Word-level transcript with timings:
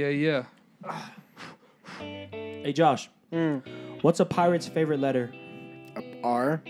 Yeah, 0.00 0.10
yeah. 0.10 0.44
Hey 1.98 2.72
Josh, 2.72 3.10
what's 4.02 4.20
a 4.20 4.24
pirate's 4.24 4.68
favorite 4.68 5.00
letter? 5.00 5.34
R. 6.22 6.62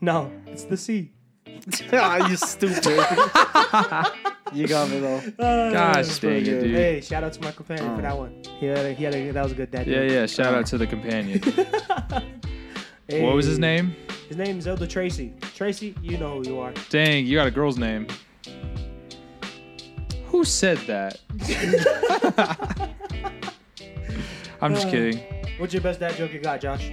No, 0.00 0.30
it's 0.46 0.62
the 0.62 0.76
C. 0.76 1.10
ah, 1.92 2.28
you 2.28 2.36
stupid. 2.36 2.84
you 4.52 4.68
got 4.68 4.90
me 4.90 5.00
though. 5.00 5.20
Gosh 5.38 6.20
dang 6.20 6.36
it, 6.36 6.44
good. 6.44 6.62
dude. 6.62 6.74
Hey, 6.76 7.00
shout 7.00 7.24
out 7.24 7.32
to 7.32 7.40
my 7.42 7.50
companion 7.50 7.96
for 7.96 8.02
that 8.02 8.16
one. 8.16 8.44
He 8.60 8.66
had 8.66 8.78
a, 8.78 8.92
he 8.92 9.02
had 9.02 9.14
a, 9.16 9.32
that 9.32 9.42
was 9.42 9.50
a 9.50 9.56
good 9.56 9.72
dad. 9.72 9.88
Yeah, 9.88 10.02
joke. 10.02 10.10
yeah. 10.12 10.26
Shout 10.26 10.54
out 10.54 10.66
to 10.66 10.78
the 10.78 10.86
companion. 10.86 11.42
Hey. 13.08 13.22
What 13.24 13.34
was 13.34 13.46
his 13.46 13.58
name? 13.58 13.96
His 14.28 14.36
name 14.36 14.58
is 14.58 14.64
Zelda 14.64 14.86
Tracy. 14.86 15.32
Tracy, 15.54 15.96
you 16.02 16.16
know 16.18 16.42
who 16.42 16.48
you 16.48 16.60
are. 16.60 16.74
Dang, 16.90 17.26
you 17.26 17.38
got 17.38 17.46
a 17.46 17.50
girl's 17.50 17.78
name. 17.78 18.06
Who 20.38 20.44
said 20.44 20.78
that? 20.86 21.18
I'm 24.60 24.72
just 24.72 24.86
uh, 24.86 24.90
kidding. 24.92 25.18
What's 25.58 25.74
your 25.74 25.82
best 25.82 25.98
dad 25.98 26.14
joke 26.14 26.32
you 26.32 26.38
got, 26.38 26.60
Josh? 26.60 26.92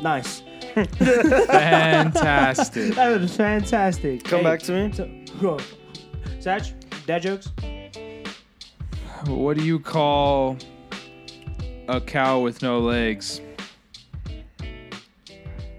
Nice. 0.00 0.44
Fantastic. 1.48 2.94
That 2.94 3.20
was 3.20 3.36
fantastic. 3.36 4.22
Come 4.22 4.38
Hey, 4.38 4.44
back 4.44 4.60
to 4.62 4.70
me. 4.88 4.92
So, 4.92 5.10
go. 5.40 5.58
Satch, 6.38 6.72
dad 7.04 7.22
jokes? 7.22 7.50
What 9.26 9.56
do 9.56 9.64
you 9.64 9.80
call 9.80 10.56
a 11.88 12.00
cow 12.00 12.38
with 12.38 12.62
no 12.62 12.78
legs? 12.78 13.40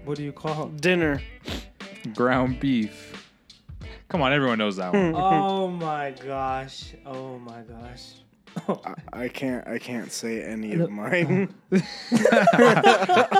What 0.04 0.18
do 0.18 0.22
you 0.22 0.32
call? 0.32 0.66
Dinner. 0.66 1.22
Ground 2.14 2.60
beef. 2.60 3.05
Come 4.08 4.22
on, 4.22 4.32
everyone 4.32 4.58
knows 4.58 4.76
that 4.76 4.92
one. 4.92 5.10
Hmm. 5.10 5.16
oh 5.16 5.68
my 5.86 6.12
gosh. 6.12 6.94
Oh 7.04 7.38
my 7.38 7.62
gosh. 7.62 8.14
I, 8.68 8.94
I 9.12 9.28
can't. 9.28 9.66
I 9.68 9.78
can't 9.78 10.10
say 10.10 10.42
any 10.42 10.72
of 10.74 10.90
mine. 10.90 11.54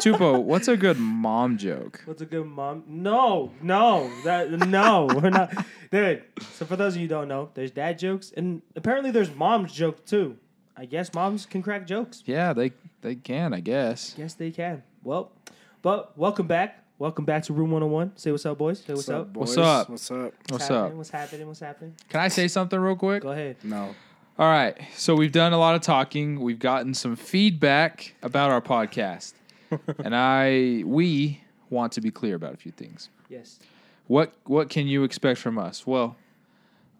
Tupo, 0.03 0.43
what's 0.43 0.69
a 0.69 0.77
good 0.77 0.99
mom 0.99 1.57
joke? 1.57 2.03
What's 2.05 2.21
a 2.21 2.27
good 2.27 2.47
mom? 2.47 2.85
No, 2.87 3.53
no, 3.63 4.11
that 4.25 4.51
no, 4.51 5.07
we're 5.07 5.31
not, 5.31 5.55
dude. 5.91 6.23
So 6.53 6.67
for 6.67 6.77
those 6.77 6.95
of 6.95 7.01
you 7.01 7.07
who 7.07 7.15
don't 7.15 7.29
know, 7.29 7.49
there's 7.55 7.71
dad 7.71 7.99
jokes, 7.99 8.33
and 8.37 8.61
apparently 8.75 9.11
there's 9.11 9.35
mom's 9.35 9.73
joke 9.73 10.05
too. 10.05 10.37
I 10.77 10.85
guess 10.85 11.15
moms 11.15 11.47
can 11.47 11.63
crack 11.63 11.87
jokes. 11.87 12.23
Yeah, 12.27 12.53
they 12.53 12.73
they 13.01 13.15
can, 13.15 13.55
I 13.55 13.61
guess. 13.61 14.15
Yes, 14.19 14.35
they 14.35 14.51
can. 14.51 14.83
Well, 15.03 15.33
but 15.81 16.19
welcome 16.19 16.47
back. 16.47 16.85
Welcome 16.99 17.27
back 17.27 17.43
to 17.43 17.53
Room 17.53 17.73
101. 17.73 18.17
Say 18.17 18.31
what's 18.31 18.47
up, 18.47 18.57
boys. 18.57 18.79
Say 18.79 18.95
what's, 18.95 19.11
up. 19.11 19.31
boys? 19.31 19.55
What's 19.55 19.59
up? 19.59 19.91
What's 19.91 20.11
up? 20.11 20.33
What's 20.49 20.63
happening? 20.63 20.93
up? 20.93 20.95
What's 20.95 21.11
happening? 21.11 21.47
What's 21.47 21.61
happening? 21.61 21.95
Can 22.09 22.21
I 22.21 22.29
say 22.29 22.49
something 22.49 22.81
real 22.81 22.97
quick? 22.97 23.23
Go 23.23 23.33
ahead. 23.33 23.57
No. 23.63 23.95
All 24.39 24.49
right. 24.49 24.75
So 24.95 25.15
we've 25.15 25.31
done 25.31 25.53
a 25.53 25.59
lot 25.59 25.75
of 25.75 25.83
talking. 25.83 26.41
We've 26.41 26.59
gotten 26.59 26.95
some 26.95 27.15
feedback 27.15 28.15
about 28.23 28.51
our 28.51 28.63
podcast. 28.63 29.35
and 29.99 30.17
I 30.17 30.85
we 30.87 31.43
want 31.69 31.93
to 31.93 32.01
be 32.01 32.11
clear 32.11 32.35
about 32.35 32.55
a 32.55 32.57
few 32.57 32.73
things. 32.73 33.11
Yes. 33.29 33.59
What 34.07 34.33
what 34.45 34.71
can 34.71 34.87
you 34.87 35.05
expect 35.05 35.39
from 35.39 35.59
us? 35.59 35.87
Well, 35.87 36.17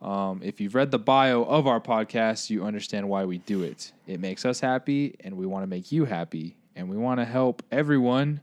um, 0.03 0.43
if 0.45 0.61
you've 0.61 0.75
read 0.75 0.91
the 0.91 0.99
bio 0.99 1.43
of 1.43 1.67
our 1.67 1.81
podcast, 1.81 2.51
you 2.51 2.65
understand 2.65 3.09
why 3.09 3.25
we 3.25 3.39
do 3.39 3.63
it. 3.63 3.93
It 4.07 4.21
makes 4.21 4.45
us 4.45 4.61
happy, 4.61 5.17
and 5.21 5.39
we 5.39 5.47
want 5.47 5.63
to 5.63 5.67
make 5.67 5.91
you 5.91 6.05
happy, 6.05 6.55
and 6.75 6.91
we 6.91 6.99
want 6.99 7.19
to 7.21 7.25
help 7.25 7.63
everyone 7.73 8.43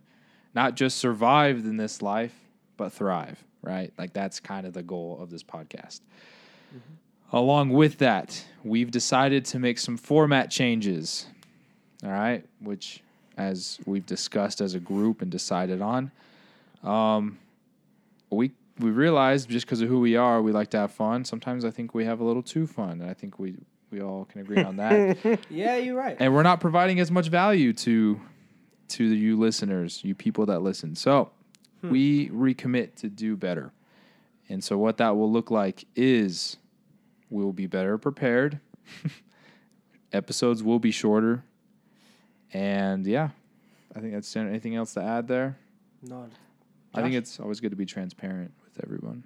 not 0.54 0.76
just 0.76 0.98
survive 0.98 1.58
in 1.60 1.78
this 1.78 2.02
life, 2.02 2.34
but 2.78 2.92
thrive. 2.94 3.44
Right? 3.62 3.94
Like 3.98 4.12
that's 4.14 4.40
kind 4.42 4.68
of 4.68 4.74
the 4.74 4.84
goal 4.84 5.20
of 5.22 5.30
this 5.30 5.44
podcast. 5.44 6.02
Along 7.32 7.70
with 7.70 7.98
that, 7.98 8.44
we've 8.64 8.92
decided 8.92 9.44
to 9.46 9.60
make 9.60 9.80
some 9.80 9.98
format 9.98 10.52
changes. 10.52 11.26
All 12.04 12.12
right, 12.12 12.46
which 12.60 13.02
as 13.38 13.80
we've 13.86 14.06
discussed 14.06 14.62
as 14.62 14.76
a 14.76 14.80
group 14.80 15.22
and 15.22 15.32
decided 15.32 15.82
on, 15.82 16.12
um, 16.84 17.40
we 18.30 18.52
we 18.80 18.90
realized 18.92 19.50
just 19.50 19.66
because 19.66 19.82
of 19.82 19.88
who 19.90 20.00
we 20.00 20.16
are, 20.16 20.42
we 20.42 20.52
like 20.52 20.70
to 20.72 20.78
have 20.78 20.92
fun. 20.92 21.24
Sometimes 21.26 21.64
I 21.66 21.72
think 21.72 21.94
we 21.96 22.06
have 22.06 22.20
a 22.20 22.24
little 22.24 22.44
too 22.44 22.68
fun, 22.68 23.02
and 23.02 23.10
I 23.10 23.14
think 23.14 23.40
we 23.40 23.56
we 23.90 24.02
all 24.02 24.26
can 24.26 24.42
agree 24.42 24.62
on 24.64 24.76
that. 24.78 25.40
Yeah, 25.50 25.78
you're 25.78 25.96
right. 25.96 26.18
and 26.20 26.34
we're 26.34 26.44
not 26.44 26.60
providing 26.60 27.00
as 27.00 27.10
much 27.10 27.30
value 27.30 27.74
to 27.74 28.20
to 28.90 29.04
you 29.04 29.38
listeners, 29.38 30.04
you 30.04 30.16
people 30.16 30.46
that 30.48 30.62
listen. 30.62 30.96
So 30.96 31.32
hmm. 31.82 31.90
we 31.90 32.30
recommit 32.30 32.96
to 32.96 33.10
do 33.10 33.36
better. 33.36 33.72
And 34.50 34.64
so 34.64 34.78
what 34.78 34.98
that 34.98 35.16
will 35.16 35.32
look 35.32 35.52
like 35.52 35.86
is 35.96 36.58
we'll 37.30 37.54
be 37.54 37.68
better 37.68 37.98
prepared. 37.98 38.60
Episodes 40.14 40.62
will 40.62 40.80
be 40.80 40.92
shorter. 40.92 41.44
And 42.54 43.08
yeah, 43.08 43.30
I 43.96 44.00
think 44.00 44.14
that's 44.14 44.36
anything 44.36 44.76
else 44.76 44.94
to 44.94 45.02
add 45.02 45.28
there. 45.28 45.58
No. 46.04 46.28
I 46.94 47.02
think 47.02 47.16
it's 47.16 47.40
always 47.40 47.60
good 47.60 47.72
to 47.72 47.76
be 47.76 47.86
transparent 47.88 48.52
with 48.64 48.84
everyone. 48.84 49.24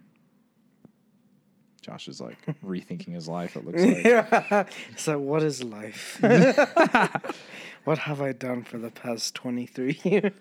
Josh 1.87 2.07
is 2.09 2.19
like 2.19 2.37
rethinking 2.65 3.13
his 3.13 3.27
life, 3.29 3.55
it 3.55 3.65
looks 3.65 3.81
like. 3.81 4.03
Yeah. 4.03 4.65
So 4.97 5.17
what 5.19 5.41
is 5.41 5.63
life? 5.63 6.17
what 7.85 7.97
have 7.99 8.21
I 8.21 8.33
done 8.33 8.63
for 8.63 8.77
the 8.77 8.91
past 8.91 9.35
twenty 9.35 9.65
three 9.65 9.99
years? 10.03 10.33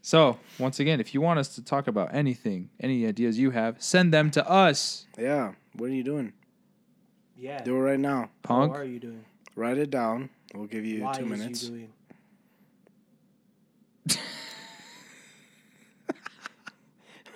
So, 0.00 0.38
once 0.58 0.80
again, 0.80 1.00
if 1.00 1.12
you 1.12 1.20
want 1.20 1.38
us 1.38 1.54
to 1.56 1.62
talk 1.62 1.86
about 1.86 2.14
anything, 2.14 2.70
any 2.80 3.06
ideas 3.06 3.38
you 3.38 3.50
have, 3.50 3.82
send 3.82 4.14
them 4.14 4.30
to 4.30 4.48
us. 4.48 5.06
Yeah. 5.18 5.52
What 5.74 5.90
are 5.90 5.94
you 5.94 6.04
doing? 6.04 6.32
Yeah. 7.36 7.62
Do 7.62 7.76
it 7.76 7.80
right 7.80 8.00
now. 8.00 8.30
Punk. 8.42 8.72
What 8.72 8.80
are 8.80 8.84
you 8.84 9.00
doing? 9.00 9.24
Write 9.54 9.76
it 9.76 9.90
down. 9.90 10.30
We'll 10.54 10.66
give 10.66 10.86
you 10.86 11.02
Why 11.02 11.12
two 11.12 11.24
is 11.24 11.30
minutes. 11.30 11.62
you 11.64 11.68
doing? 11.70 11.92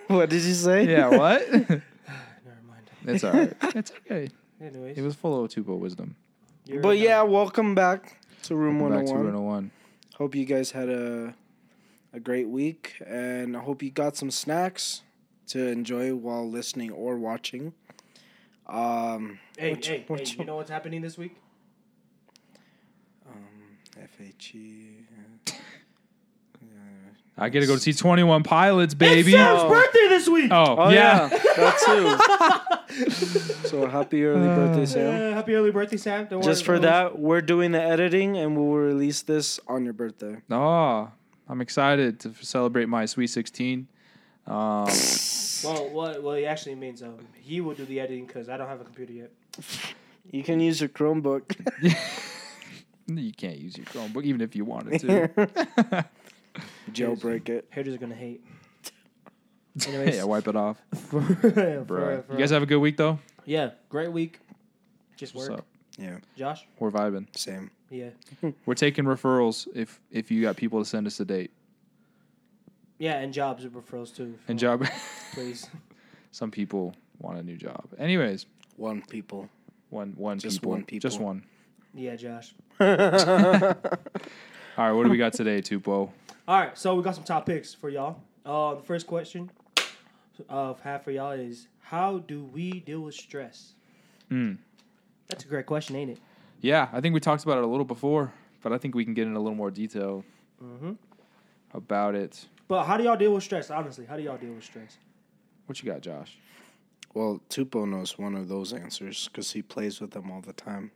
What 0.07 0.31
did 0.31 0.43
you 0.43 0.55
say? 0.55 0.89
Yeah, 0.89 1.09
what? 1.09 1.83
Never 3.05 3.15
it's 3.15 3.25
all 3.25 3.33
right. 3.33 3.53
It's 3.77 3.93
okay. 4.07 4.29
Anyways. 4.61 4.97
It 4.97 5.03
was 5.03 5.15
full 5.15 5.45
of 5.45 5.51
Tupo 5.51 5.79
wisdom. 5.79 6.15
you're 6.67 6.81
But 6.81 6.95
done. 6.95 7.03
yeah, 7.03 7.23
welcome 7.23 7.75
back 7.75 8.19
to 8.45 8.55
Room 8.57 8.79
Welcome 8.81 8.99
back 8.99 9.07
to 9.07 9.13
101. 9.13 9.45
101. 9.45 9.71
Hope 10.19 10.35
you 10.35 10.45
guys 10.45 10.71
had 10.71 10.89
a 10.89 11.35
a 12.15 12.21
great 12.21 12.47
week, 12.49 12.97
and 13.07 13.57
I 13.57 13.61
hope 13.61 13.83
you 13.83 13.91
got 13.91 14.17
some 14.17 14.31
snacks 14.31 15.03
to 15.49 15.69
enjoy 15.69 16.15
while 16.15 16.49
listening 16.49 16.91
or 16.93 17.17
watching. 17.17 17.73
Um, 18.67 19.39
Hey, 19.57 19.71
what 19.71 19.87
you- 19.89 19.95
hey, 19.95 20.05
what 20.07 20.21
hey, 20.21 20.27
you- 20.27 20.39
you 20.41 20.45
know 20.45 20.57
what's 20.57 20.71
happening 20.71 21.01
this 21.01 21.17
week? 21.17 21.37
um, 23.27 23.79
FHE. 23.97 25.05
I 27.37 27.49
get 27.49 27.61
to 27.61 27.67
go 27.67 27.77
see 27.77 27.93
21 27.93 28.43
Pilots, 28.43 28.95
baby. 28.95 29.21
It's 29.21 29.31
Sam's 29.31 29.61
Oh. 29.63 29.69
birthday 29.69 30.09
this 30.09 30.29
week. 30.29 30.51
Oh, 30.53 30.77
Oh 30.79 30.91
yeah. 30.91 31.29
yeah, 31.33 31.39
that 31.57 31.79
too. 32.89 33.09
so 33.69 33.87
happy 33.87 34.23
early 34.25 34.47
birthday, 34.49 34.85
Sam! 34.87 35.33
Uh, 35.33 35.35
happy 35.35 35.55
early 35.55 35.71
birthday, 35.71 35.97
Sam. 35.97 36.27
Don't 36.29 36.43
Just 36.43 36.69
worry, 36.69 36.77
for 36.79 36.83
that, 36.83 37.19
we're 37.19 37.41
doing 37.41 37.73
the 37.73 37.81
editing, 37.81 38.37
and 38.37 38.55
we'll 38.57 38.77
release 38.77 39.23
this 39.23 39.59
on 39.67 39.85
your 39.85 39.95
birthday. 39.95 40.37
Oh, 40.51 41.11
I'm 41.49 41.61
excited 41.63 42.21
to 42.21 42.29
f- 42.29 42.43
celebrate 42.43 42.89
my 42.89 43.07
Sweet 43.07 43.29
16. 43.29 43.89
Um, 44.47 44.87
Well, 45.65 45.91
what 45.91 46.23
well, 46.25 46.35
he 46.35 46.45
actually 46.45 46.75
means 46.75 47.03
um, 47.05 47.19
he 47.41 47.61
will 47.61 47.75
do 47.75 47.85
the 47.85 48.01
editing 48.01 48.27
because 48.27 48.49
I 48.49 48.57
don't 48.57 48.67
have 48.67 48.81
a 48.81 48.85
computer 48.85 49.13
yet. 49.13 49.31
You 50.31 50.43
can 50.43 50.59
use 50.59 50.81
your 50.81 50.89
Chromebook. 50.89 51.55
you 53.07 53.33
can't 53.33 53.59
use 53.59 53.77
your 53.79 53.87
Chromebook 53.87 54.25
even 54.25 54.41
if 54.41 54.57
you 54.57 54.65
wanted 54.65 55.01
to. 55.03 56.05
Jailbreak 56.93 57.49
it. 57.49 57.67
Haters 57.71 57.95
are 57.95 57.99
gonna 57.99 58.15
hate. 58.15 58.45
Anyways, 59.87 60.17
yeah, 60.17 60.25
wipe 60.25 60.47
it 60.49 60.57
off. 60.57 60.77
for, 61.09 61.21
Bro. 61.21 62.23
for, 62.23 62.33
You 62.33 62.39
guys 62.39 62.51
have 62.51 62.63
a 62.63 62.67
good 62.67 62.79
week, 62.79 62.97
though? 62.97 63.19
yeah, 63.47 63.71
great 63.89 64.13
week. 64.13 64.39
Just 65.17 65.35
What's 65.35 65.49
work, 65.49 65.61
up? 65.61 65.67
Yeah, 65.99 66.19
Josh. 66.37 66.67
We're 66.79 66.91
vibing. 66.91 67.27
same. 67.37 67.71
Yeah, 67.91 68.11
We're 68.67 68.75
taking 68.75 69.05
referrals 69.05 69.67
if 69.75 70.01
if 70.11 70.31
you 70.31 70.41
got 70.43 70.57
people 70.57 70.79
to 70.83 70.85
send 70.89 71.07
us 71.07 71.21
a 71.21 71.25
date. 71.25 71.51
yeah, 72.99 73.19
and 73.19 73.33
jobs 73.33 73.65
and 73.65 73.73
referrals 73.75 74.15
too. 74.15 74.39
And 74.49 74.59
job. 74.59 74.87
please. 75.35 75.69
Some 76.33 76.51
people 76.51 76.95
want 77.21 77.39
a 77.39 77.43
new 77.43 77.57
job. 77.57 77.85
Anyways, 77.99 78.47
One 78.77 79.03
people. 79.03 79.49
one 79.91 80.15
one 80.17 80.39
Just 80.39 80.57
people. 80.61 80.71
one 80.73 80.85
people. 80.85 81.09
Just 81.11 81.21
one. 81.21 81.45
Yeah, 81.95 82.17
Josh. 82.17 82.55
All 82.81 82.87
right, 84.79 84.93
what 84.93 85.05
do 85.05 85.11
we 85.11 85.19
got 85.19 85.35
today, 85.35 85.61
Tupo? 85.61 86.09
All 86.49 86.59
right, 86.59 86.77
so 86.77 86.95
we 86.95 87.03
got 87.03 87.15
some 87.15 87.25
top 87.25 87.47
picks 87.47 87.73
for 87.73 87.89
y'all. 87.89 88.21
Uh, 88.45 88.75
the 88.75 88.83
first 88.83 89.07
question 89.07 89.51
of 90.49 90.81
half 90.81 91.05
for 91.05 91.13
y'all 91.13 91.33
is 91.33 91.69
how 91.81 92.19
do 92.19 92.45
we 92.45 92.81
deal 92.81 93.01
with 93.01 93.15
stress? 93.15 93.75
Mm. 94.31 94.59
That's 95.29 95.45
a 95.45 95.49
great 95.49 95.67
question, 95.67 95.95
ain't 95.97 96.11
it? 96.11 96.19
Yeah, 96.61 96.89
I 96.93 97.01
think 97.01 97.15
we 97.15 97.21
talked 97.21 97.45
about 97.45 97.59
it 97.59 97.65
a 97.65 97.67
little 97.67 97.85
before, 97.85 98.33
but 98.63 98.73
I 98.73 98.79
think 98.79 98.95
we 98.95 99.05
can 99.05 99.15
get 99.15 99.27
in 99.27 99.35
a 99.37 99.41
little 99.41 99.55
more 99.57 99.71
detail 99.71 100.25
Mm-hmm. 100.63 100.93
about 101.75 102.15
it. 102.15 102.47
But 102.69 102.85
how 102.85 102.97
do 102.97 103.03
y'all 103.03 103.17
deal 103.17 103.35
with 103.35 103.43
stress? 103.43 103.69
Honestly, 103.69 104.05
how 104.07 104.17
do 104.17 104.23
y'all 104.23 104.37
deal 104.37 104.53
with 104.53 104.63
stress? 104.63 104.97
What 105.67 105.83
you 105.83 105.91
got, 105.91 106.03
Josh? 106.03 106.39
Well, 107.15 107.41
Tupo 107.51 107.85
knows 107.89 108.17
one 108.17 108.37
of 108.37 108.47
those 108.47 108.73
answers 108.73 109.27
because 109.27 109.51
he 109.53 109.63
plays 109.63 110.01
with 110.01 110.13
them 110.13 110.31
all 110.31 110.41
the 110.41 110.53
time. 110.53 110.93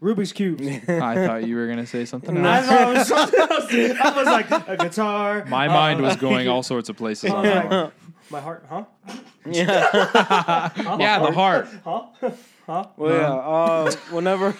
Rubik's 0.00 0.32
cubes. 0.32 0.62
I 0.88 1.26
thought 1.26 1.46
you 1.46 1.56
were 1.56 1.66
gonna 1.66 1.86
say 1.86 2.04
something 2.04 2.36
I 2.46 2.58
else. 2.58 2.66
thought 2.68 2.82
it 2.82 2.98
was 2.98 3.08
something 3.08 3.40
else. 3.90 4.00
I 4.00 4.16
was 4.16 4.26
like 4.26 4.50
a 4.68 4.76
guitar. 4.76 5.44
My 5.46 5.66
uh, 5.66 5.72
mind 5.72 6.00
was 6.00 6.16
going 6.16 6.48
all 6.52 6.62
sorts 6.62 6.88
of 6.88 6.96
places. 6.96 7.30
On 7.30 7.42
that 7.44 7.68
one. 7.70 7.92
my 8.30 8.40
heart, 8.40 8.64
huh? 8.68 8.84
Yeah. 9.46 10.70
Yeah, 10.98 11.18
the 11.20 11.32
heart. 11.32 11.68
Huh? 11.84 12.02
Huh? 12.66 12.84
Well, 12.96 13.12
yeah. 13.12 13.32
Uh, 13.32 13.90
whenever. 14.10 14.54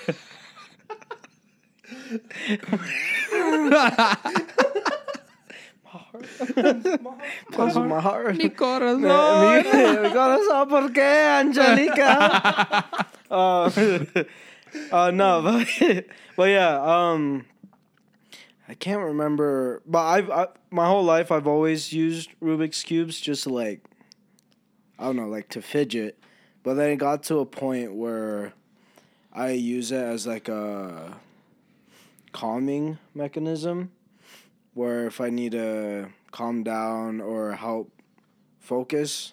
Close 7.52 7.76
my 7.76 8.00
heart. 8.00 8.36
Mi 8.36 8.48
corazón. 8.50 9.02
Mi 9.02 10.10
corazón, 10.10 10.68
¿por 10.68 10.92
qué, 10.92 11.28
Angelica? 11.40 12.84
uh, 13.30 13.70
uh, 14.92 15.10
no, 15.10 15.42
but, 15.80 16.04
but 16.36 16.44
yeah, 16.44 16.80
um, 16.80 17.44
I 18.68 18.74
can't 18.74 19.02
remember, 19.02 19.82
but 19.86 20.04
I've 20.04 20.30
I, 20.30 20.46
my 20.70 20.86
whole 20.86 21.04
life 21.04 21.32
I've 21.32 21.46
always 21.46 21.92
used 21.92 22.30
Rubik's 22.42 22.82
cubes 22.82 23.20
just 23.20 23.44
to 23.44 23.50
like, 23.50 23.82
I 24.98 25.04
don't 25.04 25.16
know, 25.16 25.28
like 25.28 25.48
to 25.50 25.62
fidget. 25.62 26.18
But 26.62 26.74
then 26.74 26.90
it 26.90 26.96
got 26.96 27.22
to 27.24 27.38
a 27.38 27.46
point 27.46 27.94
where 27.94 28.52
I 29.32 29.50
use 29.50 29.92
it 29.92 30.02
as 30.02 30.26
like 30.26 30.48
a 30.48 31.16
calming 32.32 32.98
mechanism, 33.14 33.92
where 34.74 35.06
if 35.06 35.20
I 35.20 35.30
need 35.30 35.52
to 35.52 36.10
calm 36.30 36.62
down 36.62 37.20
or 37.20 37.52
help 37.52 37.90
focus, 38.58 39.32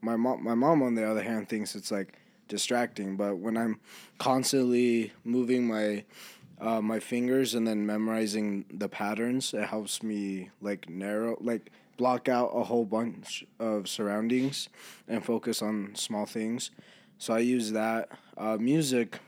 my 0.00 0.16
mom, 0.16 0.44
my 0.44 0.54
mom 0.54 0.82
on 0.82 0.94
the 0.94 1.04
other 1.04 1.22
hand 1.22 1.48
thinks 1.48 1.74
it's 1.74 1.90
like 1.90 2.17
distracting. 2.48 3.16
But 3.16 3.38
when 3.38 3.56
I'm 3.56 3.80
constantly 4.18 5.12
moving 5.24 5.66
my 5.66 6.04
uh, 6.60 6.80
my 6.80 6.98
fingers 6.98 7.54
and 7.54 7.66
then 7.66 7.86
memorizing 7.86 8.64
the 8.72 8.88
patterns, 8.88 9.54
it 9.54 9.68
helps 9.68 10.02
me 10.02 10.50
like 10.60 10.88
narrow, 10.88 11.36
like 11.40 11.70
block 11.96 12.28
out 12.28 12.50
a 12.54 12.64
whole 12.64 12.84
bunch 12.84 13.44
of 13.60 13.88
surroundings 13.88 14.68
and 15.06 15.24
focus 15.24 15.62
on 15.62 15.94
small 15.94 16.26
things. 16.26 16.70
So 17.18 17.34
I 17.34 17.40
use 17.40 17.72
that. 17.72 18.08
Uh, 18.36 18.56
music, 18.56 19.18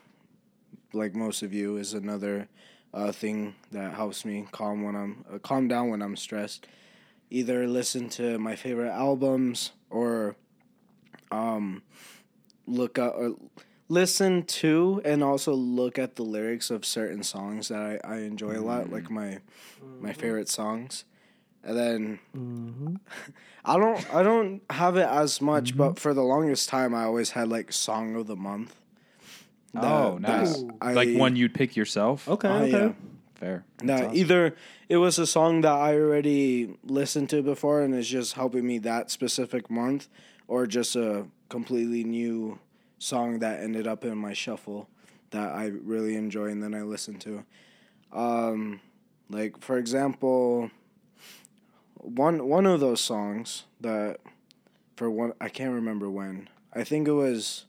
like 0.92 1.14
most 1.14 1.42
of 1.42 1.52
you, 1.52 1.76
is 1.76 1.94
another 1.94 2.48
uh, 2.94 3.12
thing 3.12 3.54
that 3.72 3.94
helps 3.94 4.24
me 4.24 4.46
calm 4.50 4.82
when 4.82 4.96
I'm 4.96 5.24
uh, 5.32 5.38
calm 5.38 5.68
down 5.68 5.90
when 5.90 6.02
I'm 6.02 6.16
stressed. 6.16 6.66
Either 7.30 7.66
listen 7.66 8.08
to 8.10 8.38
my 8.38 8.56
favorite 8.56 8.90
albums 8.90 9.72
or 9.88 10.36
um, 11.30 11.82
look 12.66 12.98
up 12.98 13.14
or 13.16 13.34
listen 13.88 14.44
to 14.44 15.00
and 15.04 15.22
also 15.24 15.52
look 15.52 15.98
at 15.98 16.16
the 16.16 16.22
lyrics 16.22 16.70
of 16.70 16.84
certain 16.84 17.22
songs 17.22 17.68
that 17.68 18.00
I, 18.04 18.14
I 18.14 18.16
enjoy 18.20 18.58
a 18.58 18.62
lot, 18.62 18.90
like 18.90 19.10
my 19.10 19.38
my 20.00 20.12
favorite 20.12 20.48
songs. 20.48 21.04
And 21.62 21.76
then 21.76 22.18
Mm-hmm. 22.36 22.94
I 23.64 23.76
don't 23.76 24.14
I 24.14 24.22
don't 24.22 24.62
have 24.70 24.96
it 24.96 25.06
as 25.06 25.40
much, 25.42 25.76
but 25.76 25.98
for 25.98 26.14
the 26.14 26.22
longest 26.22 26.68
time 26.70 26.94
I 26.94 27.04
always 27.04 27.30
had 27.30 27.48
like 27.48 27.72
song 27.72 28.14
of 28.16 28.26
the 28.26 28.36
month. 28.36 28.74
Oh, 29.74 30.18
That- 30.20 30.20
nice. 30.44 30.64
I- 30.80 30.92
like 30.94 31.16
one 31.16 31.36
you'd 31.36 31.54
pick 31.54 31.76
yourself. 31.76 32.28
Okay, 32.28 32.48
Oh, 32.48 32.54
okay. 32.62 32.70
yeah. 32.70 32.92
Fair. 33.34 33.64
No, 33.82 33.94
awesome. 33.94 34.14
either 34.14 34.56
it 34.88 34.96
was 34.98 35.18
a 35.18 35.26
song 35.26 35.60
that 35.62 35.72
I 35.72 35.94
already 35.94 36.76
listened 36.84 37.30
to 37.30 37.42
before 37.42 37.80
and 37.82 37.94
it's 37.94 38.08
just 38.08 38.34
helping 38.34 38.66
me 38.66 38.78
that 38.80 39.10
specific 39.10 39.70
month, 39.70 40.08
or 40.50 40.66
just 40.66 40.96
a 40.96 41.24
completely 41.48 42.02
new 42.02 42.58
song 42.98 43.38
that 43.38 43.60
ended 43.60 43.86
up 43.86 44.04
in 44.04 44.18
my 44.18 44.32
shuffle 44.32 44.88
that 45.30 45.54
I 45.54 45.66
really 45.66 46.16
enjoy 46.16 46.46
and 46.46 46.60
then 46.60 46.74
I 46.74 46.82
listen 46.82 47.20
to. 47.20 47.44
Um, 48.12 48.80
like 49.30 49.62
for 49.62 49.78
example, 49.78 50.72
one 51.94 52.48
one 52.48 52.66
of 52.66 52.80
those 52.80 53.00
songs 53.00 53.62
that 53.80 54.18
for 54.96 55.08
one 55.08 55.34
I 55.40 55.48
can't 55.48 55.72
remember 55.72 56.10
when. 56.10 56.48
I 56.72 56.82
think 56.82 57.06
it 57.06 57.12
was 57.12 57.66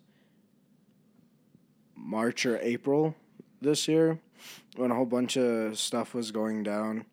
March 1.95 2.47
or 2.47 2.57
April 2.63 3.15
this 3.61 3.87
year 3.87 4.17
when 4.75 4.89
a 4.89 4.95
whole 4.95 5.05
bunch 5.05 5.37
of 5.37 5.77
stuff 5.77 6.15
was 6.15 6.31
going 6.31 6.63
down 6.63 7.05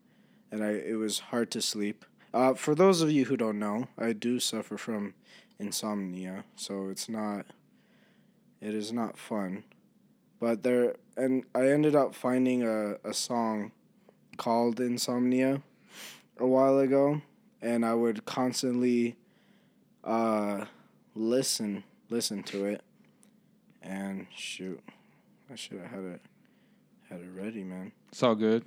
and 0.51 0.63
I 0.63 0.71
it 0.71 0.97
was 0.97 1.19
hard 1.19 1.51
to 1.51 1.61
sleep. 1.61 2.05
Uh, 2.33 2.55
for 2.55 2.73
those 2.73 3.01
of 3.01 3.11
you 3.11 3.25
who 3.25 3.37
don't 3.37 3.59
know, 3.59 3.87
I 3.99 4.13
do 4.13 4.39
suffer 4.39 4.75
from 4.75 5.13
insomnia, 5.59 6.45
so 6.55 6.89
it's 6.89 7.09
not 7.09 7.45
it 8.61 8.73
is 8.73 8.91
not 8.91 9.17
fun. 9.17 9.63
But 10.39 10.63
there 10.63 10.95
and 11.17 11.43
I 11.53 11.67
ended 11.67 11.95
up 11.95 12.15
finding 12.15 12.63
a, 12.63 12.95
a 13.03 13.13
song 13.13 13.71
called 14.37 14.79
Insomnia 14.79 15.61
a 16.37 16.47
while 16.47 16.79
ago 16.79 17.21
and 17.61 17.85
I 17.85 17.93
would 17.93 18.25
constantly 18.25 19.17
uh 20.03 20.65
listen 21.13 21.83
listen 22.09 22.41
to 22.43 22.65
it 22.65 22.81
and 23.81 24.27
shoot 24.33 24.81
I 25.51 25.55
should 25.55 25.79
have 25.79 25.91
had 25.91 26.03
it 26.03 26.21
had 27.09 27.21
it 27.21 27.29
ready, 27.35 27.63
man. 27.63 27.91
It's 28.11 28.21
all 28.23 28.35
good. 28.35 28.63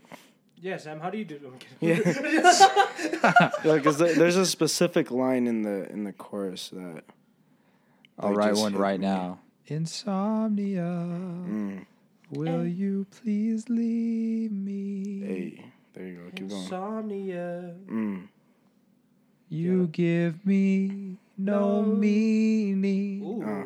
Yeah, 0.62 0.76
Sam. 0.76 1.00
How 1.00 1.10
do 1.10 1.18
you 1.18 1.24
do? 1.24 1.40
I'm 1.44 1.58
kidding. 1.58 2.14
Yeah, 2.14 3.50
because 3.64 3.98
there's 3.98 4.36
a 4.36 4.46
specific 4.46 5.10
line 5.10 5.48
in 5.48 5.62
the 5.62 5.90
in 5.90 6.04
the 6.04 6.12
chorus 6.12 6.68
that. 6.70 7.02
I'll 8.18 8.28
like, 8.28 8.36
write 8.38 8.54
one 8.56 8.76
right 8.76 9.00
me. 9.00 9.06
now. 9.06 9.38
Insomnia. 9.66 10.82
Mm. 10.82 11.86
Will 12.30 12.64
you 12.66 13.06
please 13.10 13.68
leave 13.68 14.52
me? 14.52 15.20
Hey, 15.20 15.64
there 15.94 16.06
you 16.06 16.16
go. 16.18 16.30
Keep 16.36 16.48
going. 16.50 16.62
Insomnia. 16.62 17.74
Mm. 17.90 18.28
You 19.48 19.80
Yeah. 19.80 19.86
give 19.90 20.46
me 20.46 21.16
no 21.36 21.82
No. 21.82 21.92
meaning. 21.92 23.22
Ooh. 23.24 23.42
Uh. 23.42 23.64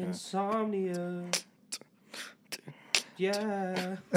Insomnia. 0.00 1.26
Yeah. 3.16 3.96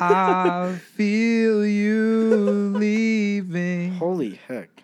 I 0.00 0.80
feel 0.94 1.66
you 1.66 2.72
leaving. 2.76 3.92
Holy 3.94 4.40
heck! 4.48 4.82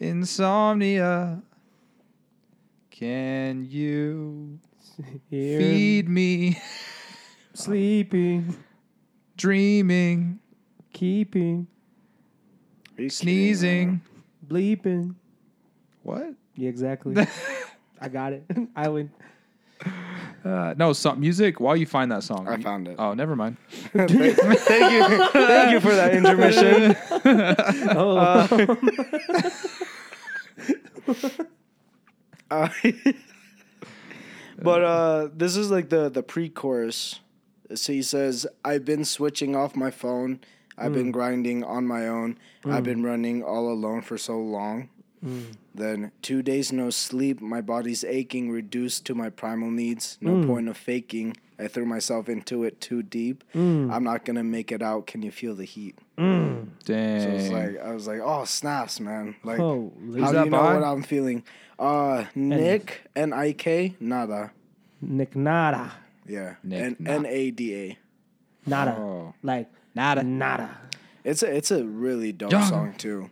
Insomnia. 0.00 1.42
Can 2.90 3.64
you 3.70 4.58
Here. 5.30 5.60
feed 5.60 6.08
me? 6.08 6.60
Sleeping. 7.54 8.56
Dreaming, 9.36 10.40
Keeping. 10.92 11.68
Are 12.98 13.02
you 13.02 13.08
kidding, 13.08 13.10
sneezing. 13.10 14.00
Bleeping. 14.44 15.14
What? 16.02 16.34
Yeah, 16.56 16.68
exactly. 16.68 17.24
I 18.00 18.08
got 18.08 18.32
it. 18.32 18.44
I 18.76 18.88
win. 18.88 19.12
Uh, 20.44 20.74
no, 20.76 20.92
song, 20.92 21.20
music. 21.20 21.60
While 21.60 21.76
you 21.76 21.86
find 21.86 22.12
that 22.12 22.22
song, 22.22 22.46
I 22.48 22.56
found 22.58 22.88
it. 22.88 22.96
Oh, 22.98 23.12
never 23.14 23.34
mind. 23.34 23.56
thank, 23.68 24.10
thank 24.10 24.92
you, 24.92 25.28
thank 25.32 25.72
you 25.72 25.80
for 25.80 25.94
that 25.94 26.14
intermission. 26.14 26.96
Oh. 27.96 28.16
Uh, 32.50 32.68
but 34.62 34.84
uh, 34.84 35.28
this 35.34 35.56
is 35.56 35.70
like 35.70 35.88
the 35.88 36.08
the 36.08 36.22
pre-chorus. 36.22 37.20
So 37.74 37.92
he 37.92 38.02
says, 38.02 38.46
"I've 38.64 38.84
been 38.84 39.04
switching 39.04 39.54
off 39.56 39.76
my 39.76 39.90
phone. 39.90 40.40
I've 40.76 40.92
been 40.92 41.10
grinding 41.10 41.64
on 41.64 41.86
my 41.86 42.06
own. 42.06 42.38
I've 42.64 42.84
been 42.84 43.02
running 43.02 43.42
all 43.42 43.70
alone 43.70 44.02
for 44.02 44.16
so 44.16 44.38
long. 44.38 44.88
Then 45.74 46.12
two 46.22 46.42
days 46.42 46.72
no 46.72 46.90
sleep. 46.90 47.40
My 47.40 47.60
body's 47.60 48.04
aching, 48.04 48.50
reduced 48.50 49.04
to 49.06 49.14
my 49.14 49.30
primal 49.30 49.70
needs. 49.70 50.18
No 50.20 50.32
mm. 50.32 50.46
point 50.46 50.68
of 50.68 50.76
faking. 50.76 51.36
I 51.58 51.66
threw 51.66 51.84
myself 51.84 52.28
into 52.28 52.62
it 52.64 52.80
too 52.80 53.02
deep. 53.02 53.42
Mm. 53.54 53.92
I'm 53.92 54.04
not 54.04 54.24
gonna 54.24 54.44
make 54.44 54.70
it 54.70 54.82
out. 54.82 55.06
Can 55.06 55.22
you 55.22 55.32
feel 55.32 55.54
the 55.54 55.64
heat? 55.64 55.98
Mm. 56.16 56.68
Dang. 56.84 57.20
So 57.20 57.28
it's 57.30 57.50
like 57.50 57.80
I 57.84 57.92
was 57.92 58.06
like, 58.06 58.20
oh 58.22 58.44
snaps, 58.44 59.00
man! 59.00 59.34
Like, 59.42 59.58
Holy. 59.58 60.20
how 60.20 60.28
do 60.28 60.32
that 60.34 60.44
you 60.44 60.50
know 60.50 60.58
by? 60.58 60.74
what 60.74 60.84
I'm 60.84 61.02
feeling? 61.02 61.42
Uh, 61.78 62.24
Nick 62.34 63.02
N 63.16 63.32
I 63.32 63.52
K 63.52 63.96
Nada. 63.98 64.52
Nick 65.00 65.34
Nada. 65.34 65.92
Yeah, 66.26 66.54
Nick 66.62 67.00
Nada. 67.00 67.18
N 67.18 67.26
A 67.26 67.50
D 67.50 67.74
A. 67.74 67.98
Oh. 68.70 69.34
Like 69.42 69.68
Nada. 69.94 70.22
nada. 70.22 70.78
It's 71.24 71.42
a 71.42 71.54
it's 71.54 71.70
a 71.70 71.84
really 71.84 72.32
dope 72.32 72.52
Yaga. 72.52 72.66
song 72.66 72.94
too. 72.96 73.30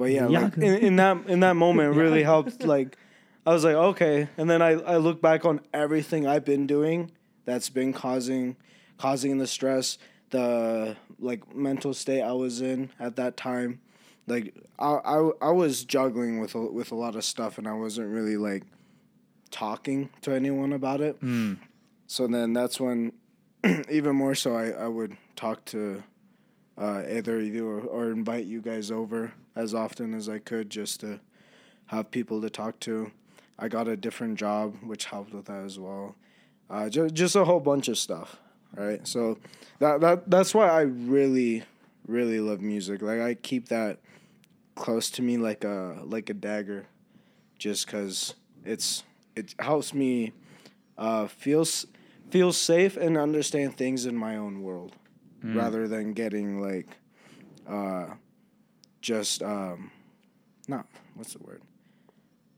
But 0.00 0.12
yeah, 0.12 0.28
like 0.28 0.56
in, 0.56 0.76
in 0.76 0.96
that 0.96 1.26
in 1.26 1.40
that 1.40 1.56
moment, 1.56 1.94
really 1.94 2.22
helped. 2.32 2.62
Like, 2.62 2.96
I 3.44 3.52
was 3.52 3.64
like, 3.64 3.74
okay, 3.74 4.30
and 4.38 4.48
then 4.48 4.62
I 4.62 4.70
I 4.70 4.96
look 4.96 5.20
back 5.20 5.44
on 5.44 5.60
everything 5.74 6.26
I've 6.26 6.46
been 6.46 6.66
doing 6.66 7.10
that's 7.44 7.68
been 7.68 7.92
causing 7.92 8.56
causing 8.96 9.36
the 9.36 9.46
stress, 9.46 9.98
the 10.30 10.96
like 11.18 11.54
mental 11.54 11.92
state 11.92 12.22
I 12.22 12.32
was 12.32 12.62
in 12.62 12.88
at 12.98 13.16
that 13.16 13.36
time, 13.36 13.82
like 14.26 14.54
I, 14.78 14.86
I 15.04 15.30
I 15.42 15.50
was 15.50 15.84
juggling 15.84 16.40
with 16.40 16.54
a, 16.54 16.60
with 16.60 16.92
a 16.92 16.94
lot 16.94 17.14
of 17.14 17.22
stuff 17.22 17.58
and 17.58 17.68
I 17.68 17.74
wasn't 17.74 18.08
really 18.08 18.38
like 18.38 18.62
talking 19.50 20.08
to 20.22 20.32
anyone 20.32 20.72
about 20.72 21.02
it. 21.02 21.20
Mm. 21.20 21.58
So 22.06 22.26
then 22.26 22.54
that's 22.54 22.80
when 22.80 23.12
even 23.90 24.16
more 24.16 24.34
so 24.34 24.56
I, 24.56 24.70
I 24.70 24.88
would 24.88 25.18
talk 25.36 25.66
to 25.66 26.02
uh, 26.80 27.02
either 27.08 27.40
you 27.40 27.68
or, 27.68 27.80
or 27.80 28.10
invite 28.10 28.46
you 28.46 28.60
guys 28.60 28.90
over 28.90 29.32
as 29.54 29.74
often 29.74 30.14
as 30.14 30.28
I 30.28 30.38
could 30.38 30.70
just 30.70 31.00
to 31.00 31.20
have 31.86 32.10
people 32.10 32.40
to 32.40 32.50
talk 32.50 32.80
to. 32.80 33.12
I 33.58 33.68
got 33.68 33.88
a 33.88 33.96
different 33.96 34.38
job 34.38 34.76
which 34.82 35.04
helped 35.04 35.34
with 35.34 35.44
that 35.46 35.64
as 35.64 35.78
well. 35.78 36.16
Uh, 36.70 36.88
just 36.88 37.14
just 37.14 37.36
a 37.36 37.44
whole 37.44 37.60
bunch 37.60 37.88
of 37.88 37.98
stuff, 37.98 38.36
right? 38.74 39.06
So 39.06 39.38
that 39.80 40.00
that 40.00 40.30
that's 40.30 40.54
why 40.54 40.68
I 40.68 40.82
really 40.82 41.64
really 42.06 42.40
love 42.40 42.60
music. 42.60 43.02
Like 43.02 43.20
I 43.20 43.34
keep 43.34 43.68
that 43.68 43.98
close 44.74 45.10
to 45.10 45.22
me 45.22 45.36
like 45.36 45.64
a 45.64 45.98
like 46.04 46.30
a 46.30 46.34
dagger, 46.34 46.86
just 47.58 47.86
because 47.86 48.34
it's 48.64 49.04
it 49.36 49.54
helps 49.58 49.92
me 49.92 50.32
uh, 50.96 51.26
feel 51.26 51.66
feel 52.30 52.52
safe 52.52 52.96
and 52.96 53.18
understand 53.18 53.76
things 53.76 54.06
in 54.06 54.16
my 54.16 54.36
own 54.36 54.62
world, 54.62 54.96
rather 55.42 55.88
than 55.88 56.12
getting 56.12 56.60
like 56.60 56.88
uh, 57.68 58.06
just 59.00 59.42
um, 59.42 59.90
not 60.68 60.86
what's 61.14 61.32
the 61.34 61.42
word 61.42 61.62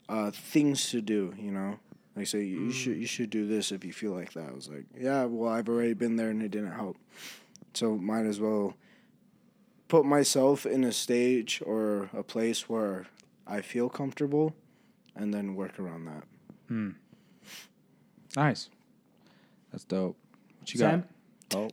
uh, 0.09 0.31
things 0.31 0.91
to 0.91 1.01
do. 1.01 1.35
You 1.39 1.51
know, 1.53 1.79
like 2.17 2.27
say 2.27 2.43
you 2.45 2.71
should 2.73 2.97
you 2.97 3.07
should 3.07 3.31
do 3.31 3.47
this 3.47 3.73
if 3.73 3.85
you 3.85 3.93
feel 3.93 4.13
like 4.13 4.33
that. 4.35 4.49
I 4.49 4.53
was 4.53 4.69
like, 4.69 4.85
yeah, 4.99 5.25
well 5.25 5.53
I've 5.53 5.69
already 5.69 5.95
been 5.95 6.17
there 6.17 6.31
and 6.31 6.43
it 6.43 6.51
didn't 6.51 6.73
help, 6.73 6.97
so 7.75 7.97
might 7.97 8.27
as 8.27 8.41
well 8.41 8.75
put 9.89 10.05
myself 10.05 10.65
in 10.65 10.85
a 10.85 10.93
stage 10.93 11.63
or 11.67 12.09
a 12.15 12.23
place 12.23 12.69
where 12.69 13.07
I 13.47 13.61
feel 13.61 13.89
comfortable, 13.89 14.55
and 15.15 15.33
then 15.35 15.55
work 15.55 15.79
around 15.79 16.07
that. 16.07 16.25
Mm. 16.71 16.95
Nice. 18.37 18.71
That's 19.71 19.85
dope. 19.85 20.17
What 20.61 20.73
you 20.73 20.79
Sam, 20.79 21.01
got? 21.01 21.09
Oh. 21.55 21.69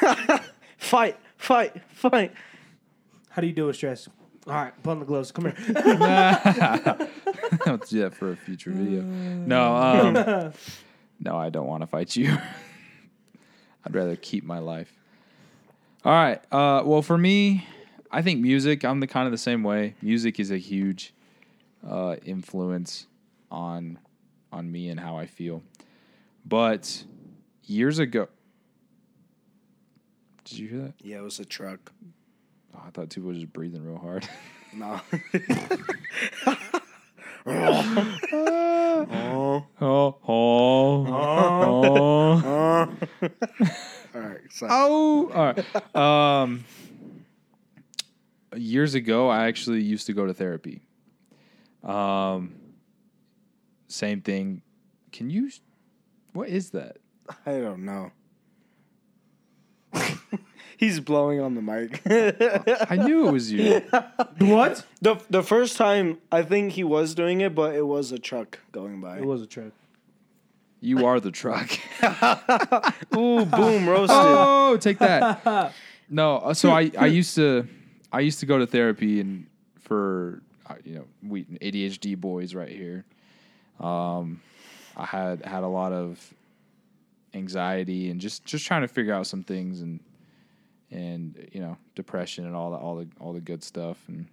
Fight, 0.78 1.16
fight, 1.36 1.82
fight. 1.92 2.32
how 3.30 3.42
do 3.42 3.48
you 3.48 3.52
deal 3.52 3.66
with 3.66 3.74
stress? 3.76 4.08
All 4.46 4.54
right, 4.54 4.82
put 4.82 4.90
on 4.92 5.00
the 5.00 5.04
gloves. 5.04 5.32
Come 5.32 5.46
here. 5.46 5.54
I'll 7.66 7.76
do 7.78 8.00
that 8.00 8.14
for 8.14 8.30
a 8.30 8.36
future 8.36 8.70
video. 8.70 9.02
No, 9.02 9.74
um, 9.76 10.52
no, 11.20 11.36
I 11.36 11.50
don't 11.50 11.66
want 11.66 11.82
to 11.82 11.86
fight 11.88 12.14
you. 12.16 12.38
I'd 13.84 13.94
rather 13.94 14.16
keep 14.16 14.44
my 14.44 14.60
life. 14.60 14.92
All 16.04 16.12
right. 16.12 16.40
Uh, 16.52 16.82
well, 16.84 17.02
for 17.02 17.18
me, 17.18 17.66
I 18.10 18.22
think 18.22 18.40
music. 18.40 18.84
I'm 18.84 19.00
the 19.00 19.06
kind 19.08 19.26
of 19.26 19.32
the 19.32 19.38
same 19.38 19.64
way. 19.64 19.94
Music 20.00 20.38
is 20.40 20.50
a 20.50 20.58
huge 20.58 21.12
uh, 21.86 22.16
influence 22.24 23.06
on 23.50 23.98
on 24.52 24.70
me 24.70 24.88
and 24.88 24.98
how 25.00 25.18
I 25.18 25.26
feel. 25.26 25.62
But 26.46 27.04
years 27.64 27.98
ago, 27.98 28.28
did 30.48 30.58
you 30.58 30.68
hear 30.68 30.78
that? 30.82 30.94
Yeah, 31.02 31.18
it 31.18 31.22
was 31.22 31.38
a 31.40 31.44
truck. 31.44 31.92
Oh, 32.74 32.82
I 32.86 32.90
thought 32.90 33.08
Tupo 33.08 33.24
was 33.24 33.38
just 33.38 33.52
breathing 33.52 33.84
real 33.84 33.98
hard. 33.98 34.28
No. 34.74 35.00
oh, 39.10 39.64
oh, 39.80 40.18
oh. 40.28 40.98
All 44.14 44.20
right. 44.20 44.40
So, 44.50 44.66
Oh, 44.70 45.30
all 45.34 45.54
right. 45.54 45.96
Um, 45.96 46.64
years 48.54 48.94
ago, 48.94 49.28
I 49.30 49.46
actually 49.46 49.82
used 49.82 50.06
to 50.08 50.12
go 50.12 50.26
to 50.26 50.34
therapy. 50.34 50.82
Um, 51.82 52.54
same 53.86 54.20
thing. 54.20 54.60
Can 55.12 55.30
you? 55.30 55.50
What 56.34 56.48
is 56.48 56.70
that? 56.70 56.98
I 57.46 57.52
don't 57.58 57.84
know. 57.86 58.10
He's 60.76 61.00
blowing 61.00 61.40
on 61.40 61.54
the 61.54 61.62
mic. 61.62 62.02
I 62.90 62.96
knew 62.96 63.28
it 63.28 63.32
was 63.32 63.50
you. 63.50 63.80
what? 64.38 64.84
the 65.02 65.20
the 65.28 65.42
first 65.42 65.76
time 65.76 66.18
I 66.30 66.42
think 66.42 66.72
he 66.72 66.84
was 66.84 67.14
doing 67.14 67.40
it, 67.40 67.54
but 67.54 67.74
it 67.74 67.86
was 67.86 68.12
a 68.12 68.18
truck 68.18 68.60
going 68.70 69.00
by. 69.00 69.18
It 69.18 69.24
was 69.24 69.42
a 69.42 69.46
truck. 69.46 69.72
You 70.80 71.06
are 71.06 71.18
the 71.18 71.32
truck. 71.32 71.68
Ooh, 73.16 73.44
boom, 73.44 73.88
roasted. 73.88 74.16
oh, 74.16 74.76
take 74.80 74.98
that. 74.98 75.72
No, 76.08 76.36
uh, 76.36 76.54
so 76.54 76.70
I 76.70 76.90
I 76.96 77.06
used 77.06 77.34
to 77.34 77.66
I 78.12 78.20
used 78.20 78.40
to 78.40 78.46
go 78.46 78.58
to 78.58 78.66
therapy 78.66 79.20
and 79.20 79.46
for 79.80 80.42
uh, 80.66 80.74
you 80.84 80.94
know 80.94 81.04
we 81.26 81.44
ADHD 81.44 82.16
boys 82.16 82.54
right 82.54 82.70
here. 82.70 83.04
Um, 83.80 84.40
I 84.96 85.04
had 85.04 85.44
had 85.44 85.62
a 85.62 85.68
lot 85.68 85.92
of 85.92 86.34
anxiety 87.38 88.10
and 88.10 88.20
just 88.20 88.44
just 88.44 88.66
trying 88.66 88.82
to 88.82 88.88
figure 88.88 89.14
out 89.14 89.26
some 89.26 89.42
things 89.42 89.80
and 89.80 90.00
and 90.90 91.48
you 91.52 91.60
know 91.60 91.76
depression 91.94 92.46
and 92.46 92.54
all 92.54 92.70
the 92.70 92.76
all 92.76 92.96
the 92.96 93.08
all 93.20 93.32
the 93.32 93.40
good 93.40 93.62
stuff 93.62 93.96
and 94.08 94.26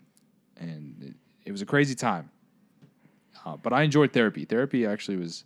and 0.57 0.95
it, 1.01 1.13
it 1.45 1.51
was 1.51 1.61
a 1.61 1.65
crazy 1.65 1.95
time. 1.95 2.29
Uh, 3.45 3.57
but 3.57 3.73
I 3.73 3.83
enjoyed 3.83 4.13
therapy. 4.13 4.45
Therapy 4.45 4.85
actually 4.85 5.17
was 5.17 5.43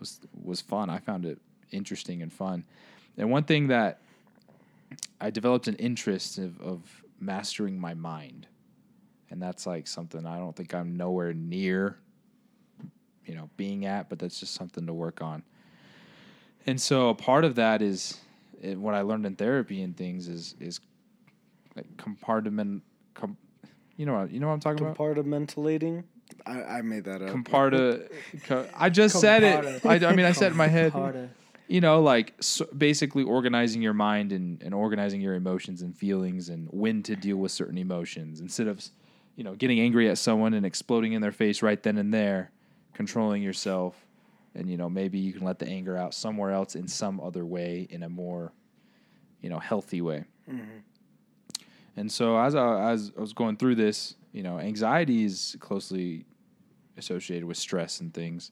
was 0.00 0.20
was 0.42 0.60
fun. 0.60 0.90
I 0.90 0.98
found 0.98 1.24
it 1.24 1.38
interesting 1.70 2.22
and 2.22 2.32
fun. 2.32 2.64
And 3.16 3.30
one 3.30 3.44
thing 3.44 3.68
that 3.68 4.00
I 5.20 5.30
developed 5.30 5.68
an 5.68 5.76
interest 5.76 6.38
of, 6.38 6.60
of 6.60 7.02
mastering 7.20 7.78
my 7.78 7.94
mind, 7.94 8.46
and 9.30 9.40
that's 9.40 9.66
like 9.66 9.86
something 9.86 10.26
I 10.26 10.38
don't 10.38 10.54
think 10.54 10.74
I'm 10.74 10.96
nowhere 10.96 11.32
near, 11.32 11.98
you 13.24 13.34
know, 13.34 13.50
being 13.56 13.86
at. 13.86 14.08
But 14.08 14.18
that's 14.18 14.40
just 14.40 14.54
something 14.54 14.86
to 14.86 14.92
work 14.92 15.22
on. 15.22 15.42
And 16.66 16.80
so 16.80 17.10
a 17.10 17.14
part 17.14 17.44
of 17.44 17.54
that 17.56 17.80
is 17.80 18.18
eh, 18.62 18.74
what 18.74 18.94
I 18.94 19.02
learned 19.02 19.26
in 19.26 19.36
therapy 19.36 19.82
and 19.82 19.96
things 19.96 20.28
is 20.28 20.54
is 20.60 20.80
like 21.76 21.86
compartment. 21.96 22.82
Com, 23.14 23.36
you 23.96 24.06
know 24.06 24.14
what 24.14 24.30
you 24.30 24.40
know 24.40 24.48
what 24.48 24.54
I'm 24.54 24.60
talking 24.60 24.84
about. 24.84 24.96
Compartmentalating. 24.96 26.04
I, 26.44 26.62
I 26.62 26.82
made 26.82 27.04
that 27.04 27.22
up. 27.22 27.30
Comparta. 27.30 28.08
co- 28.44 28.66
I 28.76 28.90
just 28.90 29.20
said 29.20 29.42
it. 29.42 29.84
I, 29.86 30.06
I 30.06 30.14
mean, 30.14 30.26
I 30.26 30.32
said 30.32 30.48
it 30.48 30.52
in 30.52 30.56
my 30.56 30.66
head. 30.66 30.92
Comparta. 30.92 31.28
You 31.68 31.80
know, 31.80 32.00
like 32.00 32.34
so 32.40 32.64
basically 32.76 33.24
organizing 33.24 33.82
your 33.82 33.94
mind 33.94 34.32
and, 34.32 34.62
and 34.62 34.72
organizing 34.72 35.20
your 35.20 35.34
emotions 35.34 35.82
and 35.82 35.96
feelings 35.96 36.48
and 36.48 36.68
when 36.70 37.02
to 37.04 37.16
deal 37.16 37.36
with 37.36 37.50
certain 37.50 37.76
emotions 37.76 38.40
instead 38.40 38.68
of, 38.68 38.84
you 39.34 39.42
know, 39.42 39.54
getting 39.56 39.80
angry 39.80 40.08
at 40.08 40.18
someone 40.18 40.54
and 40.54 40.64
exploding 40.64 41.12
in 41.12 41.22
their 41.22 41.32
face 41.32 41.62
right 41.62 41.82
then 41.82 41.98
and 41.98 42.14
there, 42.14 42.52
controlling 42.92 43.42
yourself, 43.42 44.05
and 44.56 44.70
you 44.70 44.76
know 44.76 44.88
maybe 44.88 45.18
you 45.18 45.32
can 45.32 45.44
let 45.44 45.58
the 45.58 45.68
anger 45.68 45.96
out 45.96 46.14
somewhere 46.14 46.50
else 46.50 46.74
in 46.74 46.88
some 46.88 47.20
other 47.20 47.44
way 47.44 47.86
in 47.90 48.02
a 48.02 48.08
more, 48.08 48.52
you 49.40 49.50
know, 49.50 49.58
healthy 49.58 50.00
way. 50.00 50.24
Mm-hmm. 50.50 50.78
And 51.96 52.10
so 52.10 52.38
as 52.38 52.54
I, 52.54 52.90
as 52.90 53.12
I 53.16 53.20
was 53.20 53.32
going 53.32 53.56
through 53.56 53.76
this, 53.76 54.16
you 54.32 54.42
know, 54.42 54.58
anxiety 54.58 55.24
is 55.24 55.56
closely 55.60 56.26
associated 56.96 57.44
with 57.46 57.56
stress 57.56 58.00
and 58.00 58.12
things. 58.12 58.50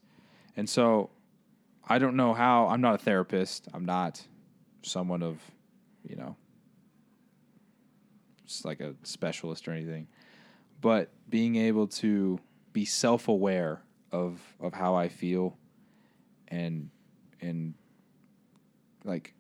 And 0.57 0.69
so 0.69 1.11
I 1.87 1.99
don't 1.99 2.17
know 2.17 2.33
how 2.33 2.69
I'm 2.69 2.81
not 2.81 2.95
a 2.95 2.99
therapist. 2.99 3.69
I'm 3.75 3.85
not 3.85 4.23
someone 4.83 5.23
of, 5.23 5.39
you 6.09 6.17
know, 6.17 6.37
just 8.47 8.65
like 8.65 8.81
a 8.81 8.95
specialist 9.03 9.69
or 9.69 9.73
anything. 9.73 10.07
But 10.81 11.11
being 11.29 11.57
able 11.57 11.87
to 11.89 12.39
be 12.73 12.85
self-aware 12.85 13.83
of 14.13 14.41
of 14.61 14.75
how 14.75 14.95
I 14.95 15.09
feel 15.09 15.57
and 16.55 16.89
and 17.41 17.75
like 19.05 19.35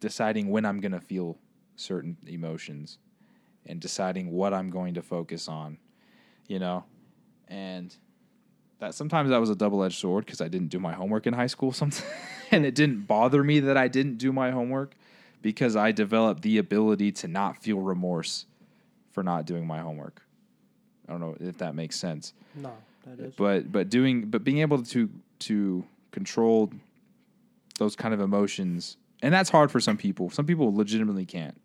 deciding 0.00 0.48
when 0.50 0.64
I'm 0.64 0.80
going 0.80 0.92
to 0.92 1.00
feel 1.00 1.36
certain 1.76 2.16
emotions 2.26 2.98
and 3.66 3.80
deciding 3.80 4.30
what 4.30 4.54
I'm 4.54 4.70
going 4.70 4.94
to 4.94 5.02
focus 5.02 5.46
on, 5.46 5.76
you 6.48 6.58
know? 6.58 6.84
And 7.48 7.94
that 8.78 8.94
sometimes 8.94 9.28
that 9.30 9.38
was 9.38 9.50
a 9.50 9.54
double-edged 9.54 9.98
sword 9.98 10.24
because 10.24 10.40
I 10.40 10.48
didn't 10.48 10.68
do 10.68 10.80
my 10.80 10.92
homework 10.94 11.26
in 11.26 11.34
high 11.34 11.46
school 11.48 11.70
sometimes 11.82 12.08
and 12.50 12.64
it 12.64 12.74
didn't 12.74 13.02
bother 13.06 13.44
me 13.44 13.60
that 13.60 13.76
I 13.76 13.88
didn't 13.88 14.16
do 14.16 14.32
my 14.32 14.50
homework 14.50 14.94
because 15.42 15.76
I 15.76 15.92
developed 15.92 16.42
the 16.42 16.58
ability 16.58 17.12
to 17.12 17.28
not 17.28 17.62
feel 17.62 17.78
remorse 17.78 18.46
for 19.12 19.22
not 19.22 19.44
doing 19.44 19.66
my 19.66 19.80
homework. 19.80 20.22
I 21.06 21.12
don't 21.12 21.20
know 21.20 21.36
if 21.40 21.58
that 21.58 21.74
makes 21.74 21.96
sense 21.96 22.32
No, 22.54 22.72
that 23.04 23.20
is. 23.20 23.34
but 23.36 23.70
but 23.70 23.90
doing 23.90 24.26
but 24.26 24.44
being 24.44 24.58
able 24.58 24.82
to 24.82 25.10
to 25.40 25.84
control 26.10 26.72
those 27.78 27.96
kind 27.96 28.14
of 28.14 28.20
emotions. 28.20 28.96
And 29.22 29.34
that's 29.34 29.50
hard 29.50 29.70
for 29.70 29.80
some 29.80 29.96
people. 29.96 30.30
Some 30.30 30.46
people 30.46 30.74
legitimately 30.74 31.26
can't. 31.26 31.60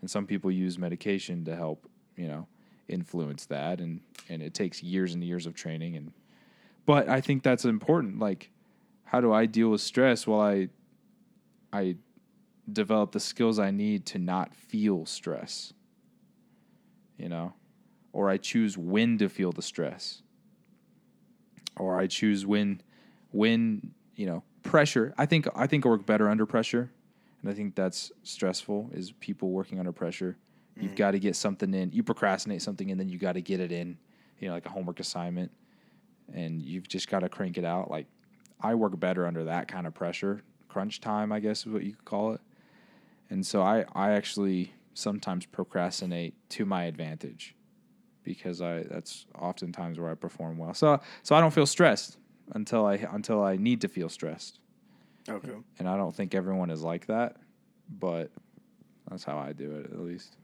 And 0.00 0.10
some 0.10 0.26
people 0.26 0.50
use 0.50 0.78
medication 0.78 1.44
to 1.46 1.56
help 1.56 1.88
you 2.16 2.28
know 2.28 2.46
influence 2.88 3.46
that. 3.46 3.80
And 3.80 4.00
and 4.28 4.42
it 4.42 4.54
takes 4.54 4.82
years 4.82 5.14
and 5.14 5.24
years 5.24 5.46
of 5.46 5.54
training. 5.54 5.96
And 5.96 6.12
but 6.86 7.08
i 7.08 7.20
think 7.20 7.42
that's 7.42 7.64
important. 7.64 8.18
Like 8.18 8.50
how 9.04 9.20
do 9.20 9.32
i 9.32 9.46
deal 9.46 9.70
with 9.70 9.80
stress 9.80 10.26
while 10.26 10.40
i 10.40 10.68
i 11.72 11.96
develop 12.72 13.12
the 13.12 13.20
skills 13.20 13.58
i 13.58 13.70
need 13.70 14.06
to 14.06 14.18
not 14.18 14.54
feel 14.54 15.06
stress? 15.06 15.72
You 17.16 17.28
know? 17.28 17.54
Or 18.12 18.30
I 18.30 18.36
choose 18.36 18.78
when 18.78 19.18
to 19.18 19.28
feel 19.28 19.50
the 19.50 19.62
stress, 19.62 20.22
or 21.76 21.98
I 21.98 22.06
choose 22.06 22.46
when 22.46 22.80
when 23.34 23.92
you 24.14 24.26
know 24.26 24.42
pressure. 24.62 25.12
I 25.18 25.26
think 25.26 25.46
I 25.54 25.66
think 25.66 25.84
I 25.84 25.88
work 25.88 26.06
better 26.06 26.30
under 26.30 26.46
pressure, 26.46 26.90
and 27.42 27.50
I 27.50 27.54
think 27.54 27.74
that's 27.74 28.12
stressful. 28.22 28.90
Is 28.92 29.12
people 29.12 29.50
working 29.50 29.78
under 29.78 29.92
pressure? 29.92 30.38
You've 30.80 30.92
mm. 30.92 30.96
got 30.96 31.10
to 31.12 31.18
get 31.18 31.36
something 31.36 31.72
in. 31.74 31.92
You 31.92 32.02
procrastinate 32.02 32.62
something, 32.62 32.90
and 32.90 32.98
then 32.98 33.08
you 33.08 33.18
got 33.18 33.32
to 33.32 33.42
get 33.42 33.60
it 33.60 33.72
in. 33.72 33.98
You 34.38 34.48
know, 34.48 34.54
like 34.54 34.66
a 34.66 34.70
homework 34.70 35.00
assignment, 35.00 35.50
and 36.32 36.62
you've 36.62 36.88
just 36.88 37.08
got 37.08 37.20
to 37.20 37.28
crank 37.28 37.58
it 37.58 37.64
out. 37.64 37.90
Like 37.90 38.06
I 38.60 38.74
work 38.74 38.98
better 38.98 39.26
under 39.26 39.44
that 39.44 39.68
kind 39.68 39.86
of 39.86 39.94
pressure, 39.94 40.42
crunch 40.68 41.00
time, 41.00 41.32
I 41.32 41.40
guess 41.40 41.60
is 41.60 41.72
what 41.72 41.82
you 41.82 41.92
could 41.92 42.04
call 42.04 42.32
it. 42.34 42.40
And 43.30 43.44
so 43.44 43.62
I, 43.62 43.84
I 43.94 44.12
actually 44.12 44.74
sometimes 44.94 45.44
procrastinate 45.46 46.34
to 46.50 46.64
my 46.64 46.84
advantage 46.84 47.56
because 48.22 48.62
I 48.62 48.84
that's 48.84 49.26
oftentimes 49.36 49.98
where 49.98 50.10
I 50.10 50.14
perform 50.14 50.56
well. 50.56 50.72
So 50.72 51.00
so 51.22 51.34
I 51.34 51.40
don't 51.40 51.52
feel 51.52 51.66
stressed 51.66 52.18
until 52.52 52.86
I 52.86 52.94
until 52.94 53.42
I 53.42 53.56
need 53.56 53.80
to 53.82 53.88
feel 53.88 54.08
stressed. 54.08 54.58
Okay. 55.28 55.52
And 55.78 55.88
I 55.88 55.96
don't 55.96 56.14
think 56.14 56.34
everyone 56.34 56.70
is 56.70 56.82
like 56.82 57.06
that, 57.06 57.36
but 57.88 58.30
that's 59.10 59.24
how 59.24 59.38
I 59.38 59.52
do 59.52 59.72
it 59.76 59.86
at 59.92 59.98
least. 60.00 60.36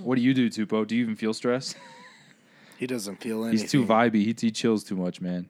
What 0.00 0.16
do 0.16 0.20
you 0.22 0.34
do, 0.34 0.50
Tupo? 0.50 0.86
Do 0.86 0.94
you 0.94 1.02
even 1.02 1.16
feel 1.16 1.34
stressed? 1.34 1.76
He 2.78 2.86
doesn't 2.86 3.22
feel 3.22 3.42
anything. 3.44 3.58
He's 3.62 3.70
too 3.70 3.86
vibey. 3.86 4.16
He, 4.16 4.34
he 4.38 4.50
chills 4.50 4.84
too 4.84 4.96
much, 4.96 5.22
man. 5.22 5.48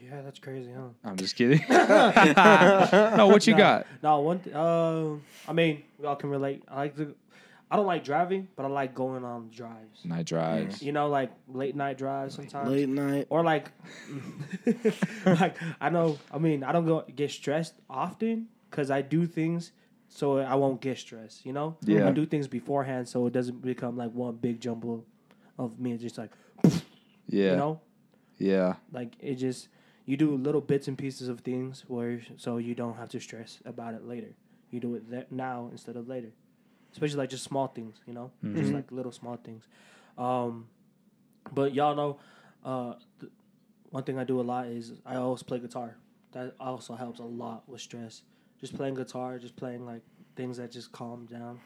Yeah, 0.00 0.22
that's 0.22 0.38
crazy, 0.38 0.70
huh? 0.74 0.88
I'm 1.04 1.16
just 1.16 1.36
kidding. 1.36 1.62
no, 1.68 3.26
what 3.30 3.46
you 3.46 3.52
Nah, 3.52 3.58
got? 3.58 3.86
No, 4.02 4.20
one. 4.20 4.38
Th- 4.40 4.56
uh, 4.56 5.10
I 5.46 5.52
mean, 5.52 5.82
we 5.98 6.06
all 6.06 6.16
can 6.16 6.30
relate. 6.30 6.62
I 6.66 6.76
like 6.76 6.96
to. 6.96 7.14
I 7.70 7.74
don't 7.76 7.86
like 7.86 8.04
driving, 8.04 8.46
but 8.54 8.64
I 8.64 8.68
like 8.68 8.94
going 8.94 9.24
on 9.24 9.50
drives. 9.50 10.04
Night 10.04 10.26
drives. 10.26 10.82
You 10.82 10.92
know, 10.92 11.08
like 11.08 11.32
late 11.48 11.74
night 11.74 11.98
drives 11.98 12.34
sometimes. 12.36 12.70
Late 12.70 12.88
night. 12.88 13.26
Or 13.28 13.42
like, 13.42 13.72
like 15.26 15.56
I 15.80 15.88
know. 15.90 16.18
I 16.32 16.38
mean, 16.38 16.62
I 16.64 16.72
don't 16.72 16.86
go 16.86 17.04
get 17.14 17.30
stressed 17.30 17.74
often 17.90 18.48
because 18.70 18.90
I 18.90 19.02
do 19.02 19.26
things 19.26 19.72
so 20.08 20.38
I 20.38 20.54
won't 20.54 20.80
get 20.80 20.98
stressed. 20.98 21.44
You 21.44 21.52
know, 21.52 21.76
Yeah. 21.82 22.08
I 22.08 22.12
do 22.12 22.26
things 22.26 22.46
beforehand 22.48 23.08
so 23.08 23.26
it 23.26 23.32
doesn't 23.32 23.62
become 23.62 23.96
like 23.96 24.12
one 24.12 24.36
big 24.36 24.60
jumble 24.60 25.04
of 25.58 25.80
me 25.80 25.96
just 25.96 26.18
like 26.18 26.30
Yeah. 27.28 27.50
you 27.52 27.56
know, 27.56 27.80
Yeah. 28.38 28.74
like 28.92 29.14
it 29.20 29.36
just 29.36 29.68
you 30.04 30.16
do 30.16 30.36
little 30.36 30.60
bits 30.60 30.86
and 30.86 30.96
pieces 30.96 31.26
of 31.28 31.40
things 31.40 31.84
where 31.88 32.20
so 32.36 32.58
you 32.58 32.74
don't 32.76 32.96
have 32.96 33.08
to 33.10 33.20
stress 33.20 33.58
about 33.64 33.94
it 33.94 34.04
later. 34.06 34.36
You 34.70 34.78
do 34.80 34.94
it 34.94 35.10
there, 35.10 35.26
now 35.30 35.68
instead 35.72 35.96
of 35.96 36.06
later, 36.08 36.30
especially 36.96 37.18
like 37.18 37.30
just 37.30 37.44
small 37.44 37.66
things. 37.68 38.00
You 38.06 38.14
know, 38.14 38.30
just 38.54 38.72
like 38.72 38.90
little 38.90 39.12
small 39.12 39.36
things. 39.36 39.64
Um, 40.16 40.66
but 41.52 41.74
y'all 41.74 41.94
know, 41.94 42.18
uh, 42.64 42.94
th- 43.20 43.30
one 43.90 44.02
thing 44.02 44.18
I 44.18 44.24
do 44.24 44.40
a 44.40 44.42
lot 44.42 44.66
is 44.66 44.92
I 45.04 45.16
always 45.16 45.42
play 45.42 45.58
guitar. 45.58 45.96
That 46.32 46.54
also 46.58 46.94
helps 46.94 47.20
a 47.20 47.24
lot 47.24 47.68
with 47.68 47.80
stress. 47.80 48.22
Just 48.60 48.74
playing 48.74 48.94
guitar, 48.94 49.38
just 49.38 49.56
playing 49.56 49.84
like 49.86 50.02
things 50.34 50.56
that 50.56 50.72
just 50.72 50.90
calm 50.92 51.26
down. 51.26 51.60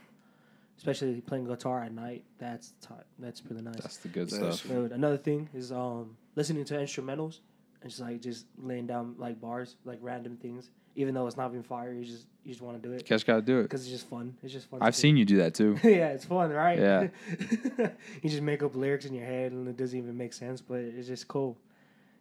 Especially 0.77 1.21
playing 1.21 1.45
guitar 1.45 1.83
at 1.85 1.93
night. 1.93 2.25
That's 2.39 2.73
ti 2.81 2.95
that's 3.19 3.43
really 3.47 3.63
nice. 3.63 3.77
That's 3.77 3.97
the 3.99 4.09
good 4.09 4.31
That's- 4.31 4.59
stuff. 4.61 4.71
Dude, 4.71 4.93
another 4.93 5.19
thing 5.19 5.49
is 5.55 5.71
um 5.73 6.17
listening 6.37 6.65
to 6.67 6.75
instrumentals 6.75 7.39
and 7.83 7.91
just 7.91 8.01
like 8.03 8.21
just 8.21 8.47
laying 8.59 8.87
down 8.87 9.15
like 9.19 9.41
bars, 9.41 9.77
like 9.85 9.99
random 10.01 10.37
things. 10.37 10.71
Even 10.97 11.15
though 11.15 11.27
it's 11.27 11.37
not 11.37 11.51
even 11.51 11.63
fire, 11.63 11.93
you 11.93 12.05
just 12.05 12.27
you 12.45 12.53
just 12.53 12.63
want 12.63 12.83
to 12.83 12.89
do 12.89 12.95
it 12.95 13.05
Cash 13.05 13.25
got 13.25 13.37
to 13.37 13.43
do 13.43 13.61
it. 13.61 13.63
because 13.65 13.83
it's 13.83 13.91
just 13.91 14.09
fun. 14.09 14.37
It's 14.43 14.53
just 14.53 14.69
fun. 14.69 14.81
I've 14.83 14.95
do. 14.95 15.01
seen 15.01 15.17
you 15.17 15.25
do 15.25 15.37
that 15.39 15.55
too. 15.55 15.79
yeah, 15.85 16.09
it's 16.09 16.25
fun, 16.25 16.51
right? 16.51 16.79
Yeah. 16.79 17.09
you 18.23 18.31
just 18.31 18.43
make 18.43 18.63
up 18.63 18.75
lyrics 18.75 19.05
in 19.05 19.15
your 19.15 19.25
head 19.25 19.53
and 19.53 19.69
it 19.69 19.77
doesn't 19.77 19.97
even 19.97 20.17
make 20.17 20.33
sense, 20.33 20.61
but 20.61 20.79
it's 20.79 21.09
just 21.09 21.29
cool. 21.29 21.57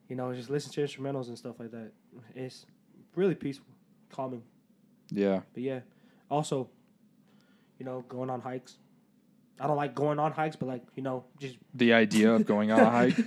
You 0.08 0.16
know, 0.16 0.34
just 0.34 0.50
listen 0.50 0.72
to 0.74 0.82
instrumentals 0.82 1.28
and 1.28 1.38
stuff 1.38 1.60
like 1.60 1.72
that. 1.72 1.92
It's 2.36 2.66
really 3.16 3.36
peaceful, 3.36 3.68
calming. 4.10 4.44
Yeah. 5.12 5.42
But 5.53 5.64
yeah, 5.64 5.79
also, 6.29 6.70
you 7.79 7.86
know, 7.86 8.03
going 8.08 8.29
on 8.29 8.42
hikes. 8.42 8.77
I 9.61 9.67
don't 9.67 9.75
like 9.77 9.93
going 9.93 10.19
on 10.19 10.31
hikes, 10.31 10.55
but 10.55 10.67
like 10.67 10.83
you 10.95 11.03
know, 11.03 11.25
just 11.39 11.57
The 11.74 11.93
idea 11.93 12.31
of 12.33 12.45
going 12.45 12.72
on 12.72 12.79
a 12.79 12.89
hike. 12.89 13.17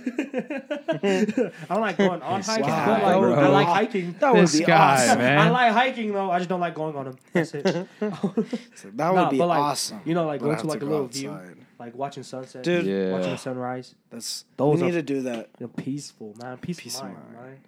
I 1.03 1.45
don't 1.69 1.81
like 1.81 1.97
going 1.97 2.21
on 2.21 2.39
This 2.39 2.47
hikes, 2.47 2.67
guy, 2.67 2.85
but 2.85 3.03
like 3.03 3.19
bro. 3.19 3.33
I 3.35 3.47
like 3.49 3.67
hiking. 3.67 4.15
That 4.19 4.33
would 4.33 4.43
This 4.43 4.59
be 4.59 4.65
guy, 4.65 4.93
awesome. 5.05 5.17
man. 5.19 5.37
I 5.39 5.49
like 5.49 5.71
hiking 5.73 6.11
though. 6.13 6.31
I 6.31 6.39
just 6.39 6.49
don't 6.49 6.59
like 6.59 6.75
going 6.75 6.95
on 6.95 7.05
them. 7.05 7.17
That's 7.33 7.53
it. 7.53 7.65
So 7.99 8.89
that 8.95 9.09
would 9.13 9.15
Nah, 9.15 9.29
be 9.29 9.37
but, 9.37 9.47
like, 9.47 9.59
awesome. 9.59 10.01
you 10.05 10.13
know, 10.13 10.25
like 10.25 10.41
going 10.41 10.57
to 10.57 10.67
like 10.67 10.77
a 10.77 10.85
go 10.85 10.91
little 10.91 11.07
view, 11.07 11.37
like 11.79 11.95
watching 11.95 12.23
sunset, 12.23 12.63
Dude. 12.63 12.85
Yeah. 12.85 13.11
watching 13.11 13.31
the 13.31 13.37
sunrise. 13.37 13.95
That's 14.09 14.45
Those 14.57 14.77
we 14.77 14.81
are- 14.81 14.85
need 14.87 14.91
to 14.93 15.01
do 15.03 15.21
that. 15.23 15.49
You 15.59 15.67
know, 15.67 15.71
peaceful, 15.75 16.33
man. 16.41 16.57
Peaceful, 16.57 16.83
Peace 16.83 16.97
of 16.99 17.03
mind, 17.05 17.17
mind. 17.35 17.59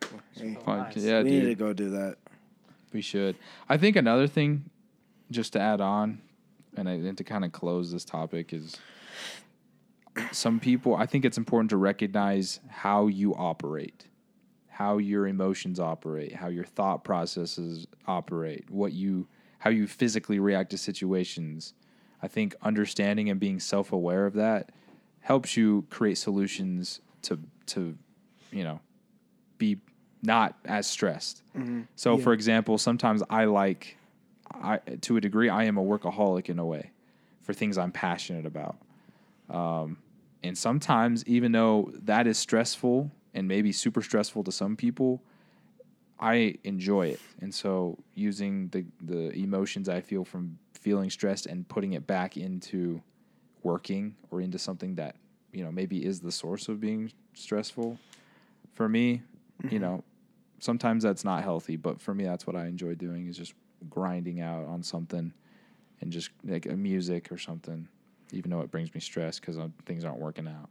man. 0.65 0.89
Hey, 0.93 0.99
So 1.01 1.07
yeah, 1.07 1.21
we 1.23 1.29
need 1.31 1.41
to 1.45 1.55
go 1.55 1.73
do 1.73 1.91
that. 1.91 2.17
We 2.93 3.01
should. 3.01 3.35
I 3.69 3.77
think 3.77 3.95
another 3.95 4.27
thing, 4.27 4.69
just 5.31 5.53
to 5.53 5.59
add 5.59 5.81
on, 5.81 6.21
and, 6.77 6.87
I, 6.89 6.93
and 6.93 7.17
to 7.17 7.23
kind 7.23 7.45
of 7.45 7.51
close 7.51 7.91
this 7.91 8.05
topic 8.05 8.53
is 8.53 8.77
some 10.31 10.59
people. 10.59 10.95
I 10.95 11.05
think 11.05 11.25
it's 11.25 11.37
important 11.37 11.69
to 11.71 11.77
recognize 11.77 12.59
how 12.67 13.07
you 13.07 13.33
operate, 13.35 14.07
how 14.67 14.97
your 14.97 15.27
emotions 15.27 15.79
operate, 15.79 16.33
how 16.33 16.47
your 16.47 16.63
thought 16.63 17.03
processes 17.03 17.87
operate, 18.07 18.69
what 18.69 18.93
you, 18.93 19.27
how 19.59 19.69
you 19.69 19.87
physically 19.87 20.39
react 20.39 20.71
to 20.71 20.77
situations. 20.77 21.73
I 22.21 22.27
think 22.27 22.55
understanding 22.61 23.29
and 23.29 23.39
being 23.39 23.59
self 23.59 23.91
aware 23.91 24.25
of 24.25 24.33
that 24.33 24.71
helps 25.19 25.57
you 25.57 25.85
create 25.89 26.17
solutions 26.17 27.01
to 27.23 27.39
to, 27.67 27.97
you 28.51 28.63
know, 28.63 28.79
be 29.57 29.77
not 30.21 30.57
as 30.65 30.87
stressed. 30.87 31.43
Mm-hmm. 31.55 31.81
So, 31.95 32.17
Yeah. 32.17 32.23
for 32.23 32.33
example, 32.33 32.77
sometimes 32.77 33.21
I 33.29 33.45
like, 33.45 33.97
I 34.61 34.77
to 35.01 35.17
a 35.17 35.21
degree, 35.21 35.49
I 35.49 35.65
am 35.65 35.77
a 35.77 35.83
workaholic 35.83 36.49
in 36.49 36.59
a 36.59 36.65
way, 36.65 36.91
for 37.41 37.53
things 37.53 37.77
I'm 37.77 37.91
passionate 37.91 38.45
about. 38.45 38.77
Um, 39.49 39.97
and 40.43 40.57
sometimes, 40.57 41.23
even 41.25 41.51
though 41.51 41.91
that 42.03 42.27
is 42.27 42.37
stressful 42.37 43.11
and 43.33 43.47
maybe 43.47 43.71
super 43.71 44.01
stressful 44.01 44.43
to 44.43 44.51
some 44.51 44.75
people, 44.75 45.21
I 46.19 46.55
enjoy 46.63 47.07
it. 47.07 47.19
And 47.41 47.53
so, 47.53 47.97
using 48.13 48.69
the 48.69 48.85
the 49.01 49.31
emotions 49.31 49.89
I 49.89 50.01
feel 50.01 50.25
from 50.25 50.57
feeling 50.73 51.09
stressed 51.09 51.47
and 51.47 51.67
putting 51.67 51.93
it 51.93 52.05
back 52.05 52.37
into 52.37 53.01
working 53.63 54.15
or 54.29 54.39
into 54.39 54.59
something 54.59 54.93
that 54.95 55.15
you 55.51 55.63
know 55.63 55.71
maybe 55.71 56.05
is 56.05 56.19
the 56.19 56.31
source 56.31 56.67
of 56.69 56.79
being 56.79 57.11
stressful 57.33 57.97
for 58.73 58.87
me 58.87 59.23
you 59.71 59.79
know 59.79 60.03
sometimes 60.59 61.01
that's 61.01 61.23
not 61.23 61.43
healthy 61.43 61.75
but 61.75 61.99
for 61.99 62.13
me 62.13 62.23
that's 62.23 62.45
what 62.45 62.55
i 62.55 62.67
enjoy 62.67 62.93
doing 62.93 63.25
is 63.27 63.35
just 63.35 63.55
grinding 63.89 64.41
out 64.41 64.65
on 64.65 64.81
something 64.83 65.31
and 66.01 66.11
just 66.11 66.29
like 66.43 66.65
a 66.65 66.75
music 66.75 67.31
or 67.31 67.37
something 67.37 67.87
even 68.31 68.51
though 68.51 68.61
it 68.61 68.71
brings 68.71 68.93
me 68.93 68.99
stress 68.99 69.39
because 69.39 69.57
things 69.85 70.03
aren't 70.03 70.19
working 70.19 70.47
out 70.47 70.69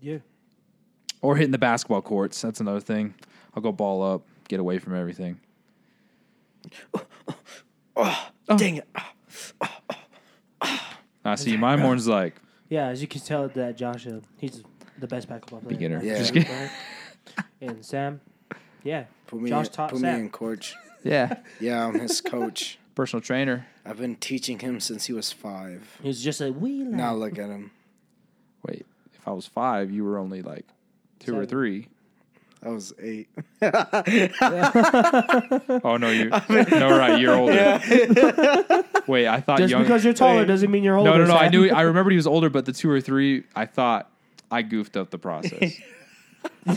Yeah. 0.00 0.18
or 1.22 1.36
hitting 1.36 1.50
the 1.52 1.58
basketball 1.58 2.02
courts 2.02 2.40
that's 2.40 2.60
another 2.60 2.80
thing 2.80 3.14
i'll 3.54 3.62
go 3.62 3.72
ball 3.72 4.02
up 4.02 4.22
get 4.48 4.60
away 4.60 4.78
from 4.78 4.94
everything 4.94 5.40
Oh, 7.96 8.28
Oh. 8.48 8.56
dang 8.56 8.76
it! 8.76 8.88
i 11.24 11.34
see 11.34 11.56
my 11.56 11.74
morning's 11.76 12.06
like 12.06 12.36
Yeah, 12.68 12.88
as 12.88 13.00
you 13.02 13.08
can 13.08 13.20
tell 13.20 13.48
that 13.48 13.76
Josh, 13.76 14.06
uh, 14.06 14.20
he's 14.38 14.62
the 14.98 15.06
best 15.06 15.28
basketball 15.28 15.60
player. 15.60 15.68
Beginner. 15.70 16.00
Yeah. 16.02 16.18
Just 16.18 16.32
kidding. 16.32 16.50
and 17.60 17.84
Sam, 17.84 18.20
yeah. 18.82 19.04
Put 19.26 19.40
me, 19.42 19.50
Josh 19.50 19.66
in, 19.66 19.72
taught 19.72 19.90
put 19.90 20.00
me 20.00 20.08
in, 20.08 20.30
coach. 20.30 20.74
Yeah 21.04 21.36
Yeah, 21.60 21.86
I'm 21.86 21.98
his 21.98 22.20
coach. 22.20 22.78
personal 22.94 23.20
trainer 23.20 23.66
I've 23.84 23.98
been 23.98 24.16
teaching 24.16 24.58
him 24.58 24.80
since 24.80 25.06
he 25.06 25.12
was 25.12 25.30
five. 25.32 25.98
He's 26.02 26.22
just 26.24 26.40
a 26.40 26.50
wee 26.52 26.82
lad. 26.84 26.92
Now 26.94 27.14
look 27.14 27.38
at 27.38 27.48
him. 27.50 27.70
wait 28.66 28.84
if 29.14 29.26
i 29.28 29.30
was 29.32 29.46
five 29.46 29.90
you 29.90 30.04
were 30.04 30.18
only 30.18 30.42
like 30.42 30.64
two 31.20 31.32
or 31.32 31.42
Seven. 31.42 31.48
three 31.48 31.88
I 32.64 32.70
was 32.70 32.92
eight. 33.00 33.28
oh 35.84 35.96
no 36.00 36.10
you 36.10 36.30
no 36.30 36.98
right 36.98 37.20
you're 37.20 37.34
older 37.36 37.80
wait 39.06 39.28
i 39.28 39.40
thought 39.40 39.58
Just 39.58 39.70
young 39.70 39.82
because 39.82 40.04
you're 40.04 40.14
taller 40.14 40.38
Wait. 40.40 40.46
doesn't 40.48 40.70
mean 40.70 40.82
you're 40.82 40.96
older. 40.96 41.10
No, 41.10 41.18
no, 41.18 41.24
no. 41.26 41.34
I 41.36 41.44
Sam. 41.44 41.52
knew. 41.52 41.70
I 41.70 41.82
remembered 41.82 42.10
he 42.12 42.16
was 42.16 42.26
older, 42.26 42.50
but 42.50 42.64
the 42.64 42.72
two 42.72 42.90
or 42.90 43.00
three, 43.00 43.44
I 43.54 43.66
thought 43.66 44.10
I 44.50 44.62
goofed 44.62 44.96
up 44.96 45.10
the 45.10 45.18
process. 45.18 45.74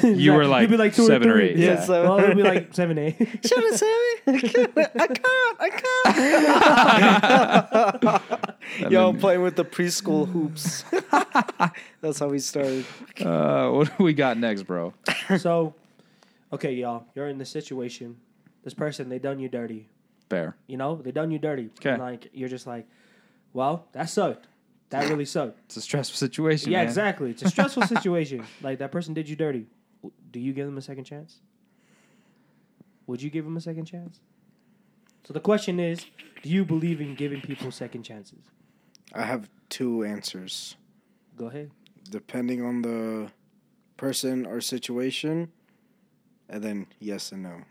You 0.03 0.33
were 0.33 0.45
like 0.45 0.61
You'd 0.61 0.71
be 0.71 0.77
like 0.77 0.93
two 0.93 1.05
seven 1.07 1.29
or 1.29 1.33
or 1.33 1.37
three. 1.37 1.49
eight. 1.49 1.57
Yeah, 1.57 1.73
Yeah. 1.73 1.81
so- 1.83 2.03
well, 2.03 2.19
it'd 2.19 2.37
be 2.37 2.43
like 2.43 2.73
seven, 2.75 2.97
eight. 2.97 3.15
Shut 3.17 3.63
it, 3.63 3.77
Sammy. 3.77 4.21
I 4.95 5.07
can't. 5.07 5.57
I 5.59 5.69
can't. 8.09 8.91
Yo, 8.91 9.11
then- 9.11 9.19
playing 9.19 9.41
with 9.41 9.55
the 9.55 9.65
preschool 9.65 10.27
hoops. 10.27 10.83
That's 12.01 12.19
how 12.19 12.27
we 12.27 12.39
started. 12.39 12.85
Uh, 13.19 13.69
what 13.71 13.97
do 13.97 14.03
we 14.03 14.13
got 14.13 14.37
next, 14.37 14.63
bro? 14.63 14.93
so, 15.37 15.73
okay, 16.53 16.73
y'all, 16.73 17.05
you're 17.15 17.27
in 17.27 17.37
this 17.37 17.49
situation. 17.49 18.17
This 18.63 18.73
person, 18.73 19.09
they 19.09 19.19
done 19.19 19.39
you 19.39 19.49
dirty. 19.49 19.87
Fair. 20.29 20.55
You 20.67 20.77
know, 20.77 20.95
they 20.95 21.11
done 21.11 21.31
you 21.31 21.39
dirty. 21.39 21.69
'Kay. 21.79 21.91
And, 21.91 22.01
Like 22.01 22.29
you're 22.33 22.49
just 22.49 22.67
like, 22.67 22.85
well, 23.53 23.87
that 23.93 24.09
sucked. 24.09 24.45
That 24.89 25.09
really 25.09 25.25
sucked. 25.35 25.59
It's 25.65 25.77
a 25.77 25.81
stressful 25.81 26.17
situation. 26.17 26.71
yeah, 26.71 26.79
man. 26.79 26.87
exactly. 26.87 27.29
It's 27.31 27.41
a 27.43 27.49
stressful 27.55 27.83
situation. 27.83 28.45
Like 28.61 28.79
that 28.79 28.91
person 28.91 29.13
did 29.13 29.29
you 29.29 29.35
dirty. 29.35 29.67
Do 30.31 30.39
you 30.39 30.53
give 30.53 30.65
them 30.65 30.77
a 30.77 30.81
second 30.81 31.03
chance? 31.05 31.39
Would 33.07 33.21
you 33.21 33.29
give 33.29 33.43
them 33.45 33.57
a 33.57 33.61
second 33.61 33.85
chance? 33.85 34.19
So 35.25 35.33
the 35.33 35.39
question 35.39 35.79
is, 35.79 36.05
do 36.43 36.49
you 36.49 36.63
believe 36.65 37.01
in 37.01 37.15
giving 37.15 37.41
people 37.41 37.71
second 37.71 38.03
chances? 38.03 38.39
I 39.13 39.23
have 39.23 39.49
two 39.69 40.03
answers. 40.03 40.75
Go 41.35 41.47
ahead. 41.47 41.71
depending 42.11 42.63
on 42.63 42.81
the 42.81 43.31
person 43.97 44.45
or 44.45 44.59
situation, 44.61 45.51
and 46.49 46.63
then 46.63 46.87
yes 46.99 47.31
and 47.31 47.43
no. 47.43 47.61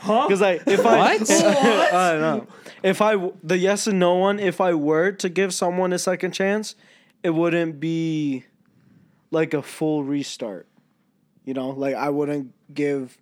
Huh? 0.00 0.26
Because 0.28 0.40
like 0.40 0.62
if 0.66 0.86
I, 0.86 0.96
What? 1.16 1.30
I 1.92 2.12
don't 2.12 2.20
know 2.20 2.46
if 2.84 3.02
I 3.02 3.12
w- 3.12 3.34
the 3.42 3.58
yes 3.58 3.86
and 3.88 3.98
no 3.98 4.14
one, 4.14 4.38
if 4.38 4.60
I 4.60 4.72
were 4.74 5.10
to 5.12 5.28
give 5.28 5.52
someone 5.52 5.92
a 5.92 5.98
second 5.98 6.32
chance, 6.32 6.76
it 7.24 7.30
wouldn't 7.30 7.80
be 7.80 8.44
like 9.32 9.52
a 9.54 9.62
full 9.62 10.04
restart. 10.04 10.68
You 11.44 11.54
know, 11.54 11.70
like 11.70 11.94
I 11.96 12.10
wouldn't 12.10 12.52
give 12.72 13.18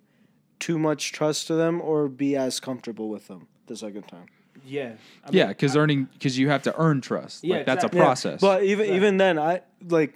too 0.59 0.77
much 0.77 1.11
trust 1.13 1.47
to 1.47 1.55
them 1.55 1.81
or 1.81 2.07
be 2.07 2.35
as 2.35 2.59
comfortable 2.59 3.09
with 3.09 3.27
them 3.27 3.47
the 3.65 3.75
second 3.75 4.03
time. 4.03 4.25
Yeah. 4.65 4.93
I 5.25 5.29
Yeah, 5.31 5.47
because 5.47 5.75
earning 5.75 6.07
because 6.13 6.37
you 6.37 6.49
have 6.49 6.61
to 6.63 6.79
earn 6.79 7.01
trust. 7.01 7.43
Yeah, 7.43 7.57
like 7.57 7.65
that's 7.65 7.83
exactly. 7.85 7.99
a 7.99 8.03
Yeah, 8.03 8.05
process. 8.07 8.41
But 8.41 8.63
even 8.63 8.87
Right. 8.87 8.95
even 8.95 9.17
then, 9.17 9.39
I 9.39 9.61
like 9.89 10.13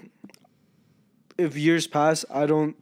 if 1.38 1.58
years 1.58 1.88
pass, 1.88 2.24
I 2.30 2.46
don't. 2.46 2.76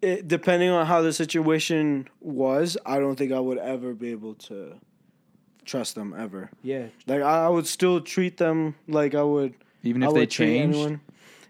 It, 0.00 0.28
depending 0.28 0.70
on 0.70 0.86
how 0.86 1.02
the 1.02 1.12
situation 1.12 2.08
was, 2.20 2.76
I 2.86 2.98
don't 3.00 3.16
think 3.16 3.32
I 3.32 3.40
would 3.40 3.58
ever 3.58 3.94
be 3.94 4.10
able 4.12 4.34
to 4.34 4.74
trust 5.64 5.96
them 5.96 6.14
ever. 6.16 6.50
Yeah. 6.62 6.86
Like 7.06 7.22
I, 7.22 7.46
I 7.46 7.48
would 7.48 7.66
still 7.66 8.00
treat 8.00 8.36
them 8.36 8.76
like 8.86 9.14
I 9.14 9.22
would. 9.24 9.54
even 9.82 10.02
I 10.02 10.06
if 10.06 10.12
would 10.12 10.20
they 10.20 10.26
treat 10.26 10.46
change. 10.72 11.00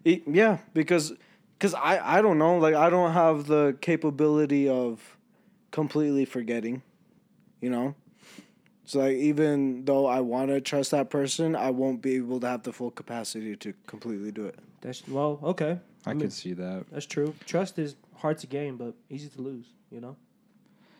E- 0.05 0.23
yeah, 0.27 0.59
because 0.73 1.13
because 1.59 1.75
I 1.75 2.19
I 2.19 2.23
don't 2.23 2.39
know. 2.39 2.57
Like 2.59 2.75
I 2.75 2.89
don't 2.89 3.13
have 3.13 3.47
the 3.47 3.77
capability 3.83 4.69
of 4.69 5.17
completely 5.71 6.25
forgetting. 6.25 6.83
You 7.61 7.69
know. 7.71 7.95
So 8.87 9.01
like 9.01 9.17
even 9.19 9.85
though 9.85 10.07
I 10.07 10.21
want 10.21 10.49
to 10.49 10.63
trust 10.63 10.93
that 10.93 11.11
person, 11.11 11.55
I 11.55 11.69
won't 11.71 12.01
be 12.01 12.17
able 12.17 12.41
to 12.41 12.47
have 12.49 12.63
the 12.63 12.73
full 12.73 12.91
capacity 12.91 13.55
to 13.57 13.75
completely 13.87 14.33
do 14.33 14.47
it. 14.47 14.59
That's 14.81 15.07
well, 15.07 15.39
okay. 15.43 15.79
I, 16.07 16.11
I 16.11 16.15
mean- 16.15 16.23
could 16.23 16.33
see 16.33 16.55
that. 16.55 16.87
That's 16.91 17.05
true. 17.05 17.35
Trust 17.45 17.79
is 17.79 17.97
hard 18.19 18.39
to 18.39 18.47
gain, 18.47 18.77
but 18.77 18.95
easy 19.09 19.29
to 19.29 19.41
lose. 19.41 19.67
You 19.91 20.01
know. 20.01 20.17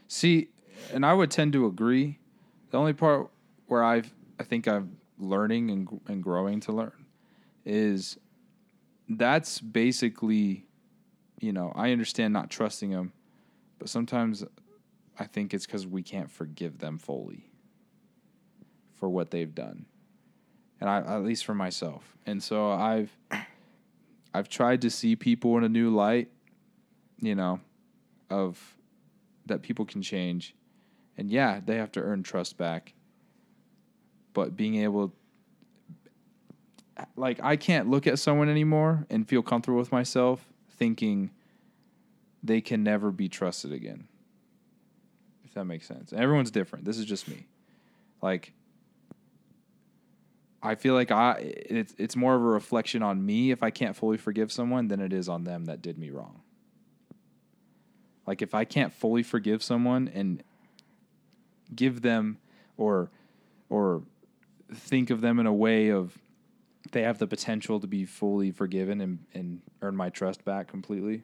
See, 0.09 0.49
and 0.93 1.05
I 1.05 1.13
would 1.13 1.31
tend 1.31 1.53
to 1.53 1.67
agree. 1.67 2.19
The 2.71 2.79
only 2.79 2.93
part 2.93 3.31
where 3.67 3.85
I've 3.85 4.13
I 4.41 4.45
think 4.45 4.67
I'm 4.67 4.99
learning 5.19 5.71
and 5.71 6.01
and 6.07 6.23
growing 6.23 6.61
to 6.61 6.73
learn 6.73 7.07
is 7.65 8.19
that's 9.09 9.61
basically, 9.61 10.67
you 11.41 11.53
know, 11.53 11.73
I 11.75 11.93
understand 11.93 12.33
not 12.33 12.51
trusting 12.51 12.91
them, 12.91 13.13
but 13.79 13.89
sometimes 13.89 14.45
I 15.19 15.25
think 15.25 15.55
it's 15.55 15.67
because 15.67 15.87
we 15.87 16.03
can't 16.03 16.31
forgive 16.31 16.79
them 16.79 16.99
fully 16.99 17.51
for 18.95 19.09
what 19.09 19.31
they've 19.31 19.55
done, 19.55 19.87
and 20.81 20.89
I 20.89 20.99
at 20.99 21.25
least 21.25 21.45
for 21.45 21.55
myself. 21.55 22.17
And 22.27 22.43
so 22.43 22.71
I've 22.71 23.17
I've 24.35 24.49
tried 24.49 24.83
to 24.83 24.91
see 24.91 25.17
people 25.17 25.57
in 25.57 25.65
a 25.65 25.69
new 25.69 25.91
light, 25.91 26.31
you 27.21 27.35
know, 27.35 27.61
of 28.31 28.77
that 29.47 29.63
people 29.63 29.85
can 29.85 30.03
change. 30.03 30.55
And 31.17 31.31
yeah, 31.31 31.61
they 31.65 31.77
have 31.77 31.93
to 31.93 32.01
earn 32.01 32.23
trust 32.23 32.57
back. 32.57 32.95
But 34.33 34.57
being 34.57 34.77
able 34.77 35.15
like 37.17 37.41
I 37.43 37.57
can't 37.57 37.89
look 37.89 38.07
at 38.07 38.19
someone 38.19 38.49
anymore 38.49 39.07
and 39.11 39.29
feel 39.29 39.43
comfortable 39.43 39.79
with 39.79 39.93
myself 39.93 40.47
thinking 40.71 41.31
they 42.43 42.61
can 42.61 42.83
never 42.83 43.11
be 43.11 43.29
trusted 43.29 43.73
again. 43.73 44.09
If 45.45 45.55
that 45.55 45.65
makes 45.65 45.87
sense. 45.87 46.13
And 46.13 46.21
everyone's 46.21 46.51
different. 46.51 46.85
This 46.85 46.99
is 46.99 47.05
just 47.05 47.29
me. 47.29 47.47
Like 48.23 48.53
I 50.63 50.75
feel 50.75 50.95
like 50.95 51.11
I 51.11 51.37
it's 51.41 51.95
it's 51.99 52.17
more 52.17 52.35
of 52.35 52.43
a 52.43 52.47
reflection 52.47 53.03
on 53.03 53.25
me 53.25 53.51
if 53.51 53.63
I 53.63 53.71
can't 53.71 53.97
fully 53.97 54.17
forgive 54.17 54.51
someone 54.51 54.89
than 54.89 55.01
it 55.01 55.13
is 55.13 55.29
on 55.29 55.45
them 55.45 55.67
that 55.67 55.83
did 55.83 55.99
me 55.99 56.11
wrong. 56.11 56.43
Like 58.29 58.43
if 58.43 58.55
I 58.55 58.67
can't 58.67 58.93
fully 58.93 59.23
forgive 59.23 59.62
someone 59.62 60.11
and 60.12 60.43
give 61.75 62.03
them 62.03 62.37
or 62.77 63.11
or 63.71 64.03
think 64.71 65.09
of 65.09 65.23
them 65.23 65.41
in 65.41 65.47
a 65.47 65.53
way 65.53 65.88
of 65.88 66.19
they 66.93 67.03
have 67.05 67.17
the 67.17 67.27
potential 67.27 67.81
to 67.81 67.87
be 67.87 68.05
fully 68.05 68.51
forgiven 68.51 69.01
and, 69.01 69.21
and 69.33 69.62
earn 69.81 69.97
my 69.97 70.11
trust 70.11 70.45
back 70.45 70.69
completely. 70.69 71.23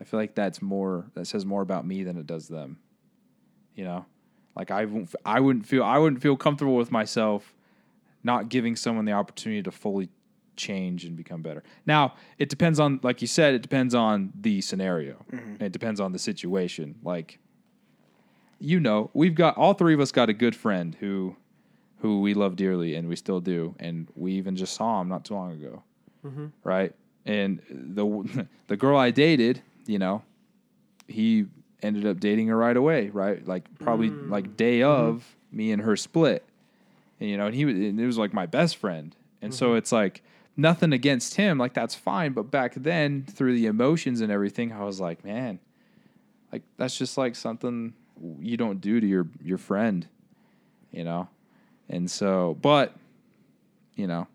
I 0.00 0.04
feel 0.04 0.18
like 0.18 0.34
that's 0.34 0.60
more 0.60 1.06
that 1.14 1.28
says 1.28 1.46
more 1.46 1.62
about 1.62 1.86
me 1.86 2.02
than 2.02 2.16
it 2.16 2.26
does 2.26 2.48
them. 2.48 2.78
You 3.76 3.84
know? 3.84 4.06
Like 4.56 4.72
I 4.72 4.86
won't 4.86 5.14
I 5.24 5.38
wouldn't 5.38 5.66
feel 5.66 5.84
I 5.84 5.98
wouldn't 5.98 6.20
feel 6.20 6.36
comfortable 6.36 6.74
with 6.74 6.90
myself 6.90 7.54
not 8.24 8.48
giving 8.48 8.74
someone 8.74 9.04
the 9.04 9.12
opportunity 9.12 9.62
to 9.62 9.70
fully 9.70 10.08
change 10.60 11.04
and 11.04 11.16
become 11.16 11.42
better. 11.42 11.62
Now, 11.86 12.14
it 12.38 12.48
depends 12.48 12.78
on, 12.78 13.00
like 13.02 13.20
you 13.20 13.26
said, 13.26 13.54
it 13.54 13.62
depends 13.62 13.94
on 13.94 14.32
the 14.38 14.60
scenario. 14.60 15.24
And 15.32 15.62
it 15.62 15.72
depends 15.72 16.00
on 16.00 16.12
the 16.12 16.18
situation. 16.18 16.96
Like, 17.02 17.38
you 18.58 18.78
know, 18.78 19.10
we've 19.14 19.34
got 19.34 19.56
all 19.56 19.74
three 19.74 19.94
of 19.94 20.00
us 20.00 20.12
got 20.12 20.28
a 20.28 20.32
good 20.32 20.54
friend 20.54 20.96
who, 21.00 21.36
who 22.00 22.20
we 22.20 22.34
love 22.34 22.56
dearly, 22.56 22.94
and 22.94 23.08
we 23.08 23.16
still 23.16 23.40
do, 23.40 23.74
and 23.78 24.08
we 24.14 24.32
even 24.32 24.56
just 24.56 24.74
saw 24.74 25.00
him 25.00 25.08
not 25.08 25.24
too 25.24 25.34
long 25.34 25.52
ago, 25.52 25.82
mm-hmm. 26.24 26.46
right? 26.64 26.94
And 27.26 27.60
the 27.70 28.46
the 28.68 28.76
girl 28.76 28.96
I 28.96 29.10
dated, 29.10 29.62
you 29.86 29.98
know, 29.98 30.22
he 31.08 31.46
ended 31.82 32.06
up 32.06 32.20
dating 32.20 32.48
her 32.48 32.56
right 32.56 32.76
away, 32.76 33.08
right? 33.08 33.46
Like 33.46 33.64
probably 33.78 34.10
mm. 34.10 34.30
like 34.30 34.56
day 34.56 34.82
of 34.82 35.16
mm-hmm. 35.16 35.56
me 35.56 35.72
and 35.72 35.82
her 35.82 35.96
split 35.96 36.44
and, 37.20 37.28
you 37.28 37.36
know, 37.36 37.46
and 37.46 37.54
he 37.54 37.64
was, 37.66 37.74
and 37.74 38.00
it 38.00 38.06
was 38.06 38.18
like 38.18 38.32
my 38.32 38.46
best 38.46 38.76
friend. 38.76 39.14
And 39.42 39.54
so 39.54 39.74
it's 39.74 39.92
like 39.92 40.22
nothing 40.56 40.92
against 40.92 41.36
him, 41.36 41.58
like 41.58 41.74
that's 41.74 41.94
fine. 41.94 42.32
But 42.32 42.50
back 42.50 42.74
then, 42.74 43.24
through 43.24 43.54
the 43.54 43.66
emotions 43.66 44.20
and 44.20 44.30
everything, 44.30 44.72
I 44.72 44.84
was 44.84 45.00
like, 45.00 45.24
man, 45.24 45.58
like 46.52 46.62
that's 46.76 46.96
just 46.96 47.16
like 47.16 47.36
something 47.36 47.94
you 48.40 48.56
don't 48.56 48.80
do 48.80 49.00
to 49.00 49.06
your 49.06 49.26
your 49.42 49.58
friend, 49.58 50.06
you 50.90 51.04
know. 51.04 51.28
And 51.88 52.10
so, 52.10 52.56
but 52.60 52.94
you 53.96 54.06
know, 54.06 54.28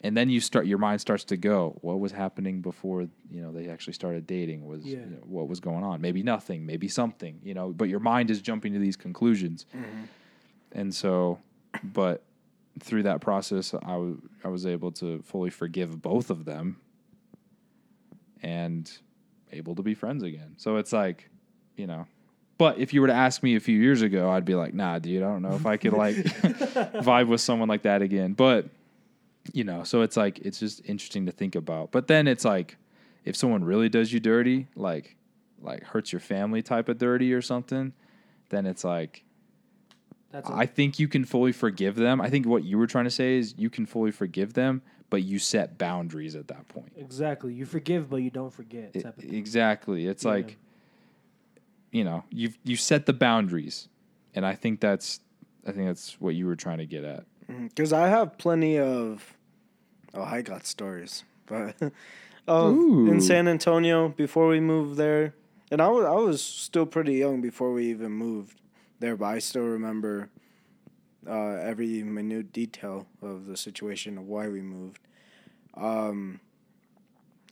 and 0.00 0.16
then 0.16 0.28
you 0.28 0.40
start 0.40 0.66
your 0.66 0.78
mind 0.78 1.00
starts 1.00 1.24
to 1.24 1.36
go, 1.36 1.78
what 1.80 1.98
was 1.98 2.12
happening 2.12 2.60
before 2.60 3.02
you 3.30 3.40
know 3.40 3.52
they 3.52 3.68
actually 3.68 3.94
started 3.94 4.26
dating? 4.26 4.66
Was 4.66 4.84
Yeah. 4.84 4.98
you 4.98 5.06
know, 5.06 5.22
what 5.26 5.48
was 5.48 5.60
going 5.60 5.84
on? 5.84 6.00
Maybe 6.00 6.22
nothing, 6.22 6.66
maybe 6.66 6.88
something, 6.88 7.40
you 7.42 7.54
know. 7.54 7.70
But 7.70 7.88
your 7.88 8.00
mind 8.00 8.30
is 8.30 8.40
jumping 8.40 8.72
to 8.74 8.78
these 8.78 8.96
conclusions, 8.96 9.66
mm-hmm. 9.74 10.04
and 10.72 10.94
so, 10.94 11.38
but 11.82 12.22
through 12.80 13.04
that 13.04 13.20
process, 13.20 13.74
I 13.74 13.96
was 13.96 14.16
I 14.42 14.48
was 14.48 14.66
able 14.66 14.92
to 14.92 15.22
fully 15.22 15.50
forgive 15.50 16.00
both 16.02 16.30
of 16.30 16.44
them, 16.44 16.80
and 18.42 18.90
able 19.52 19.74
to 19.76 19.82
be 19.82 19.94
friends 19.94 20.22
again. 20.22 20.54
So 20.56 20.76
it's 20.76 20.92
like, 20.92 21.28
you 21.76 21.86
know. 21.86 22.06
But 22.56 22.78
if 22.78 22.94
you 22.94 23.00
were 23.00 23.08
to 23.08 23.14
ask 23.14 23.42
me 23.42 23.56
a 23.56 23.60
few 23.60 23.78
years 23.78 24.02
ago, 24.02 24.30
I'd 24.30 24.44
be 24.44 24.54
like, 24.54 24.74
"Nah, 24.74 24.98
dude, 24.98 25.22
I 25.22 25.26
don't 25.26 25.42
know 25.42 25.54
if 25.54 25.66
I 25.66 25.76
could 25.76 25.92
like 25.92 26.16
vibe 26.16 27.28
with 27.28 27.40
someone 27.40 27.68
like 27.68 27.82
that 27.82 28.02
again." 28.02 28.32
But 28.32 28.68
you 29.52 29.64
know, 29.64 29.82
so 29.82 30.02
it's 30.02 30.16
like 30.16 30.38
it's 30.40 30.60
just 30.60 30.80
interesting 30.84 31.26
to 31.26 31.32
think 31.32 31.56
about. 31.56 31.90
But 31.90 32.06
then 32.06 32.28
it's 32.28 32.44
like, 32.44 32.76
if 33.24 33.36
someone 33.36 33.64
really 33.64 33.88
does 33.88 34.12
you 34.12 34.20
dirty, 34.20 34.68
like 34.76 35.16
like 35.60 35.82
hurts 35.82 36.12
your 36.12 36.20
family 36.20 36.62
type 36.62 36.88
of 36.88 36.98
dirty 36.98 37.32
or 37.32 37.42
something, 37.42 37.92
then 38.50 38.66
it's 38.66 38.84
like 38.84 39.23
That's 40.34 40.50
a, 40.50 40.52
I 40.52 40.66
think 40.66 40.98
you 40.98 41.06
can 41.08 41.24
fully 41.24 41.52
forgive 41.52 41.94
them. 41.94 42.20
I 42.20 42.28
think 42.28 42.44
what 42.46 42.64
you 42.64 42.76
were 42.76 42.86
trying 42.88 43.04
to 43.04 43.10
say 43.10 43.38
is 43.38 43.54
you 43.56 43.70
can 43.70 43.86
fully 43.86 44.10
forgive 44.10 44.52
them, 44.54 44.82
but 45.08 45.22
you 45.22 45.38
set 45.38 45.78
boundaries 45.78 46.34
at 46.34 46.48
that 46.48 46.66
point. 46.68 46.92
exactly. 46.96 47.54
You 47.54 47.64
forgive, 47.66 48.10
but 48.10 48.16
you 48.16 48.30
don't 48.30 48.52
forget. 48.52 48.90
It- 48.94 49.02
type 49.04 49.16
of 49.16 49.22
thing. 49.24 49.34
exactly. 49.34 50.06
It's 50.06 50.24
Yeah. 50.24 50.30
like 50.30 50.58
you 51.92 52.02
know, 52.04 52.24
you 52.30 52.52
you 52.64 52.76
set 52.76 53.06
the 53.06 53.12
boundaries. 53.12 53.88
And 54.34 54.44
I 54.44 54.54
think 54.56 54.80
that's 54.80 55.20
I 55.66 55.70
think 55.72 55.86
that's 55.86 56.20
what 56.20 56.34
you 56.34 56.46
were 56.46 56.56
trying 56.56 56.78
to 56.78 56.86
get 56.86 57.04
at. 57.04 57.24
Mm-hmm. 57.48 57.68
Because 57.68 57.92
I 57.92 58.08
have 58.08 58.36
plenty 58.38 58.78
of. 58.78 59.36
Oh, 60.12 60.22
I 60.22 60.42
got 60.42 60.66
stories, 60.66 61.24
but 61.46 61.76
of 62.48 62.72
Ooh. 62.74 63.08
in 63.10 63.20
San 63.20 63.46
Antonio 63.48 64.08
before 64.08 64.48
we 64.48 64.58
moved 64.60 64.96
there, 64.96 65.34
and 65.70 65.80
I 65.80 65.88
was 65.88 66.04
I 66.04 66.12
was 66.14 66.42
still 66.42 66.86
pretty 66.86 67.14
young 67.14 67.40
before 67.40 67.72
we 67.72 67.86
even 67.90 68.10
moved 68.12 68.60
there, 69.00 69.16
but 69.16 69.26
I 69.26 69.38
still 69.38 69.64
remember 69.64 70.30
uh, 71.28 71.56
every 71.56 72.02
minute 72.02 72.52
detail 72.52 73.06
of 73.22 73.46
the 73.46 73.56
situation 73.56 74.18
of 74.18 74.26
why 74.26 74.48
we 74.48 74.60
moved, 74.60 75.00
um, 75.74 76.40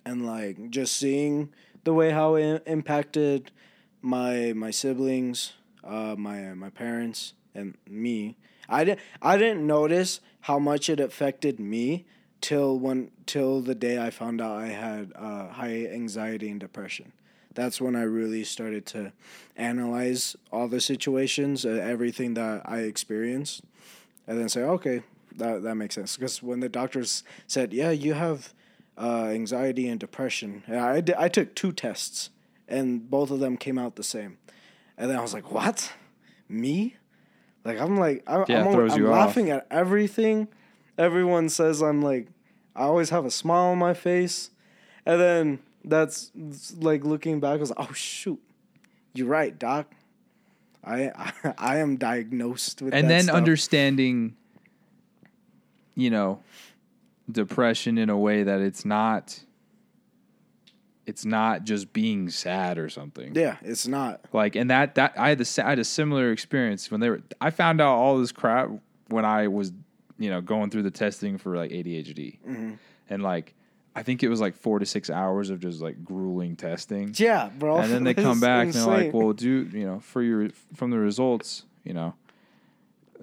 and 0.05 0.26
like 0.26 0.70
just 0.70 0.96
seeing 0.96 1.52
the 1.85 1.92
way 1.94 2.11
how 2.11 2.35
it 2.35 2.62
impacted 2.66 3.50
my 4.00 4.52
my 4.55 4.70
siblings, 4.70 5.55
uh, 5.85 6.14
my 6.18 6.55
my 6.55 6.70
parents, 6.70 7.35
and 7.55 7.76
me, 7.88 8.37
I 8.68 8.85
didn't 8.85 9.00
I 9.20 9.37
didn't 9.37 9.66
notice 9.66 10.20
how 10.42 10.59
much 10.59 10.88
it 10.88 11.00
affected 11.00 11.61
me 11.61 12.05
till 12.40 12.78
when 12.78 13.11
till 13.26 13.61
the 13.61 13.74
day 13.74 13.98
I 14.05 14.11
found 14.11 14.40
out 14.40 14.57
I 14.59 14.68
had 14.68 15.12
uh, 15.14 15.48
high 15.48 15.87
anxiety 15.87 16.50
and 16.50 16.61
depression. 16.61 17.12
That's 17.55 17.81
when 17.81 17.97
I 17.97 18.03
really 18.03 18.45
started 18.45 18.87
to 18.87 19.12
analyze 19.57 20.37
all 20.51 20.69
the 20.69 20.81
situations, 20.81 21.65
uh, 21.65 21.71
everything 21.71 22.35
that 22.35 22.62
I 22.65 22.79
experienced, 22.81 23.62
and 24.27 24.38
then 24.38 24.49
say, 24.49 24.62
okay, 24.62 25.03
that 25.37 25.62
that 25.62 25.75
makes 25.75 25.95
sense. 25.95 26.17
Because 26.17 26.43
when 26.43 26.61
the 26.61 26.69
doctors 26.69 27.25
said, 27.47 27.73
yeah, 27.73 27.91
you 27.91 28.15
have 28.15 28.53
uh, 28.99 29.27
anxiety 29.27 29.88
and 29.88 29.99
depression, 30.01 30.62
and 30.67 30.79
I 30.79 31.25
I 31.25 31.29
took 31.29 31.55
two 31.55 31.73
tests, 31.73 32.31
and 32.69 33.11
both 33.11 33.31
of 33.31 33.41
them 33.41 33.57
came 33.57 33.79
out 33.79 33.97
the 33.97 34.05
same, 34.05 34.38
and 34.97 35.11
then 35.11 35.19
I 35.19 35.23
was 35.23 35.35
like, 35.35 35.51
what, 35.53 35.93
me? 36.49 36.97
Like 37.65 37.79
I'm 37.79 37.97
like 37.97 38.25
I, 38.27 38.45
Yeah, 38.49 38.65
I'm, 38.67 38.75
I'm 38.91 38.99
you 38.99 39.09
off. 39.09 39.27
laughing 39.27 39.51
at 39.51 39.67
everything. 39.71 40.49
Everyone 40.99 41.49
says 41.49 41.81
I'm 41.81 42.03
like 42.03 42.29
I 42.75 42.83
always 42.85 43.11
have 43.11 43.25
a 43.25 43.31
smile 43.31 43.71
on 43.73 43.79
my 43.79 43.95
face, 43.95 44.51
and 45.07 45.21
then 45.21 45.59
that's 45.85 46.31
like 46.79 47.05
looking 47.05 47.40
back. 47.40 47.55
I 47.55 47.57
was 47.57 47.71
like, 47.71 47.88
oh 47.90 47.92
shoot, 47.92 48.40
you're 49.14 49.27
right, 49.29 49.59
doc. 49.59 49.92
I 50.85 51.11
I, 51.14 51.33
I 51.59 51.77
am 51.79 51.97
diagnosed 51.97 52.83
with 52.83 52.95
and 52.95 53.09
then 53.11 53.25
stuff. 53.25 53.37
understanding 53.37 54.37
you 55.95 56.11
know 56.11 56.40
depression 57.31 57.99
in 57.99 58.11
a 58.11 58.18
way 58.18 58.42
that 58.42 58.61
it's 58.61 58.85
not 58.85 59.40
it's 61.07 61.25
not 61.25 61.64
just 61.64 61.92
being 61.92 62.29
sad 62.31 62.79
or 62.79 62.88
something 62.88 63.35
Yeah, 63.35 63.57
it's 63.62 63.87
not. 63.87 64.21
like 64.33 64.57
and 64.57 64.71
that 64.71 64.95
that 64.97 65.14
i 65.18 65.29
had 65.31 65.38
the 65.38 65.62
I 65.64 65.71
had 65.71 65.79
a 65.79 65.85
similar 65.85 66.31
experience 66.33 66.90
when 66.90 67.01
they 67.01 67.11
were 67.11 67.23
i 67.40 67.51
found 67.51 67.81
out 67.81 67.95
all 67.95 68.18
this 68.18 68.33
crap 68.33 68.71
when 69.09 69.25
i 69.25 69.47
was 69.49 69.73
you 70.18 70.31
know 70.31 70.40
going 70.40 70.71
through 70.71 70.83
the 70.83 70.90
testing 70.90 71.38
for 71.38 71.57
like 71.57 71.71
adhd 71.71 72.38
Mm-hmm. 72.40 72.73
and 73.11 73.23
like 73.23 73.55
i 73.94 74.02
think 74.02 74.22
it 74.22 74.28
was 74.28 74.40
like 74.40 74.55
four 74.55 74.78
to 74.78 74.87
six 74.87 75.11
hours 75.11 75.50
of 75.50 75.61
just 75.61 75.81
like 75.81 76.02
grueling 76.05 76.57
testing 76.57 77.14
Yeah, 77.18 77.50
bro. 77.59 77.78
and 77.78 77.92
then 77.92 78.05
they 78.05 78.14
come 78.28 78.40
back 78.40 78.64
and 78.66 78.72
they're 78.74 78.87
like, 78.87 79.12
"Well, 79.14 79.33
do 79.33 79.68
you 79.72 79.85
know 79.87 80.00
for 80.00 80.22
your 80.22 80.48
from 80.74 80.90
the 80.90 80.98
results, 80.98 81.64
you 81.85 81.92
know, 81.94 82.14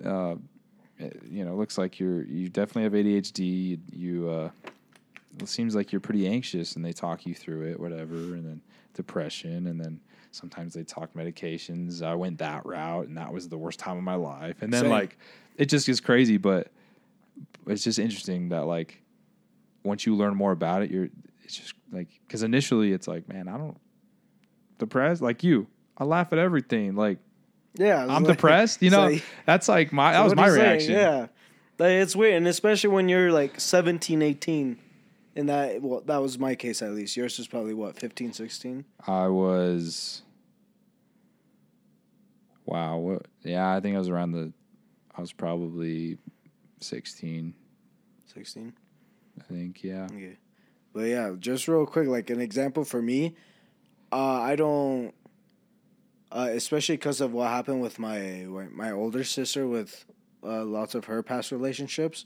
uh, 0.04 0.36
it- 0.98 1.22
you 1.30 1.46
know, 1.46 1.56
looks 1.56 1.78
like 1.78 2.00
you're 2.00 2.24
you 2.24 2.50
definitely 2.50 2.84
have 2.84 2.94
ADHD. 2.94 3.80
You 3.94 4.30
uh, 4.30 4.50
it 5.40 5.48
seems 5.48 5.76
like 5.76 5.92
you're 5.92 6.02
pretty 6.02 6.28
anxious, 6.28 6.76
and 6.76 6.84
they 6.84 6.92
talk 6.94 7.26
you 7.26 7.34
through 7.34 7.70
it, 7.72 7.80
whatever, 7.80 8.16
and 8.16 8.46
then 8.46 8.62
depression, 8.94 9.68
and 9.68 9.80
then 9.80 10.00
sometimes 10.32 10.74
they 10.74 10.84
talk 10.84 11.14
medications. 11.14 12.04
I 12.04 12.16
went 12.16 12.38
that 12.40 12.66
route, 12.66 13.08
and 13.08 13.18
that 13.18 13.32
was 13.34 13.48
the 13.48 13.58
worst 13.58 13.80
time 13.80 13.98
of 13.98 14.04
my 14.04 14.16
life. 14.16 14.62
And 14.62 14.72
then 14.74 14.82
Same. 14.82 14.92
like 14.92 15.18
it 15.58 15.66
just 15.70 15.86
gets 15.88 16.00
crazy, 16.00 16.38
but 16.38 16.68
it's 17.68 17.84
just 17.84 18.00
interesting 18.00 18.50
that 18.50 18.66
like 18.66 19.02
once 19.84 20.06
you 20.06 20.16
learn 20.16 20.36
more 20.36 20.52
about 20.52 20.82
it, 20.84 20.92
you're 20.92 21.10
it's 21.44 21.56
just 21.56 21.74
like 21.92 22.08
because 22.28 22.44
initially 22.44 22.92
it's 22.92 23.08
like, 23.08 23.28
man, 23.28 23.48
I 23.48 23.58
don't 23.58 23.78
depressed 24.78 25.22
like 25.22 25.44
you. 25.44 25.68
I 25.98 26.04
laugh 26.04 26.32
at 26.34 26.40
everything. 26.40 26.96
Like 26.96 27.18
yeah, 27.76 28.02
I'm 28.04 28.24
like- 28.24 28.36
depressed. 28.38 28.82
You 28.82 28.90
know, 28.92 29.08
like- 29.08 29.24
that's 29.46 29.68
like 29.68 29.92
my 29.94 30.14
that 30.14 30.24
was 30.24 30.36
my 30.36 30.48
you 30.48 30.54
saying? 30.54 30.70
reaction. 30.70 30.92
Yeah, 30.94 31.28
Like, 31.78 31.92
it's 31.92 32.16
weird, 32.16 32.36
and 32.36 32.48
especially 32.48 32.90
when 32.90 33.10
you're 33.10 33.32
like 33.32 33.60
17, 33.60 34.22
18. 34.22 34.78
And 35.36 35.48
that 35.50 35.82
well, 35.82 36.02
that 36.08 36.18
was 36.22 36.38
my 36.40 36.56
case 36.56 36.82
at 36.82 36.92
least. 36.92 37.16
Yours 37.16 37.38
was 37.38 37.48
probably 37.48 37.74
what 37.74 37.98
15, 37.98 38.34
16? 38.34 38.84
I 39.08 39.28
was. 39.28 40.24
Wow. 42.66 42.98
What? 42.98 43.26
Yeah, 43.44 43.74
I 43.76 43.80
think 43.80 43.96
I 43.96 44.00
was 44.00 44.10
around 44.10 44.32
the. 44.32 44.52
I 45.16 45.22
was 45.22 45.32
probably 45.34 46.18
sixteen. 46.80 47.54
16. 48.34 48.74
I 49.40 49.54
think. 49.54 49.84
Yeah. 49.84 50.06
Okay. 50.06 50.38
But 50.94 51.02
yeah, 51.02 51.34
just 51.40 51.68
real 51.68 51.86
quick, 51.86 52.08
like 52.08 52.30
an 52.30 52.42
example 52.42 52.84
for 52.84 53.02
me, 53.02 53.36
uh, 54.12 54.42
I 54.42 54.56
don't, 54.56 55.14
uh, 56.32 56.50
especially 56.52 56.96
because 56.98 57.22
of 57.22 57.32
what 57.34 57.50
happened 57.50 57.82
with 57.82 58.00
my 58.00 58.46
my 58.72 58.92
older 58.92 59.24
sister 59.24 59.68
with 59.68 60.06
uh, 60.44 60.64
lots 60.64 60.96
of 60.96 61.06
her 61.06 61.22
past 61.24 61.52
relationships. 61.52 62.26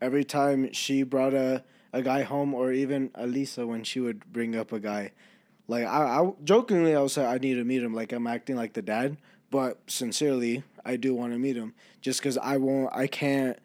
Every 0.00 0.24
time 0.24 0.72
she 0.72 1.02
brought 1.02 1.34
a, 1.34 1.64
a 1.92 2.02
guy 2.02 2.22
home, 2.22 2.54
or 2.54 2.72
even 2.72 3.08
Alisa 3.10 3.66
when 3.66 3.84
she 3.84 4.00
would 4.00 4.30
bring 4.32 4.54
up 4.54 4.70
a 4.72 4.78
guy, 4.78 5.12
like 5.66 5.84
I, 5.84 6.20
I 6.20 6.32
jokingly 6.44 6.94
I 6.94 7.00
would 7.00 7.10
say 7.10 7.24
I 7.24 7.38
need 7.38 7.54
to 7.54 7.64
meet 7.64 7.82
him, 7.82 7.94
like 7.94 8.12
I'm 8.12 8.26
acting 8.26 8.56
like 8.56 8.74
the 8.74 8.82
dad, 8.82 9.16
but 9.50 9.80
sincerely 9.86 10.62
I 10.84 10.96
do 10.96 11.14
want 11.14 11.32
to 11.32 11.38
meet 11.38 11.56
him, 11.56 11.74
just 12.00 12.20
because 12.20 12.38
I 12.38 12.58
won't, 12.58 12.94
I 12.94 13.06
can't 13.06 13.58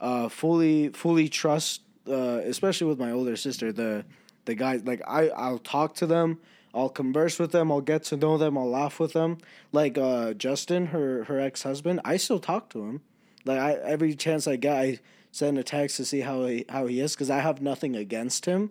uh, 0.00 0.28
fully 0.28 0.90
fully 0.90 1.28
trust, 1.28 1.82
uh, 2.08 2.40
especially 2.44 2.86
with 2.86 2.98
my 2.98 3.10
older 3.10 3.36
sister. 3.36 3.72
The 3.72 4.04
the 4.44 4.54
guys 4.54 4.84
like 4.84 5.02
I 5.06 5.28
I'll 5.28 5.58
talk 5.58 5.94
to 5.96 6.06
them, 6.06 6.38
I'll 6.74 6.88
converse 6.88 7.38
with 7.38 7.52
them, 7.52 7.70
I'll 7.70 7.80
get 7.80 8.04
to 8.04 8.16
know 8.16 8.36
them, 8.38 8.58
I'll 8.58 8.68
laugh 8.68 9.00
with 9.00 9.12
them. 9.12 9.38
Like 9.72 9.96
uh, 9.98 10.34
Justin, 10.34 10.86
her 10.86 11.24
her 11.24 11.40
ex 11.40 11.62
husband, 11.62 12.00
I 12.04 12.16
still 12.16 12.40
talk 12.40 12.70
to 12.70 12.84
him. 12.84 13.00
Like 13.44 13.58
I 13.58 13.74
every 13.74 14.14
chance 14.14 14.46
I 14.46 14.56
get, 14.56 14.76
I 14.76 14.98
send 15.32 15.58
a 15.58 15.62
text 15.62 15.96
to 15.96 16.04
see 16.04 16.20
how 16.20 16.44
he 16.46 16.64
how 16.68 16.86
he 16.86 17.00
is 17.00 17.14
because 17.14 17.30
I 17.30 17.40
have 17.40 17.62
nothing 17.62 17.96
against 17.96 18.46
him, 18.46 18.70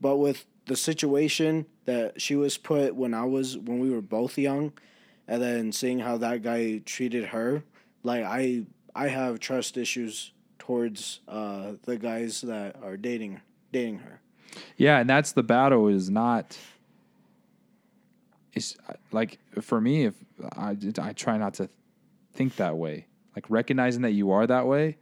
but 0.00 0.16
with 0.16 0.46
the 0.66 0.76
situation 0.76 1.66
that 1.84 2.20
she 2.20 2.36
was 2.36 2.56
put 2.56 2.94
when 2.94 3.14
I 3.14 3.24
was 3.24 3.58
when 3.58 3.78
we 3.78 3.90
were 3.90 4.02
both 4.02 4.38
young, 4.38 4.72
and 5.26 5.42
then 5.42 5.72
seeing 5.72 6.00
how 6.00 6.16
that 6.18 6.42
guy 6.42 6.78
treated 6.84 7.26
her, 7.26 7.64
like 8.02 8.24
I 8.24 8.64
I 8.94 9.08
have 9.08 9.40
trust 9.40 9.76
issues 9.76 10.31
towards 10.62 11.18
uh, 11.26 11.72
the 11.82 11.96
guys 11.96 12.40
that 12.42 12.76
are 12.84 12.96
dating 12.96 13.40
dating 13.72 13.98
her. 13.98 14.20
Yeah, 14.76 15.00
and 15.00 15.10
that's 15.10 15.32
the 15.32 15.42
battle. 15.42 15.88
Is 15.88 16.08
not. 16.08 16.56
It's 18.52 18.76
like 19.10 19.40
for 19.60 19.80
me, 19.80 20.04
if 20.04 20.14
I 20.52 20.76
I 21.00 21.12
try 21.14 21.36
not 21.36 21.54
to 21.54 21.68
think 22.32 22.54
that 22.56 22.76
way, 22.76 23.06
like 23.34 23.50
recognizing 23.50 24.02
that 24.02 24.12
you 24.12 24.30
are 24.30 24.46
that 24.46 24.68
way, 24.68 24.98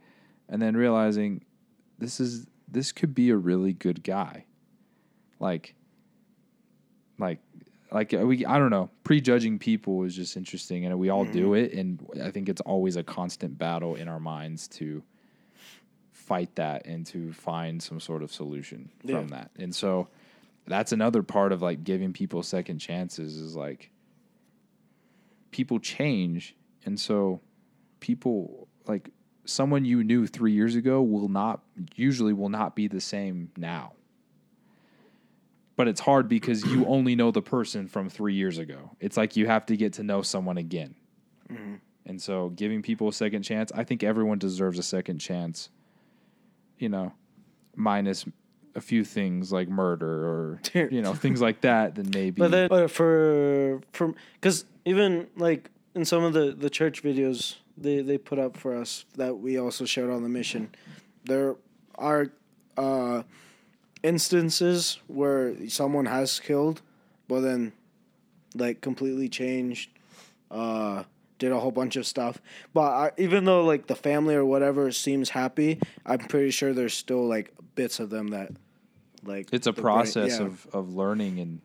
and 0.49 0.59
then 0.59 0.75
realizing 0.75 1.45
this 1.99 2.19
is 2.19 2.47
this 2.67 2.91
could 2.91 3.13
be 3.13 3.29
a 3.29 3.37
really 3.37 3.73
good 3.73 4.03
guy, 4.03 4.45
like, 5.39 5.75
like, 7.19 7.37
like 7.91 8.13
we 8.13 8.47
I 8.47 8.57
don't 8.57 8.71
know. 8.71 8.89
Prejudging 9.03 9.59
people 9.59 10.01
is 10.05 10.15
just 10.15 10.35
interesting, 10.35 10.87
and 10.87 10.97
we 10.97 11.09
all 11.09 11.25
do 11.25 11.53
it, 11.53 11.73
and 11.73 12.03
I 12.23 12.31
think 12.31 12.49
it's 12.49 12.61
always 12.61 12.95
a 12.95 13.03
constant 13.03 13.59
battle 13.59 13.93
in 13.93 14.07
our 14.07 14.19
minds 14.19 14.67
to 14.69 15.03
fight 16.31 16.55
that 16.55 16.85
and 16.85 17.05
to 17.05 17.33
find 17.33 17.83
some 17.83 17.99
sort 17.99 18.23
of 18.23 18.31
solution 18.31 18.89
Yeah. 19.03 19.17
from 19.19 19.27
that. 19.35 19.51
And 19.57 19.75
so 19.75 20.07
that's 20.65 20.93
another 20.93 21.23
part 21.23 21.51
of 21.51 21.61
like 21.61 21.83
giving 21.83 22.13
people 22.13 22.41
second 22.41 22.79
chances 22.79 23.35
is 23.35 23.53
like 23.53 23.91
people 25.51 25.77
change 25.79 26.55
and 26.85 26.97
so 26.97 27.41
people 27.99 28.69
like 28.87 29.09
someone 29.43 29.83
you 29.83 30.05
knew 30.05 30.25
3 30.25 30.53
years 30.53 30.75
ago 30.75 31.01
will 31.01 31.27
not 31.27 31.59
usually 31.97 32.31
will 32.31 32.47
not 32.61 32.77
be 32.77 32.87
the 32.87 33.01
same 33.01 33.51
now. 33.57 33.91
But 35.75 35.89
it's 35.89 35.99
hard 35.99 36.29
because 36.29 36.63
you 36.63 36.85
only 36.95 37.13
know 37.13 37.31
the 37.31 37.41
person 37.41 37.89
from 37.89 38.07
3 38.09 38.33
years 38.33 38.57
ago. 38.57 38.95
It's 39.01 39.17
like 39.17 39.35
you 39.35 39.47
have 39.47 39.65
to 39.65 39.75
get 39.75 39.91
to 39.93 40.03
know 40.03 40.21
someone 40.21 40.57
again. 40.57 40.95
Mm-hmm. 41.51 41.75
And 42.05 42.21
so 42.21 42.49
giving 42.49 42.81
people 42.81 43.09
a 43.09 43.13
second 43.13 43.43
chance, 43.43 43.69
I 43.75 43.83
think 43.83 44.01
everyone 44.01 44.39
deserves 44.39 44.79
a 44.79 44.83
second 44.83 45.19
chance. 45.19 45.69
You 46.81 46.89
know, 46.89 47.13
minus 47.75 48.25
a 48.75 48.81
few 48.81 49.03
things 49.03 49.51
like 49.51 49.67
murder 49.67 50.07
or 50.07 50.61
you 50.73 51.01
know 51.01 51.13
things 51.13 51.41
like 51.41 51.61
that. 51.61 51.95
Then 51.95 52.09
maybe. 52.13 52.39
But 52.39 52.51
then, 52.51 52.69
but 52.69 52.91
for 52.91 53.81
for 53.93 54.13
because 54.33 54.65
even 54.85 55.27
like 55.37 55.69
in 55.95 56.05
some 56.05 56.23
of 56.23 56.33
the 56.33 56.51
the 56.51 56.69
church 56.69 57.03
videos 57.03 57.57
they 57.77 58.01
they 58.01 58.17
put 58.17 58.39
up 58.39 58.57
for 58.57 58.75
us 58.75 59.05
that 59.15 59.37
we 59.37 59.57
also 59.57 59.85
shared 59.85 60.09
on 60.09 60.23
the 60.23 60.29
mission, 60.29 60.73
there 61.25 61.55
are 61.95 62.31
uh, 62.77 63.23
instances 64.03 64.99
where 65.07 65.55
someone 65.69 66.05
has 66.05 66.39
killed, 66.39 66.81
but 67.27 67.41
then 67.41 67.73
like 68.55 68.81
completely 68.81 69.29
changed, 69.29 69.89
uh, 70.49 71.03
did 71.41 71.51
a 71.51 71.59
whole 71.59 71.71
bunch 71.71 71.95
of 71.95 72.05
stuff. 72.05 72.39
But 72.71 72.91
I, 72.91 73.11
even 73.17 73.45
though 73.45 73.65
like 73.65 73.87
the 73.87 73.95
family 73.95 74.35
or 74.35 74.45
whatever 74.45 74.91
seems 74.91 75.31
happy, 75.31 75.79
I'm 76.05 76.19
pretty 76.19 76.51
sure 76.51 76.71
there's 76.71 76.93
still 76.93 77.27
like 77.27 77.51
bits 77.73 77.99
of 77.99 78.11
them 78.11 78.27
that 78.27 78.51
like 79.23 79.49
it's 79.51 79.65
a 79.65 79.73
brain- 79.73 79.83
process 79.83 80.39
yeah 80.39 80.45
of 80.45 80.67
of 80.71 80.93
learning 80.93 81.39
and 81.39 81.59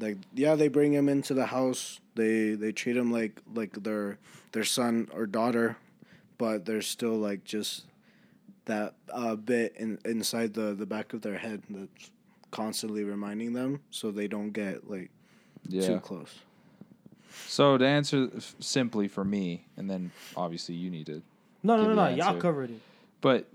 like 0.00 0.16
yeah 0.34 0.56
they 0.56 0.66
bring 0.66 0.92
him 0.92 1.08
into 1.08 1.32
the 1.32 1.46
house 1.46 2.00
they 2.16 2.54
they 2.54 2.72
treat 2.72 2.96
him 2.96 3.12
like 3.12 3.40
like 3.54 3.72
their 3.84 4.18
their 4.52 4.64
son 4.64 5.08
or 5.12 5.26
daughter 5.26 5.76
but 6.36 6.64
there's 6.64 6.86
still 6.86 7.16
like 7.16 7.44
just 7.44 7.84
that 8.64 8.94
uh, 9.12 9.36
bit 9.36 9.74
in, 9.76 9.98
inside 10.04 10.54
the 10.54 10.74
the 10.74 10.86
back 10.86 11.12
of 11.12 11.22
their 11.22 11.38
head 11.38 11.62
that's 11.68 12.10
constantly 12.50 13.04
reminding 13.04 13.52
them 13.52 13.80
so 13.90 14.10
they 14.10 14.26
don't 14.26 14.50
get 14.50 14.88
like 14.90 15.10
yeah. 15.68 15.86
too 15.86 16.00
close 16.00 16.40
So 17.46 17.78
to 17.78 17.86
answer 17.86 18.28
f- 18.36 18.54
simply 18.60 19.08
for 19.08 19.24
me, 19.24 19.66
and 19.76 19.88
then 19.88 20.10
obviously 20.36 20.74
you 20.74 20.90
need 20.90 21.06
to 21.06 21.22
No, 21.62 21.76
no, 21.76 21.82
give 21.84 21.88
no, 21.96 22.04
the 22.04 22.10
no. 22.10 22.16
Y'all 22.16 22.26
answer. 22.28 22.40
covered 22.40 22.70
it. 22.70 22.80
But 23.20 23.46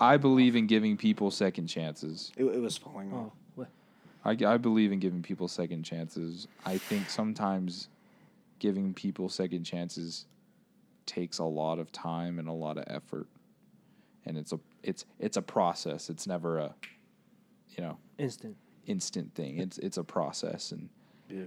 I 0.00 0.16
believe 0.16 0.56
in 0.56 0.66
giving 0.66 0.96
people 0.96 1.30
second 1.30 1.66
chances. 1.66 2.32
It, 2.36 2.44
it 2.44 2.60
was 2.60 2.76
falling 2.76 3.12
oh, 3.12 3.16
off. 3.16 3.26
Oh, 3.26 3.32
what? 3.56 3.68
I, 4.24 4.54
I 4.54 4.56
believe 4.56 4.90
in 4.92 4.98
giving 5.00 5.22
people 5.22 5.48
second 5.48 5.82
chances. 5.82 6.48
I 6.64 6.78
think 6.78 7.10
sometimes 7.10 7.88
giving 8.58 8.94
people 8.94 9.28
second 9.28 9.64
chances 9.64 10.26
takes 11.04 11.38
a 11.38 11.44
lot 11.44 11.78
of 11.78 11.90
time 11.92 12.38
and 12.38 12.48
a 12.48 12.52
lot 12.52 12.78
of 12.78 12.84
effort, 12.86 13.26
and 14.24 14.38
it's 14.38 14.52
a 14.52 14.60
it's 14.82 15.04
it's 15.18 15.36
a 15.36 15.42
process. 15.42 16.08
It's 16.08 16.26
never 16.26 16.58
a 16.58 16.74
you 17.76 17.82
know 17.82 17.98
Instant. 18.18 18.56
instant 18.86 19.34
thing. 19.34 19.58
It's 19.58 19.78
it's 19.78 19.96
a 19.98 20.04
process, 20.04 20.72
and 20.72 20.88
Yeah. 21.28 21.44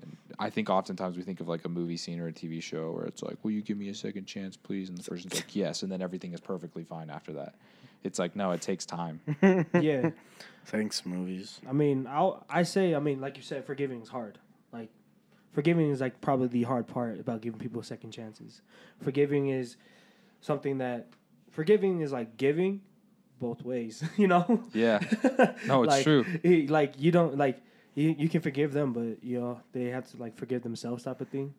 And 0.00 0.16
I 0.38 0.50
think 0.50 0.70
oftentimes 0.70 1.16
we 1.16 1.22
think 1.22 1.40
of 1.40 1.48
like 1.48 1.64
a 1.64 1.68
movie 1.68 1.96
scene 1.96 2.20
or 2.20 2.28
a 2.28 2.32
TV 2.32 2.62
show 2.62 2.90
where 2.92 3.04
it's 3.04 3.22
like, 3.22 3.36
"Will 3.42 3.50
you 3.52 3.62
give 3.62 3.76
me 3.76 3.88
a 3.88 3.94
second 3.94 4.26
chance, 4.26 4.56
please?" 4.56 4.88
And 4.88 4.98
the 4.98 5.02
person's 5.02 5.34
like, 5.34 5.54
"Yes," 5.54 5.82
and 5.82 5.90
then 5.92 6.02
everything 6.02 6.32
is 6.32 6.40
perfectly 6.40 6.84
fine 6.84 7.10
after 7.10 7.32
that. 7.34 7.54
It's 8.04 8.18
like 8.18 8.34
no, 8.34 8.50
it 8.52 8.60
takes 8.60 8.84
time. 8.86 9.20
yeah. 9.80 10.10
Thanks, 10.66 11.04
movies. 11.04 11.60
I 11.68 11.72
mean, 11.72 12.06
I 12.06 12.32
I 12.48 12.62
say, 12.62 12.94
I 12.94 12.98
mean, 13.00 13.20
like 13.20 13.36
you 13.36 13.42
said, 13.42 13.64
forgiving 13.64 14.00
is 14.00 14.08
hard. 14.08 14.38
Like, 14.72 14.90
forgiving 15.52 15.90
is 15.90 16.00
like 16.00 16.20
probably 16.20 16.48
the 16.48 16.62
hard 16.64 16.86
part 16.86 17.20
about 17.20 17.40
giving 17.40 17.58
people 17.60 17.82
second 17.82 18.12
chances. 18.12 18.62
Forgiving 19.02 19.48
is 19.48 19.76
something 20.40 20.78
that 20.78 21.08
forgiving 21.50 22.00
is 22.00 22.12
like 22.12 22.36
giving 22.36 22.80
both 23.40 23.62
ways. 23.64 24.02
You 24.16 24.28
know? 24.28 24.62
Yeah. 24.72 25.00
No, 25.66 25.82
it's 25.82 25.90
Like, 25.90 26.04
true. 26.04 26.24
Like 26.68 26.94
you 26.98 27.10
don't 27.12 27.36
like 27.36 27.60
you 27.94 28.14
you 28.18 28.28
can 28.28 28.40
forgive 28.40 28.72
them, 28.72 28.92
but 28.92 29.22
you 29.22 29.38
know 29.40 29.60
they 29.72 29.86
have 29.86 30.08
to 30.10 30.16
like 30.16 30.36
forgive 30.36 30.62
themselves 30.62 31.02
type 31.04 31.20
of 31.20 31.28
thing 31.28 31.54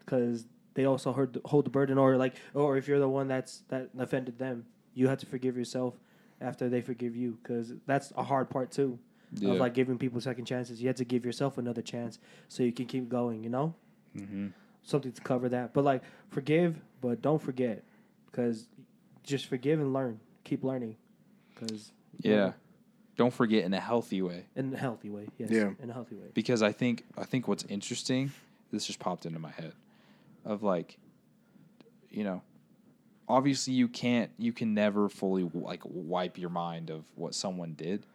because 0.00 0.46
they 0.74 0.84
also 0.84 1.12
hold 1.12 1.38
hold 1.44 1.66
the 1.66 1.70
burden, 1.70 1.98
or 1.98 2.16
like 2.16 2.34
or 2.54 2.76
if 2.76 2.86
you're 2.88 2.98
the 3.00 3.08
one 3.08 3.28
that's 3.28 3.62
that 3.68 3.90
offended 3.98 4.38
them, 4.38 4.64
you 4.94 5.08
have 5.08 5.18
to 5.18 5.26
forgive 5.26 5.56
yourself 5.56 5.94
after 6.40 6.68
they 6.68 6.80
forgive 6.80 7.14
you 7.16 7.38
because 7.42 7.72
that's 7.86 8.12
a 8.16 8.22
hard 8.22 8.50
part 8.50 8.70
too 8.70 8.98
Yeah. 9.38 9.52
of 9.52 9.58
like 9.58 9.74
giving 9.74 9.98
people 9.98 10.20
second 10.20 10.44
chances. 10.46 10.80
You 10.80 10.88
have 10.88 10.96
to 10.96 11.04
give 11.04 11.24
yourself 11.24 11.58
another 11.58 11.82
chance 11.82 12.18
so 12.48 12.62
you 12.62 12.72
can 12.72 12.86
keep 12.86 13.08
going. 13.08 13.42
You 13.44 13.50
know, 13.50 13.74
hmm 14.16 14.48
something 14.84 15.12
to 15.12 15.20
cover 15.22 15.48
that. 15.48 15.72
But 15.72 15.84
like 15.84 16.02
forgive, 16.30 16.80
but 17.00 17.22
don't 17.22 17.40
forget 17.40 17.84
because 18.26 18.66
just 19.22 19.46
forgive 19.46 19.78
and 19.80 19.92
learn. 19.92 20.20
Keep 20.44 20.64
learning 20.64 20.96
because 21.54 21.92
Yeah. 22.20 22.52
Don't 23.16 23.32
forget 23.32 23.64
in 23.64 23.74
a 23.74 23.80
healthy 23.80 24.22
way. 24.22 24.46
in 24.56 24.72
a 24.74 24.76
healthy 24.78 25.10
way. 25.10 25.28
Yes, 25.38 25.50
Yeah. 25.50 25.72
in 25.82 25.90
a 25.90 25.92
healthy 25.92 26.14
way. 26.16 26.28
because 26.34 26.62
I 26.62 26.72
think 26.72 27.04
I 27.16 27.24
think 27.24 27.46
what's 27.48 27.64
interesting, 27.64 28.32
this 28.70 28.86
just 28.86 28.98
popped 28.98 29.26
into 29.26 29.38
my 29.38 29.50
head, 29.50 29.74
of 30.44 30.62
like, 30.62 30.96
you 32.10 32.24
know, 32.24 32.42
obviously 33.28 33.74
you 33.74 33.88
can't 33.88 34.30
you 34.38 34.52
can 34.52 34.74
never 34.74 35.08
fully 35.08 35.48
like 35.54 35.82
wipe 35.84 36.38
your 36.38 36.50
mind 36.50 36.90
of 36.90 37.04
what 37.14 37.34
someone 37.34 37.74
did, 37.74 38.06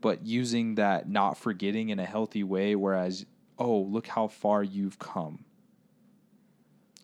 but 0.00 0.24
using 0.24 0.76
that 0.76 1.08
not 1.08 1.36
forgetting 1.36 1.88
in 1.90 1.98
a 1.98 2.06
healthy 2.06 2.44
way, 2.44 2.74
whereas 2.76 3.26
oh 3.58 3.78
look 3.80 4.06
how 4.06 4.28
far 4.28 4.62
you've 4.62 4.98
come. 4.98 5.44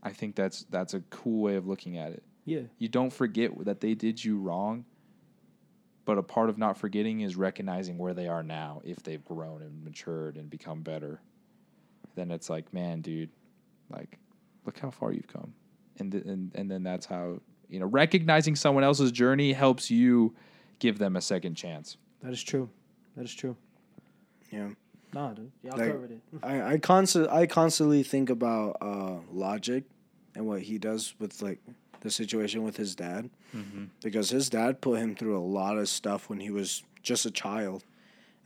I 0.02 0.12
think 0.12 0.36
that's 0.36 0.64
that's 0.70 0.94
a 0.94 1.00
cool 1.10 1.42
way 1.42 1.56
of 1.56 1.66
looking 1.66 1.98
at 1.98 2.12
it. 2.12 2.22
Yeah, 2.44 2.62
You 2.78 2.88
don't 2.88 3.12
forget 3.12 3.50
that 3.66 3.80
they 3.80 3.92
did 3.94 4.24
you 4.24 4.38
wrong, 4.38 4.86
but 6.08 6.16
a 6.16 6.22
part 6.22 6.48
of 6.48 6.56
not 6.56 6.78
forgetting 6.78 7.20
is 7.20 7.36
recognizing 7.36 7.98
where 7.98 8.14
they 8.14 8.26
are 8.28 8.42
now 8.42 8.80
if 8.82 9.02
they've 9.02 9.22
grown 9.26 9.60
and 9.60 9.84
matured 9.84 10.38
and 10.38 10.48
become 10.48 10.80
better. 10.80 11.20
Then 12.14 12.30
it's 12.30 12.48
like, 12.48 12.72
man, 12.72 13.02
dude, 13.02 13.28
like, 13.90 14.18
look 14.64 14.78
how 14.78 14.90
far 14.90 15.12
you've 15.12 15.26
come, 15.28 15.52
and 15.98 16.10
th- 16.10 16.24
and 16.24 16.50
and 16.54 16.70
then 16.70 16.82
that's 16.82 17.04
how 17.04 17.40
you 17.68 17.78
know 17.78 17.84
recognizing 17.84 18.56
someone 18.56 18.84
else's 18.84 19.12
journey 19.12 19.52
helps 19.52 19.90
you 19.90 20.34
give 20.78 20.96
them 20.98 21.14
a 21.14 21.20
second 21.20 21.56
chance. 21.56 21.98
that 22.22 22.32
is 22.32 22.42
true. 22.42 22.70
That 23.14 23.24
is 23.26 23.34
true. 23.34 23.54
Yeah. 24.50 24.70
Nah, 25.12 25.34
dude, 25.34 25.52
y'all 25.62 25.76
Like- 25.76 25.92
covered 25.92 26.10
it. 26.12 26.20
I 26.42 26.72
I 26.72 26.78
constant 26.78 27.28
I 27.28 27.46
constantly 27.46 28.02
think 28.02 28.30
about 28.30 28.78
uh, 28.80 29.18
Logic 29.30 29.84
and 30.34 30.46
what 30.46 30.62
he 30.62 30.78
does 30.78 31.14
with 31.18 31.42
like 31.42 31.60
the 32.00 32.11
situation 32.11 32.62
with 32.62 32.76
his 32.76 32.94
dad 32.94 33.30
because 34.02 34.30
his 34.30 34.48
dad 34.50 34.80
put 34.80 34.98
him 35.00 35.14
through 35.16 35.37
a 35.37 35.40
lot 35.40 35.78
of 35.78 35.88
stuff 35.88 36.28
when 36.28 36.40
he 36.40 36.50
was 36.50 36.82
just 37.02 37.24
a 37.26 37.30
child, 37.30 37.84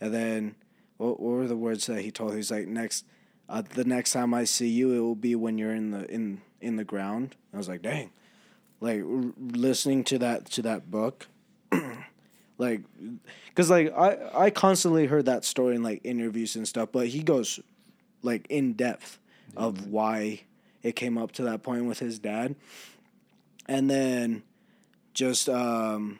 and 0.00 0.12
then 0.14 0.54
what, 0.98 1.18
what 1.20 1.32
were 1.32 1.46
the 1.48 1.56
words 1.56 1.86
that 1.86 2.02
he 2.02 2.10
told? 2.10 2.34
He's 2.34 2.50
like 2.50 2.66
next. 2.66 3.04
Uh, 3.48 3.62
the 3.74 3.84
next 3.84 4.12
time 4.12 4.32
I 4.32 4.44
see 4.44 4.68
you, 4.68 4.92
it 4.94 5.00
will 5.00 5.14
be 5.16 5.34
when 5.34 5.58
you're 5.58 5.74
in 5.74 5.90
the 5.90 6.08
in 6.10 6.40
in 6.60 6.76
the 6.76 6.84
ground. 6.84 7.34
I 7.52 7.56
was 7.58 7.68
like, 7.68 7.82
dang, 7.82 8.10
like 8.80 9.00
r- 9.02 9.32
listening 9.38 10.04
to 10.04 10.18
that 10.20 10.46
to 10.52 10.62
that 10.62 10.90
book, 10.90 11.26
like, 12.58 12.82
because 13.48 13.68
like 13.70 13.92
I 13.96 14.18
I 14.46 14.50
constantly 14.50 15.06
heard 15.06 15.26
that 15.26 15.44
story 15.44 15.74
in 15.74 15.82
like 15.82 16.00
interviews 16.04 16.56
and 16.56 16.66
stuff, 16.66 16.90
but 16.92 17.08
he 17.08 17.22
goes 17.22 17.60
like 18.22 18.46
in 18.48 18.74
depth 18.74 19.18
of 19.56 19.88
why 19.88 20.42
it 20.82 20.96
came 20.96 21.18
up 21.18 21.32
to 21.32 21.42
that 21.42 21.62
point 21.62 21.84
with 21.84 21.98
his 21.98 22.18
dad, 22.18 22.54
and 23.66 23.90
then 23.90 24.42
just 25.14 25.48
um 25.48 26.18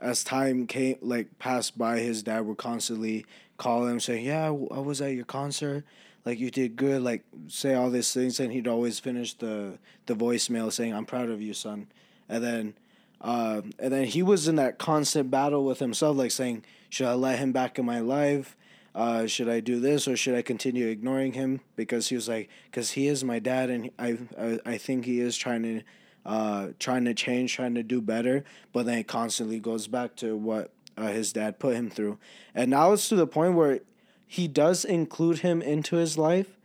as 0.00 0.24
time 0.24 0.66
came 0.66 0.96
like 1.02 1.38
passed 1.38 1.76
by, 1.76 1.98
his 1.98 2.22
dad 2.22 2.40
would 2.46 2.56
constantly 2.56 3.26
call 3.58 3.86
him 3.86 4.00
saying, 4.00 4.24
"Yeah, 4.24 4.46
I 4.46 4.50
was 4.50 5.00
at 5.00 5.14
your 5.14 5.24
concert." 5.24 5.84
Like 6.24 6.38
you 6.38 6.50
did 6.50 6.76
good, 6.76 7.02
like 7.02 7.24
say 7.48 7.74
all 7.74 7.90
these 7.90 8.12
things, 8.12 8.40
and 8.40 8.52
he'd 8.52 8.68
always 8.68 8.98
finish 8.98 9.34
the 9.34 9.78
the 10.06 10.14
voicemail 10.14 10.72
saying, 10.72 10.94
"I'm 10.94 11.06
proud 11.06 11.30
of 11.30 11.40
you, 11.42 11.54
son." 11.54 11.88
And 12.28 12.44
then, 12.44 12.74
uh, 13.20 13.62
and 13.78 13.92
then 13.92 14.04
he 14.04 14.22
was 14.22 14.48
in 14.48 14.56
that 14.56 14.78
constant 14.78 15.30
battle 15.30 15.64
with 15.64 15.78
himself, 15.78 16.16
like 16.16 16.30
saying, 16.30 16.64
"Should 16.88 17.06
I 17.06 17.14
let 17.14 17.38
him 17.38 17.52
back 17.52 17.78
in 17.78 17.84
my 17.84 18.00
life? 18.00 18.56
Uh, 18.94 19.26
should 19.26 19.48
I 19.48 19.60
do 19.60 19.78
this 19.78 20.08
or 20.08 20.16
should 20.16 20.34
I 20.34 20.42
continue 20.42 20.88
ignoring 20.88 21.34
him?" 21.34 21.60
Because 21.76 22.08
he 22.08 22.14
was 22.14 22.28
like, 22.28 22.48
"Because 22.70 22.92
he 22.92 23.06
is 23.06 23.24
my 23.24 23.38
dad, 23.38 23.70
and 23.70 23.90
I, 23.98 24.18
I, 24.38 24.58
I 24.66 24.78
think 24.78 25.04
he 25.04 25.20
is 25.20 25.36
trying 25.36 25.62
to, 25.62 25.82
uh, 26.24 26.68
trying 26.78 27.04
to 27.06 27.14
change, 27.14 27.54
trying 27.54 27.74
to 27.74 27.82
do 27.82 28.00
better." 28.00 28.44
But 28.72 28.86
then 28.86 28.98
it 28.98 29.08
constantly 29.08 29.60
goes 29.60 29.86
back 29.86 30.16
to 30.16 30.36
what 30.36 30.72
uh, 30.96 31.08
his 31.08 31.32
dad 31.32 31.58
put 31.58 31.76
him 31.76 31.90
through, 31.90 32.18
and 32.54 32.70
now 32.70 32.92
it's 32.92 33.08
to 33.08 33.16
the 33.16 33.26
point 33.26 33.54
where 33.54 33.80
he 34.26 34.46
does 34.46 34.84
include 34.84 35.40
him 35.40 35.60
into 35.60 35.96
his 35.96 36.16
life, 36.16 36.56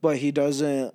but 0.00 0.16
he 0.16 0.32
doesn't 0.32 0.94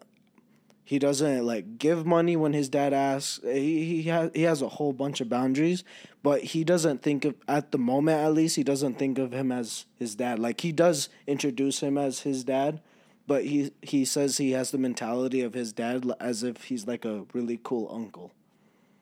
he 0.88 1.00
doesn't 1.00 1.46
like 1.46 1.78
give 1.78 2.06
money 2.06 2.38
when 2.38 2.54
his 2.54 2.70
dad 2.70 2.94
asks. 2.94 3.42
He 3.44 4.02
he 4.02 4.04
has 4.04 4.32
he 4.34 4.44
has 4.44 4.62
a 4.62 4.70
whole 4.70 4.94
bunch 4.94 5.20
of 5.20 5.28
boundaries, 5.28 5.84
but 6.24 6.42
he 6.42 6.64
doesn't 6.64 7.02
think 7.02 7.26
of 7.26 7.36
at 7.46 7.74
the 7.74 7.78
moment 7.78 8.20
at 8.20 8.34
least 8.34 8.56
he 8.56 8.64
doesn't 8.64 8.98
think 8.98 9.18
of 9.18 9.34
him 9.34 9.52
as 9.52 9.86
his 10.00 10.16
dad. 10.16 10.40
Like 10.40 10.62
he 10.62 10.72
does 10.72 11.10
introduce 11.28 11.82
him 11.82 11.98
as 11.98 12.22
his 12.22 12.46
dad, 12.46 12.80
but 13.28 13.44
he 13.46 13.72
he 13.82 14.06
says 14.06 14.38
he 14.38 14.52
has 14.52 14.72
the 14.72 14.78
mentality 14.78 15.42
of 15.42 15.54
his 15.54 15.74
dad 15.74 16.10
as 16.20 16.44
if 16.44 16.66
he's 16.66 16.88
like 16.88 17.06
a 17.06 17.26
really 17.34 17.60
cool 17.64 17.90
uncle 17.92 18.32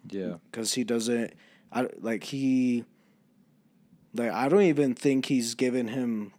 Yeah, 0.10 0.36
because 0.52 0.74
he 0.74 0.84
doesn't 0.84 1.34
I 1.72 1.88
like 2.00 2.24
he 2.26 2.86
like 4.14 4.32
I 4.32 4.50
don't 4.50 4.64
even 4.64 4.96
think 4.96 5.28
he's 5.28 5.56
given 5.56 5.90
him 5.90 6.34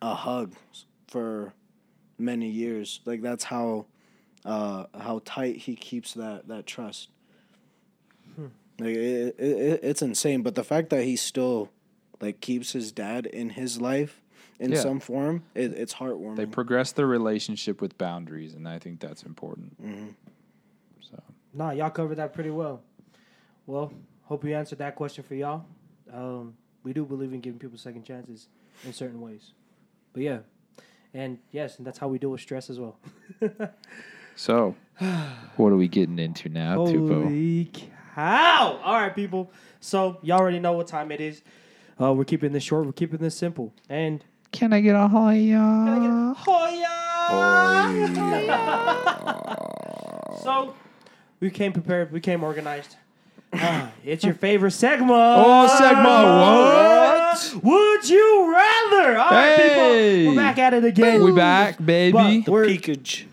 a 0.00 0.14
hug 0.14 0.54
for 1.08 1.52
many 2.18 2.48
years. 2.48 3.00
Like 3.04 3.22
that's 3.22 3.44
how 3.44 3.86
uh 4.44 4.86
how 4.98 5.20
tight 5.24 5.56
he 5.56 5.74
keeps 5.74 6.14
that 6.14 6.48
that 6.48 6.66
trust. 6.66 7.08
Like 8.78 8.96
it, 8.96 9.36
it, 9.38 9.40
it, 9.40 9.80
it's 9.84 10.02
insane, 10.02 10.42
but 10.42 10.56
the 10.56 10.64
fact 10.64 10.90
that 10.90 11.04
he 11.04 11.14
still 11.16 11.70
like 12.20 12.40
keeps 12.40 12.72
his 12.72 12.90
dad 12.90 13.26
in 13.26 13.50
his 13.50 13.80
life 13.80 14.20
in 14.60 14.72
Yeah. 14.72 14.80
some 14.80 15.00
form, 15.00 15.42
it, 15.54 15.72
it's 15.72 15.94
heartwarming. 15.94 16.36
they 16.36 16.46
progress 16.46 16.92
their 16.92 17.06
relationship 17.06 17.80
with 17.80 17.96
boundaries, 17.98 18.54
and 18.54 18.68
I 18.68 18.78
think 18.78 19.00
that's 19.00 19.22
important. 19.22 19.74
hmm 19.80 20.08
So 21.00 21.20
Nah, 21.52 21.70
y'all 21.72 21.90
covered 21.90 22.16
that 22.16 22.32
pretty 22.34 22.50
well. 22.50 22.82
Well, 23.66 23.92
hope 24.24 24.44
we 24.44 24.54
answered 24.54 24.78
that 24.78 24.94
question 24.96 25.24
for 25.24 25.34
y'all. 25.34 25.64
Um, 26.12 26.54
we 26.82 26.92
do 26.92 27.04
believe 27.04 27.32
in 27.32 27.40
giving 27.40 27.58
people 27.58 27.78
second 27.78 28.04
chances 28.04 28.48
in 28.84 28.92
certain 28.92 29.20
ways. 29.20 29.52
But 30.12 30.22
yeah, 30.22 30.38
and 31.12 31.38
yes, 31.50 31.78
and 31.78 31.86
that's 31.86 31.98
how 31.98 32.08
we 32.08 32.18
deal 32.18 32.30
with 32.30 32.40
stress 32.40 32.68
as 32.70 32.78
well. 32.78 32.98
so 34.36 34.74
what 35.56 35.72
are 35.72 35.76
we 35.76 35.88
getting 35.88 36.18
into 36.18 36.48
now, 36.48 36.76
Tupo? 36.76 37.22
Holy 37.24 37.70
cow! 38.14 38.80
All 38.82 38.94
right, 38.94 39.14
people. 39.14 39.50
So 39.80 40.18
y'all 40.22 40.38
already 40.40 40.60
know 40.60 40.72
what 40.72 40.86
time 40.86 41.10
it 41.10 41.20
is. 41.20 41.42
Uh, 42.00 42.12
we're 42.12 42.24
keeping 42.24 42.52
this 42.52 42.62
short. 42.64 42.86
We're 42.86 42.92
keeping 42.92 43.18
this 43.20 43.36
simple. 43.36 43.72
And 43.88 44.24
Can 44.54 44.72
I 44.72 44.80
get 44.80 44.94
a 44.94 45.08
Hoya? 45.08 46.32
Hoya! 46.38 46.94
So 50.42 50.74
we 51.40 51.50
came 51.50 51.72
prepared. 51.72 52.12
We 52.12 52.20
came 52.20 52.44
organized. 52.44 52.94
Ah, 53.52 53.90
it's 54.04 54.22
your 54.22 54.34
favorite 54.34 54.70
segment. 54.70 55.10
Oh, 55.12 55.66
segment, 55.66 56.06
what? 56.06 57.64
Would 57.64 58.08
you 58.08 58.52
rather? 58.52 59.18
All 59.18 59.30
right, 59.30 59.56
Hey. 59.56 60.18
people. 60.20 60.36
We're 60.36 60.40
back 60.42 60.58
at 60.58 60.72
it 60.74 60.84
again. 60.84 61.20
We're 61.24 61.34
back, 61.34 61.84
baby. 61.84 62.12
But 62.12 62.48
we're, 62.52 62.66
Peekage. 62.66 63.26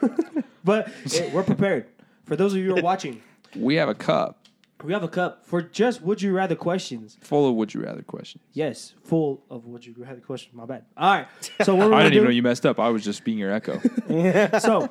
but 0.64 0.88
eh, 1.14 1.30
we're 1.30 1.42
prepared. 1.42 1.84
For 2.24 2.36
those 2.36 2.54
of 2.54 2.58
you 2.60 2.70
who 2.70 2.78
are 2.78 2.82
watching, 2.90 3.20
We 3.54 3.74
have 3.74 3.90
a 3.90 3.94
cup 3.94 4.37
We 4.84 4.92
have 4.92 5.02
a 5.02 5.08
cup 5.08 5.44
for 5.44 5.60
just 5.60 6.02
would 6.02 6.22
you 6.22 6.32
rather 6.32 6.54
questions. 6.54 7.18
full 7.20 7.48
of 7.48 7.56
would 7.56 7.74
you 7.74 7.82
rather 7.82 8.02
questions. 8.02 8.44
Yes, 8.52 8.94
full 9.04 9.42
of 9.50 9.66
would 9.66 9.84
you 9.84 9.94
rather 9.98 10.20
questions. 10.20 10.54
My 10.54 10.66
bad. 10.66 10.84
All 10.96 11.14
right. 11.14 11.26
So 11.64 11.74
what 11.74 11.88
we're 11.90 11.94
I 11.94 11.98
gonna 11.98 12.02
didn't 12.04 12.12
do? 12.12 12.16
even 12.18 12.24
know 12.26 12.30
you 12.30 12.42
messed 12.42 12.64
up. 12.64 12.78
I 12.78 12.88
was 12.90 13.02
just 13.04 13.24
being 13.24 13.38
your 13.38 13.52
echo. 13.52 13.80
So 14.60 14.88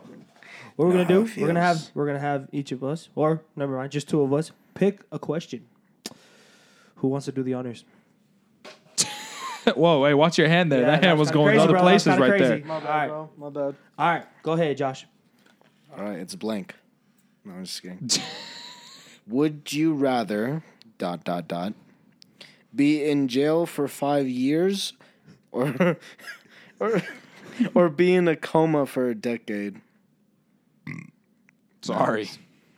what 0.76 0.88
we're 0.90 0.94
Know 0.94 1.06
gonna 1.06 1.26
do? 1.26 1.42
We're 1.42 1.48
gonna 1.48 1.62
have 1.62 1.90
we're 1.94 2.06
gonna 2.06 2.20
have 2.20 2.50
each 2.52 2.72
of 2.72 2.84
us, 2.84 3.10
or 3.16 3.42
never 3.56 3.78
mind, 3.78 3.92
just 3.92 4.08
two 4.10 4.22
of 4.22 4.32
us, 4.34 4.52
pick 4.76 5.02
a 5.12 5.18
question. 5.20 5.66
Who 6.98 7.08
wants 7.08 7.26
to 7.26 7.32
do 7.32 7.42
the 7.44 7.54
honors? 7.54 7.86
Whoa, 9.76 10.02
wait, 10.02 10.14
watch 10.14 10.38
your 10.38 10.48
hand 10.48 10.72
there. 10.72 10.82
that 10.86 11.04
hand 11.04 11.18
was 11.20 11.32
going 11.32 11.56
to 11.56 11.62
other 11.64 11.78
places 11.78 12.18
right 12.18 12.40
there. 12.40 12.60
My 12.60 12.80
bad, 12.80 12.90
right. 12.90 13.08
bro. 13.08 13.30
My 13.38 13.50
bad. 13.50 13.76
All 13.98 14.08
right, 14.10 14.26
go 14.44 14.54
ahead, 14.54 14.78
Josh. 14.78 15.06
All 15.98 16.04
right, 16.04 16.20
it's 16.20 16.36
blank. 16.36 16.76
No, 17.44 17.54
I'm 17.54 17.66
just 17.66 17.82
kidding. 17.82 18.10
Would 19.28 19.74
you 19.74 19.94
rather 19.94 20.64
dot 20.98 21.24
dot 21.24 21.48
dot 21.48 21.74
be 22.76 23.04
in 23.04 23.28
jail 23.28 23.66
for 23.66 23.88
five 23.88 24.28
years, 24.28 24.94
or 25.52 25.98
or 26.80 27.02
or 27.74 27.90
be 27.90 28.14
in 28.14 28.28
a 28.28 28.36
coma 28.36 28.86
for 28.86 29.10
a 29.10 29.16
decade? 29.16 29.82
Sorry. 31.82 32.30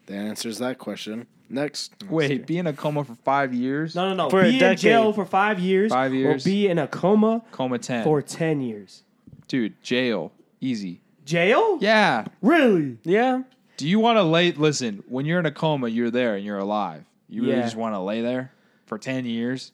That 0.07 0.15
answers 0.15 0.57
that 0.59 0.77
question. 0.77 1.27
Next. 1.51 1.93
Wait, 2.09 2.45
be 2.45 2.57
in 2.59 2.67
a 2.67 2.73
coma 2.73 3.03
for 3.03 3.15
five 3.23 3.53
years? 3.53 3.95
No, 3.95 4.09
no, 4.09 4.15
no. 4.25 4.29
For 4.29 4.41
a 4.41 4.43
be 4.43 4.53
in 4.53 4.59
decade. 4.59 4.79
jail 4.79 5.13
for 5.13 5.25
five 5.25 5.59
years, 5.59 5.91
Five 5.91 6.13
years. 6.13 6.45
or 6.45 6.49
be 6.49 6.67
in 6.67 6.77
a 6.77 6.87
coma 6.87 7.43
Coma 7.51 7.79
10. 7.79 8.03
for 8.03 8.21
ten 8.21 8.61
years. 8.61 9.03
Dude, 9.47 9.81
jail. 9.81 10.31
Easy. 10.61 11.01
Jail? 11.25 11.77
Yeah. 11.81 12.25
Really? 12.41 12.97
Yeah. 13.03 13.43
Do 13.79 13.87
you 13.87 13.99
want 13.99 14.17
to 14.17 14.23
lay? 14.23 14.51
Listen, 14.51 15.03
when 15.07 15.25
you're 15.25 15.39
in 15.39 15.45
a 15.45 15.51
coma, 15.51 15.87
you're 15.87 16.11
there 16.11 16.35
and 16.35 16.45
you're 16.45 16.57
alive. 16.57 17.03
You 17.29 17.43
really 17.43 17.55
Yeah. 17.55 17.61
just 17.63 17.75
want 17.75 17.95
to 17.95 17.99
lay 17.99 18.21
there 18.21 18.51
for 18.85 18.97
10 18.97 19.25
years 19.25 19.71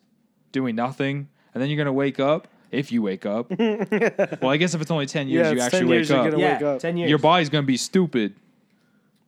doing 0.51 0.75
nothing, 0.75 1.27
and 1.53 1.61
then 1.63 1.69
you're 1.69 1.77
going 1.77 1.85
to 1.87 1.93
wake 1.93 2.19
up 2.19 2.47
if 2.71 2.91
you 2.91 3.01
wake 3.01 3.25
up. 3.25 3.49
well, 3.59 4.49
I 4.51 4.57
guess 4.57 4.73
if 4.75 4.81
it's 4.81 4.91
only 4.91 5.05
10 5.07 5.27
years, 5.27 5.45
Yeah, 5.45 5.49
you 5.51 5.55
it's 5.57 5.65
actually 5.65 5.79
10 5.79 5.87
years, 5.89 6.09
wake 6.09 6.15
you're 6.17 6.25
up. 6.25 6.31
gonna- 6.31 6.43
Yeah, 6.43 6.53
wake 6.53 6.61
up. 6.63 6.79
ten 6.79 6.97
years. 6.97 7.09
Your 7.09 7.19
body's 7.19 7.49
going 7.49 7.63
to 7.63 7.67
be 7.67 7.77
stupid. 7.77 8.35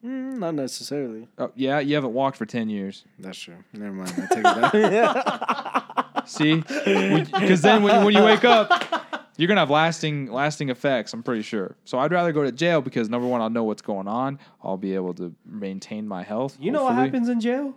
Mm, 0.06 0.38
not 0.38 0.54
necessarily. 0.56 1.28
Oh, 1.40 1.52
yeah, 1.56 1.80
you 1.80 1.96
haven't 1.96 2.14
walked 2.14 2.38
for 2.38 2.46
10 2.46 2.70
years. 2.70 3.04
That's 3.18 3.38
true. 3.40 3.56
Never 3.74 3.94
mind. 3.94 4.12
I 4.16 4.28
take 4.36 4.46
it 4.46 4.84
back. 4.92 6.28
See? 6.28 6.56
Because 6.58 7.62
then 7.62 7.82
when, 7.84 8.04
when 8.06 8.14
you 8.14 8.24
wake 8.24 8.44
up, 8.46 8.70
you're 9.38 9.48
gonna 9.48 9.62
have 9.62 9.70
lasting 9.70 10.32
lasting 10.32 10.70
effects. 10.70 11.14
I'm 11.14 11.24
pretty 11.24 11.42
sure. 11.44 11.76
So 11.86 11.98
I'd 12.00 12.12
rather 12.12 12.32
go 12.34 12.44
to 12.44 12.52
jail 12.52 12.82
because 12.82 13.10
number 13.10 13.28
one, 13.28 13.42
I'll 13.42 13.50
know 13.50 13.64
what's 13.64 13.82
going 13.82 14.08
on. 14.08 14.40
I'll 14.64 14.78
be 14.78 14.94
able 14.96 15.14
to 15.16 15.34
maintain 15.46 16.08
my 16.08 16.24
health. 16.24 16.58
you 16.60 16.72
know 16.72 16.84
what 16.84 16.90
hopefully. 16.96 17.08
happens 17.08 17.30
in 17.30 17.40
jail? 17.40 17.74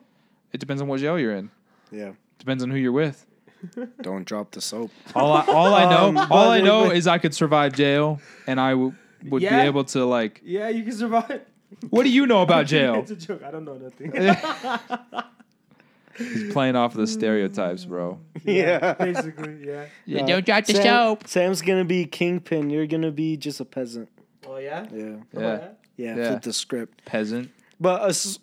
It 0.53 0.59
depends 0.59 0.83
on 0.83 0.89
what 0.89 1.01
jail 1.01 1.19
you're 1.19 1.35
in. 1.37 1.51
yeah. 1.93 2.13
Depends 2.39 2.63
on 2.63 2.71
who 2.71 2.77
you're 2.79 2.91
with. 2.93 3.27
Don't 4.03 4.25
drop 4.25 4.51
the 4.53 4.61
soap. 4.63 4.91
All 5.15 5.33
I, 5.35 5.45
all 5.47 5.75
I 5.75 5.85
know, 5.91 6.09
Um, 6.21 6.27
all 6.31 6.49
I 6.49 6.61
know 6.63 6.91
is 6.91 7.07
I 7.07 7.19
could 7.19 7.35
survive 7.35 7.75
jail, 7.75 8.19
and 8.47 8.59
I 8.59 8.71
w- 8.71 8.95
would 9.27 9.43
Yeah. 9.43 9.61
be 9.61 9.67
able 9.67 9.85
to 9.85 10.07
like. 10.07 10.41
Yeah, 10.43 10.71
you 10.71 10.83
can 10.83 10.93
survive. 10.95 11.43
What 11.91 12.05
do 12.05 12.09
you 12.09 12.27
know 12.27 12.41
about 12.41 12.65
jail? 12.67 12.95
it's 13.01 13.11
a 13.11 13.17
joke. 13.17 13.43
I 13.45 13.51
don't 13.51 13.67
know 13.67 13.77
nothing. 13.77 14.11
He's 16.21 16.53
playing 16.53 16.77
off 16.77 16.95
the 16.95 17.07
stereotypes, 17.07 17.85
bro. 17.85 18.19
Yeah. 18.45 18.95
basically, 18.95 19.67
yeah. 19.67 19.87
Yeah, 20.07 20.23
uh, 20.23 20.27
don't 20.27 20.47
drop 20.47 20.65
the 20.67 20.75
Sam- 20.75 20.83
soap. 20.85 21.27
Sam's 21.29 21.63
gonna 21.63 21.85
be 21.85 22.05
kingpin. 22.07 22.71
You're 22.71 22.87
gonna 22.87 23.11
be 23.11 23.37
just 23.37 23.61
a 23.61 23.65
peasant. 23.65 24.09
Oh 24.47 24.57
yeah. 24.59 24.87
Yeah. 24.93 25.05
Oh, 25.35 25.41
Yeah, 25.41 25.69
Yeah. 25.97 26.17
Yeah. 26.17 26.29
Flip 26.29 26.43
the 26.43 26.53
script. 26.53 27.05
peasant. 27.05 27.51
But 27.81 28.03
ass- 28.09 28.39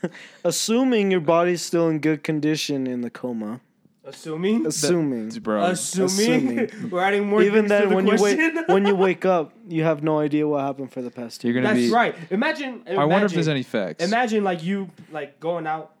assuming 0.44 1.10
your 1.10 1.20
body's 1.20 1.62
still 1.62 1.88
in 1.88 1.98
good 1.98 2.22
condition 2.22 2.86
in 2.86 3.00
the 3.00 3.10
coma, 3.10 3.60
Assuming. 4.04 4.66
assuming, 4.66 5.28
bro. 5.40 5.62
Assuming, 5.64 6.58
Assuming. 6.68 6.90
we're 6.90 7.00
adding 7.02 7.26
more. 7.28 7.40
even 7.42 7.68
things 7.68 7.70
to 7.70 7.76
then 7.78 7.88
the 7.90 7.94
when 7.94 8.06
you 8.06 8.16
question. 8.18 8.54
wake 8.56 8.68
when 8.68 8.86
you 8.86 8.94
wake 8.96 9.24
up, 9.24 9.52
you 9.68 9.84
have 9.84 10.02
no 10.02 10.18
idea 10.18 10.46
what 10.46 10.62
happened 10.62 10.92
for 10.92 11.02
the 11.02 11.10
past 11.10 11.40
two. 11.40 11.48
You're 11.48 11.62
gonna 11.62 11.74
That's 11.74 11.88
be. 11.88 11.92
right. 11.92 12.14
Imagine. 12.30 12.82
I 12.86 13.04
wonder 13.04 13.26
if 13.26 13.32
imagine- 13.32 13.34
there's 13.36 13.48
any 13.48 13.62
facts. 13.62 14.04
Imagine 14.04 14.44
like 14.44 14.62
you 14.62 14.90
like 15.10 15.38
going 15.40 15.66
out 15.66 15.92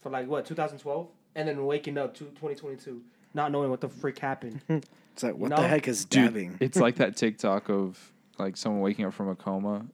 for 0.00 0.10
like 0.10 0.26
what 0.28 0.46
2012 0.46 1.08
and 1.34 1.48
then 1.48 1.64
waking 1.66 1.98
up 1.98 2.14
to 2.14 2.20
2022 2.24 3.00
not 3.34 3.50
knowing 3.52 3.70
what 3.70 3.80
the 3.80 3.88
freak 3.88 4.18
happened. 4.18 4.60
It's 5.12 5.24
like 5.24 5.34
what 5.36 5.50
No. 5.50 5.56
the 5.56 5.66
heck 5.68 5.88
is 5.88 6.04
Dude, 6.04 6.26
dabbing? 6.26 6.56
it's 6.60 6.78
like 6.78 6.94
that 6.96 7.16
TikTok 7.22 7.68
of 7.68 7.98
like 8.38 8.56
someone 8.56 8.80
waking 8.80 9.04
up 9.04 9.12
from 9.12 9.28
a 9.28 9.34
coma, 9.34 9.84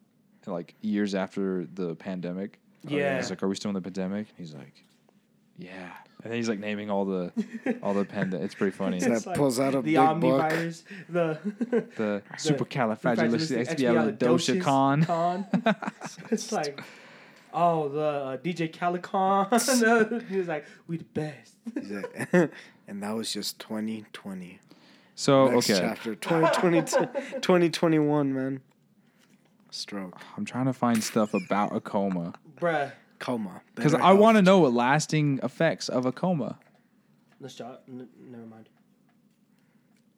like 0.47 0.75
years 0.83 1.15
after 1.15 1.67
the 1.75 1.95
pandemic. 1.97 2.59
Oh, 2.87 2.91
yeah. 2.95 3.17
He's 3.17 3.31
like, 3.31 3.43
"Are 3.43 3.49
we 3.49 3.55
still 3.57 3.71
in 3.71 3.75
the 3.75 3.81
pandemic?" 3.81 4.27
He's 4.37 4.55
like, 4.55 4.85
"Yeah," 5.59 5.73
and 6.23 6.31
then 6.31 6.35
he's 6.35 6.49
like 6.49 6.61
naming 6.61 6.91
all 6.91 7.05
the 7.07 7.33
all 7.83 7.95
the 7.95 8.05
pand. 8.05 8.35
It's 8.35 8.55
pretty 8.55 8.77
funny. 8.77 9.01
That 9.01 9.27
like 9.27 9.37
pulls 9.37 9.59
out 9.59 9.75
a 9.75 9.79
the 9.79 9.83
big 9.83 9.97
book. 9.97 10.21
omnivirus, 10.43 10.83
the 11.09 11.39
the 11.97 12.23
supercalifragilisticexpialidocious 12.37 14.63
con. 14.63 15.05
con. 15.05 15.47
it's 16.31 16.53
like, 16.53 16.81
oh, 17.57 17.89
the 17.89 18.01
uh, 18.01 18.37
DJ 18.37 18.73
Calicon. 18.73 19.49
he 20.29 20.37
was 20.37 20.47
like, 20.47 20.67
we 20.87 20.99
the 20.99 21.05
best. 21.05 21.57
Like- 21.75 22.53
and 22.87 23.03
that 23.03 23.15
was 23.17 23.33
just 23.33 23.59
2020. 23.59 24.61
So 25.17 25.49
Next 25.49 25.71
okay, 25.71 25.81
chapter 25.81 26.15
2022, 26.15 27.41
2021, 27.41 28.35
man. 28.35 28.61
Stroke. 29.71 30.21
I'm 30.37 30.45
trying 30.45 30.67
to 30.67 30.73
find 30.73 31.03
stuff 31.03 31.35
about 31.35 31.75
a 31.75 31.81
coma 31.81 32.35
Bruh. 32.57 32.93
Coma. 33.19 33.63
because 33.75 33.95
I 33.95 34.13
want 34.13 34.37
to 34.37 34.43
know 34.43 34.59
what 34.59 34.73
lasting 34.73 35.41
effects 35.43 35.89
of 35.89 36.07
a 36.07 36.13
coma. 36.13 36.59
Let's 37.41 37.55
start. 37.55 37.81
N- 37.89 38.09
never 38.31 38.47
mind. 38.47 38.69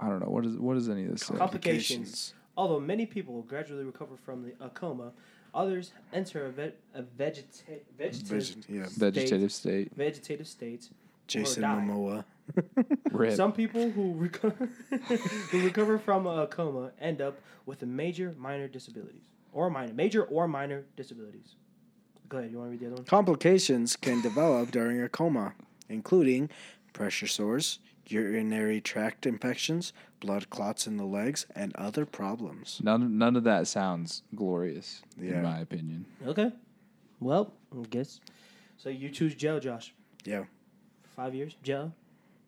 I 0.01 0.09
don't 0.09 0.21
know 0.21 0.31
what 0.31 0.45
is 0.45 0.57
what 0.57 0.75
does 0.75 0.89
any 0.89 1.05
of 1.05 1.13
this 1.13 1.23
say. 1.23 1.37
Complications. 1.37 2.35
Although 2.57 2.81
many 2.81 3.07
people 3.07 3.35
will 3.35 3.43
gradually 3.43 3.85
recover 3.85 4.17
from 4.17 4.43
the, 4.43 4.53
a 4.65 4.69
coma, 4.69 5.13
others 5.59 5.93
enter 6.13 6.47
a, 6.47 6.51
ve- 6.51 6.73
a 6.95 7.03
vegeta- 7.03 7.81
vegetative, 7.99 8.29
Vision, 8.29 8.65
yeah. 8.69 8.87
Vegetative 8.97 9.53
state. 9.53 9.93
vegetative 9.95 10.47
state. 10.47 10.89
Jason 11.27 11.63
die. 11.63 11.69
Momoa. 11.69 12.25
Rip. 13.13 13.35
Some 13.35 13.53
people 13.53 13.91
who 13.91 14.15
recover 14.15 14.69
who 15.51 15.63
recover 15.63 15.99
from 15.99 16.27
a 16.27 16.47
coma 16.47 16.93
end 17.01 17.21
up 17.21 17.39
with 17.67 17.83
a 17.83 17.87
major 17.87 18.35
minor 18.39 18.69
disabilities 18.69 19.21
or 19.53 19.69
minor 19.69 19.93
major 19.93 20.23
or 20.25 20.49
minor 20.49 20.85
disabilities. 20.97 21.57
Go 22.29 22.39
ahead. 22.39 22.51
You 22.51 22.59
want 22.59 22.69
to 22.69 22.73
read 22.73 22.81
the 22.81 22.87
other 22.87 22.95
one? 22.97 23.05
Complications 23.05 23.97
can 23.97 24.23
develop 24.23 24.71
during 24.71 25.03
a 25.03 25.09
coma, 25.09 25.55
including 25.89 26.49
pressure 26.95 27.27
sores, 27.27 27.79
urinary 28.11 28.81
tract 28.81 29.27
infections, 29.27 29.93
blood 30.21 30.51
clots 30.51 30.87
in 30.87 30.97
the 30.97 31.05
legs, 31.05 31.47
and 31.55 31.75
other 31.77 32.05
problems. 32.07 32.81
None 32.83 33.19
none 33.19 33.37
of 33.37 33.45
that 33.45 33.67
sounds 33.67 34.23
glorious, 34.35 35.03
Yeah. 35.21 35.37
in 35.39 35.43
my 35.43 35.59
opinion. 35.61 36.07
Okay. 36.27 36.53
Well, 37.21 37.53
I 37.77 37.85
guess. 37.91 38.21
So 38.77 38.89
you 38.91 39.09
choose 39.11 39.35
jail, 39.35 39.59
Josh. 39.61 39.93
Yeah. 40.25 40.45
Five 41.17 41.35
years 41.35 41.57
jail. 41.63 41.93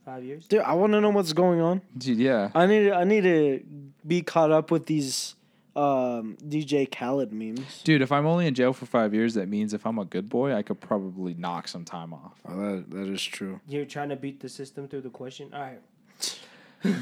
Five 0.04 0.24
years. 0.24 0.46
Dude, 0.46 0.60
I 0.60 0.72
want 0.74 0.92
to 0.94 1.00
know 1.00 1.10
what's 1.10 1.32
going 1.34 1.60
on. 1.60 1.82
Dude, 1.96 2.18
yeah. 2.18 2.50
I 2.54 2.66
need 2.66 2.90
I 2.92 3.04
need 3.04 3.22
to 3.24 3.60
be 4.06 4.22
caught 4.22 4.50
up 4.50 4.70
with 4.70 4.86
these 4.86 5.34
um, 5.76 6.36
DJ 6.42 6.90
Khaled 6.90 7.32
memes. 7.32 7.82
Dude, 7.82 8.02
if 8.02 8.10
I'm 8.12 8.26
only 8.26 8.46
in 8.46 8.54
jail 8.54 8.72
for 8.72 8.86
five 8.86 9.14
years, 9.14 9.34
that 9.34 9.48
means 9.48 9.72
if 9.72 9.86
I'm 9.86 9.98
a 9.98 10.04
good 10.04 10.28
boy, 10.28 10.54
I 10.54 10.62
could 10.62 10.80
probably 10.80 11.34
knock 11.34 11.68
some 11.68 11.84
time 11.84 12.12
off. 12.12 12.40
Oh, 12.48 12.76
that 12.76 12.90
that 12.90 13.08
is 13.08 13.22
true. 13.22 13.60
You're 13.68 13.84
trying 13.84 14.08
to 14.08 14.16
beat 14.16 14.40
the 14.40 14.48
system 14.48 14.88
through 14.88 15.02
the 15.02 15.10
question. 15.10 15.50
All 15.52 15.60
right. 15.60 15.80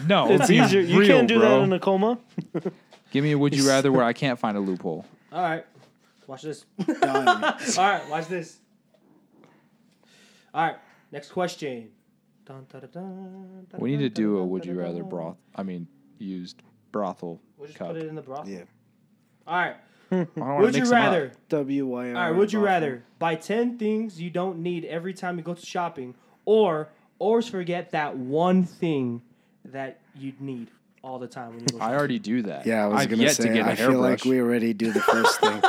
No, 0.09 0.29
It's 0.33 0.49
be 0.49 0.57
easier. 0.57 0.81
You 0.81 0.99
real, 0.99 1.09
can't 1.09 1.29
do 1.29 1.39
bro. 1.39 1.59
that 1.59 1.63
in 1.63 1.73
a 1.73 1.79
coma. 1.79 2.19
Give 3.13 3.23
me 3.23 3.31
a 3.31 3.39
would 3.39 3.55
you 3.55 3.69
rather 3.69 3.93
where 3.93 4.03
I 4.03 4.13
can't 4.13 4.37
find 4.37 4.57
a 4.57 4.61
loophole. 4.61 5.07
All 5.33 5.41
right. 5.41 5.65
Watch 6.27 6.43
this. 6.43 6.65
Done. 7.01 7.29
All 7.29 7.55
right. 7.77 8.03
Watch 8.11 8.27
this. 8.27 8.59
All 10.53 10.67
right. 10.67 10.77
Next 11.13 11.31
question. 11.31 11.91
Dun, 12.45 12.67
dun, 12.69 12.81
dun, 12.81 12.91
dun, 12.91 13.67
dun, 13.71 13.81
We 13.81 13.93
need 13.93 14.03
to 14.03 14.09
do 14.09 14.39
a 14.39 14.45
would 14.45 14.67
you 14.67 14.75
rather 14.75 15.05
broth. 15.05 15.37
I 15.55 15.63
mean, 15.63 15.87
used 16.19 16.63
brothel 16.91 17.41
We'll 17.59 17.67
just 17.67 17.79
cup. 17.79 17.89
put 17.89 17.97
it 17.97 18.07
in 18.07 18.15
the 18.15 18.23
broth. 18.23 18.49
Yeah. 18.49 18.63
All 19.47 19.57
right. 19.57 19.77
I 20.11 20.15
don't 20.17 20.37
wanna 20.37 20.61
Would 20.65 20.75
you 20.75 20.81
mix 20.83 20.93
'em 20.93 20.99
up. 20.99 21.05
rather? 21.05 21.33
W 21.51 21.87
Y 21.87 22.11
R. 22.13 22.17
All 22.17 22.31
right. 22.31 22.39
Would 22.39 22.53
you 22.53 22.61
rather 22.61 23.03
buy 23.19 23.35
ten 23.35 23.77
things 23.79 24.21
you 24.21 24.31
don't 24.31 24.59
need 24.61 24.85
every 24.85 25.13
time 25.13 25.37
you 25.37 25.43
go 25.45 25.55
to 25.55 25.67
shopping, 25.67 26.15
or 26.45 26.89
always 27.19 27.49
forget 27.49 27.91
that 27.91 28.17
one 28.17 28.65
thing 28.65 29.21
that 29.67 30.01
you'd 30.17 30.41
need 30.41 30.69
all 31.03 31.19
the 31.19 31.27
time 31.27 31.51
when 31.51 31.61
you 31.61 31.67
go? 31.67 31.79
I 31.85 31.95
already 31.95 32.19
do 32.19 32.43
that. 32.43 32.65
Yeah, 32.65 32.85
I 32.85 32.89
was 32.89 33.01
I've 33.03 33.11
gonna 33.11 33.23
yet 33.23 33.33
say. 33.37 33.49
to 33.49 33.55
get 33.55 33.67
a 33.67 33.71
I 33.73 33.75
feel 33.75 33.99
like 34.01 34.25
we 34.25 34.41
already 34.41 34.73
do 34.73 34.93
the 34.93 35.01
first 35.01 35.41
thing. 35.41 35.63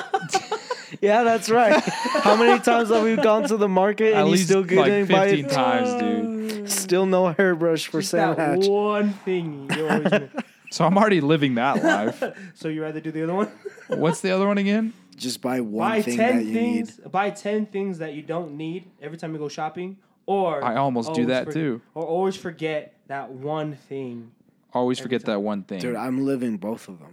yeah, 1.02 1.24
that's 1.24 1.50
right. 1.50 1.82
How 1.84 2.36
many 2.38 2.60
times 2.62 2.90
have 2.90 3.04
we 3.04 3.16
gone 3.18 3.44
to 3.50 3.58
the 3.58 3.68
market 3.68 4.14
At 4.14 4.20
and 4.22 4.28
you 4.28 4.32
least 4.34 4.46
still 4.46 4.62
like 4.62 4.70
getting 4.70 5.06
buy 5.08 5.30
15 5.32 5.50
times, 5.50 6.02
dude. 6.02 6.70
Still 6.70 7.06
no 7.06 7.28
hairbrush 7.34 7.88
for 7.88 8.00
Just 8.00 8.12
Sam 8.12 8.36
that 8.36 8.60
Hatch. 8.60 8.68
one 8.68 9.14
thing 9.26 9.70
you 9.76 9.90
always 9.90 10.12
miss. 10.12 10.30
So 10.72 10.86
I'm 10.86 10.98
already 10.98 11.22
living 11.22 11.56
that 11.56 11.84
life. 11.84 12.24
So 12.54 12.68
you 12.68 12.82
rather 12.82 13.00
do 13.00 13.12
the 13.12 13.24
other 13.24 13.34
one? 13.34 13.48
What's 13.88 14.22
the 14.22 14.32
other 14.32 14.48
one 14.48 14.58
again? 14.58 14.94
Just 15.16 15.42
buy 15.42 15.60
one 15.62 15.90
buy 15.90 16.02
thing 16.02 16.18
ten 16.18 16.38
that 16.38 16.46
you 16.46 16.54
things. 16.54 17.00
need. 17.00 17.12
Buy 17.12 17.30
ten 17.32 17.66
things 17.66 17.98
that 18.00 18.14
you 18.14 18.22
don't 18.22 18.56
need 18.56 18.90
every 19.02 19.18
time 19.18 19.34
you 19.34 19.40
go 19.40 19.50
shopping. 19.50 19.98
Or 20.26 20.64
I 20.64 20.76
almost 20.76 21.08
do 21.14 21.22
always 21.22 21.28
that 21.28 21.46
for- 21.46 21.54
too. 21.54 21.82
Or 21.96 22.06
always 22.06 22.36
forget 22.36 22.94
that 23.08 23.32
one 23.32 23.74
thing. 23.76 24.32
Always 24.72 25.00
Every 25.00 25.08
forget 25.08 25.26
time. 25.26 25.34
that 25.34 25.40
one 25.40 25.64
thing. 25.64 25.80
Dude, 25.80 25.96
I'm 25.96 26.24
living 26.26 26.58
both 26.58 26.88
of 26.88 27.00
them. 27.00 27.10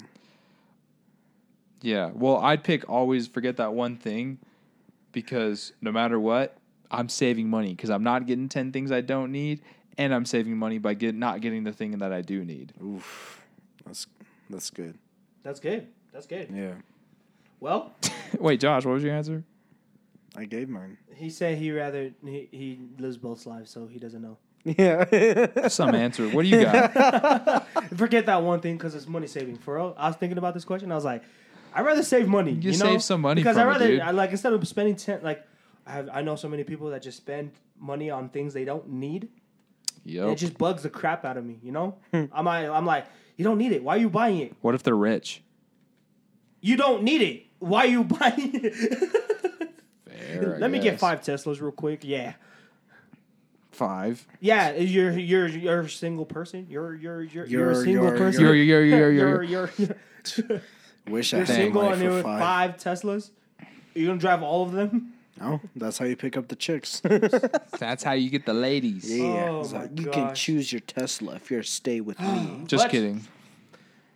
Yeah. 1.80 2.10
Well, 2.14 2.36
I'd 2.38 2.62
pick 2.64 2.88
always 2.88 3.26
forget 3.26 3.56
that 3.56 3.72
one 3.72 3.96
thing 3.96 4.38
because 5.12 5.72
no 5.80 5.90
matter 5.92 6.20
what, 6.20 6.58
I'm 6.90 7.08
saving 7.08 7.48
money 7.48 7.70
because 7.70 7.90
I'm 7.90 8.02
not 8.02 8.26
getting 8.26 8.48
10 8.48 8.72
things 8.72 8.92
I 8.92 9.00
don't 9.00 9.32
need 9.32 9.62
and 9.98 10.14
I'm 10.14 10.26
saving 10.26 10.56
money 10.58 10.78
by 10.78 10.94
get, 10.94 11.14
not 11.14 11.40
getting 11.40 11.64
the 11.64 11.72
thing 11.72 11.92
that 11.98 12.12
I 12.12 12.20
do 12.20 12.44
need. 12.44 12.72
Oof. 12.82 13.42
That's 13.86 14.06
that's 14.50 14.70
good. 14.70 14.98
That's 15.42 15.60
good. 15.60 15.86
That's 16.12 16.26
good. 16.26 16.48
Yeah. 16.52 16.74
Well, 17.60 17.92
Wait, 18.38 18.60
Josh, 18.60 18.84
what 18.84 18.92
was 18.92 19.02
your 19.02 19.14
answer? 19.14 19.44
I 20.36 20.44
gave 20.44 20.68
mine. 20.68 20.98
he 21.14 21.30
said 21.30 21.56
he 21.56 21.72
rather 21.72 22.10
he, 22.24 22.48
he 22.50 22.78
lives 22.98 23.16
both 23.16 23.46
lives, 23.46 23.70
so 23.70 23.86
he 23.86 23.98
doesn't 23.98 24.20
know. 24.22 24.36
Yeah. 24.64 25.68
Some 25.68 25.94
answer. 25.94 26.28
What 26.28 26.42
do 26.42 26.48
you 26.48 26.62
got? 26.64 27.66
Forget 27.96 28.26
that 28.26 28.42
one 28.42 28.60
thing 28.60 28.76
because 28.76 28.94
it's 28.96 29.06
money 29.06 29.28
saving. 29.28 29.58
For 29.58 29.76
real, 29.76 29.94
I 29.96 30.08
was 30.08 30.16
thinking 30.16 30.38
about 30.38 30.54
this 30.54 30.64
question. 30.64 30.90
I 30.90 30.96
was 30.96 31.04
like, 31.04 31.22
I'd 31.72 31.86
rather 31.86 32.02
save 32.02 32.26
money. 32.28 32.50
You, 32.52 32.72
You 32.72 32.78
know? 32.78 32.84
save 32.86 33.02
some 33.02 33.20
money 33.20 33.40
because 33.42 33.56
from 33.56 33.62
I 33.62 33.70
it, 33.70 33.72
rather 33.72 33.86
dude. 33.86 34.00
I, 34.00 34.10
like 34.10 34.30
instead 34.32 34.52
of 34.52 34.66
spending 34.66 34.96
ten 34.96 35.20
like 35.22 35.46
I 35.86 35.92
have 35.92 36.08
I 36.12 36.22
know 36.22 36.34
so 36.36 36.48
many 36.48 36.64
people 36.64 36.90
that 36.90 37.00
just 37.02 37.16
spend 37.18 37.52
money 37.78 38.10
on 38.10 38.28
things 38.28 38.52
they 38.54 38.64
don't 38.64 38.88
need. 38.88 39.28
And 40.06 40.14
Yep. 40.14 40.28
It 40.28 40.36
just 40.36 40.56
bugs 40.58 40.82
the 40.84 40.90
crap 40.90 41.24
out 41.24 41.36
of 41.36 41.44
me. 41.44 41.58
You 41.62 41.72
know, 41.72 41.96
hmm. 42.12 42.24
I'm 42.32 42.44
like 42.44 42.68
I'm 42.68 42.86
like 42.86 43.06
you 43.36 43.44
don't 43.44 43.58
need 43.58 43.72
it. 43.72 43.82
Why 43.82 43.96
are 43.96 43.98
you 43.98 44.08
buying 44.08 44.38
it? 44.38 44.54
What 44.60 44.74
if 44.74 44.82
they're 44.82 44.94
rich? 44.96 45.42
You 46.60 46.76
don't 46.76 47.02
need 47.02 47.22
it. 47.22 47.46
Why 47.58 47.80
are 47.84 47.86
you 47.86 48.04
buying 48.18 48.50
it? 48.54 48.74
Fair, 50.08 50.56
I 50.56 50.58
Let 50.58 50.70
me 50.70 50.78
get 50.78 50.98
five 50.98 51.20
Teslas 51.22 51.60
real 51.60 51.72
quick. 51.72 52.00
Yeah. 52.04 52.34
Five. 53.72 54.26
Yeah, 54.40 54.72
you're 54.74 55.12
you're 55.12 55.48
you're 55.48 55.80
a 55.82 55.88
single 55.90 56.24
person. 56.24 56.66
You're 56.70 56.94
you're 56.94 57.22
you're, 57.22 57.46
you're, 57.46 57.70
a 57.70 57.74
You're- 57.74 57.84
single 57.84 58.04
you're- 58.06 58.18
person. 58.18 58.40
You're, 58.42 58.54
you're, 58.54 58.84
you're, 58.84 59.12
you're, 59.12 59.42
you're, 59.42 59.42
you're. 59.42 59.70
you're, 59.78 60.62
Wish 61.08 61.34
I 61.34 61.38
you're 61.38 61.46
had 61.46 61.54
single 61.56 61.88
and 61.92 62.02
you're 62.02 62.12
for 62.18 62.22
five. 62.22 62.40
five 62.40 62.76
Teslas. 62.78 63.30
You're 63.94 64.08
gonna 64.08 64.18
drive 64.18 64.42
all 64.42 64.64
of 64.64 64.72
them. 64.72 65.12
No, 65.40 65.60
that's 65.74 65.98
how 65.98 66.04
you 66.06 66.16
pick 66.16 66.36
up 66.36 66.48
the 66.48 66.56
chicks. 66.56 67.00
That's 67.78 68.02
how 68.02 68.12
you 68.12 68.30
get 68.30 68.46
the 68.46 68.54
ladies. 68.54 69.14
yeah. 69.14 69.48
Oh 69.50 69.60
It's 69.60 69.72
my 69.72 69.82
like, 69.82 69.90
you 70.00 70.06
can 70.06 70.28
gosh. 70.28 70.42
choose 70.44 70.72
your 70.72 70.80
Tesla 70.80 71.34
if 71.34 71.50
you're 71.50 71.62
stay 71.62 72.00
with 72.00 72.18
me. 72.20 72.62
Just 72.66 72.84
But- 72.84 72.90
kidding. 72.90 73.26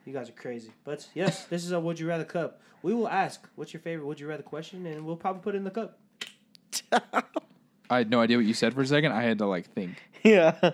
You 0.06 0.14
guys 0.14 0.30
are 0.30 0.32
crazy. 0.32 0.70
But 0.82 1.06
yes, 1.14 1.44
this 1.44 1.62
is 1.64 1.72
a 1.72 1.78
Would 1.78 2.00
You 2.00 2.08
Rather 2.08 2.24
Cup. 2.24 2.60
We 2.82 2.94
will 2.94 3.06
ask, 3.06 3.46
what's 3.54 3.72
your 3.74 3.80
favorite 3.82 4.06
Would 4.06 4.18
You 4.18 4.28
Rather 4.28 4.42
question, 4.42 4.86
and 4.86 5.04
we'll 5.04 5.14
probably 5.16 5.42
put 5.42 5.54
it 5.54 5.58
in 5.58 5.64
the 5.64 5.70
cup. 5.70 5.98
I 7.90 7.98
had 7.98 8.10
no 8.10 8.20
idea 8.20 8.36
what 8.38 8.46
you 8.46 8.54
said 8.54 8.72
for 8.72 8.80
a 8.80 8.86
second. 8.86 9.12
I 9.12 9.22
had 9.22 9.38
to 9.38 9.46
like 9.46 9.66
think. 9.72 10.02
yeah. 10.24 10.70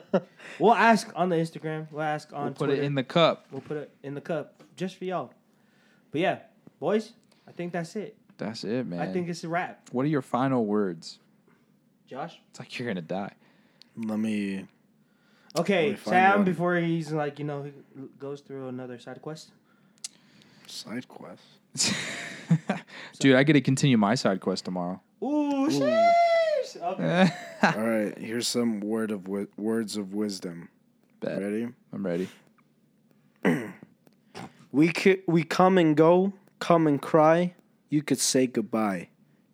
We'll 0.58 0.74
ask 0.74 1.10
on 1.16 1.28
the 1.28 1.36
Instagram. 1.36 1.88
We'll 1.90 2.02
ask 2.02 2.32
on 2.32 2.44
We'll 2.44 2.52
put 2.52 2.66
Twitter. 2.66 2.82
it 2.82 2.84
in 2.84 2.94
the 2.94 3.02
cup. 3.04 3.46
We'll 3.50 3.62
put 3.62 3.78
it 3.78 3.90
in 4.02 4.14
the 4.14 4.20
cup 4.20 4.62
just 4.76 4.96
for 4.96 5.04
y'all. 5.04 5.32
But 6.12 6.20
yeah, 6.20 6.38
boys, 6.78 7.12
I 7.48 7.52
think 7.52 7.72
that's 7.72 7.96
it. 7.96 8.16
That's 8.38 8.64
it, 8.64 8.86
man. 8.86 9.00
I 9.00 9.12
think 9.12 9.28
it's 9.28 9.44
a 9.44 9.48
wrap. 9.48 9.88
What 9.92 10.04
are 10.04 10.08
your 10.08 10.22
final 10.22 10.64
words? 10.66 11.18
Josh? 12.08 12.38
It's 12.50 12.58
like 12.60 12.78
you're 12.78 12.86
gonna 12.88 13.00
die. 13.02 13.32
Let 13.96 14.18
me. 14.18 14.56
Let 15.54 15.60
Okay, 15.60 15.90
me 15.92 15.96
Sam, 16.04 16.36
one. 16.38 16.44
before 16.44 16.76
he's 16.76 17.12
like, 17.12 17.38
you 17.38 17.44
know, 17.46 17.62
he 17.62 17.72
goes 18.18 18.42
through 18.42 18.68
another 18.68 18.98
side 18.98 19.22
quest. 19.22 19.50
Side 20.66 21.08
quest. 21.08 21.42
Dude, 23.18 23.36
I 23.36 23.42
get 23.42 23.54
to 23.54 23.60
continue 23.62 23.96
my 23.96 24.14
side 24.14 24.40
quest 24.40 24.64
tomorrow. 24.66 25.00
Ooh, 25.22 25.68
sheesh. 25.68 26.82
Okay. 26.82 27.30
All 27.62 27.80
right. 27.80 28.18
Here's 28.18 28.46
some 28.46 28.80
word 28.80 29.10
of 29.10 29.24
wi- 29.24 29.46
words 29.56 29.96
of 29.96 30.12
wisdom. 30.12 30.68
Bet. 31.20 31.40
Ready? 31.40 31.68
I'm 31.92 32.04
ready. 32.06 32.28
We 34.72 34.92
c- 34.92 35.22
we 35.26 35.42
come 35.42 35.78
and 35.78 35.96
go, 35.96 36.34
come 36.58 36.86
and 36.86 37.00
cry. 37.00 37.54
You 37.88 38.02
could 38.02 38.18
say 38.18 38.46
goodbye. 38.46 39.08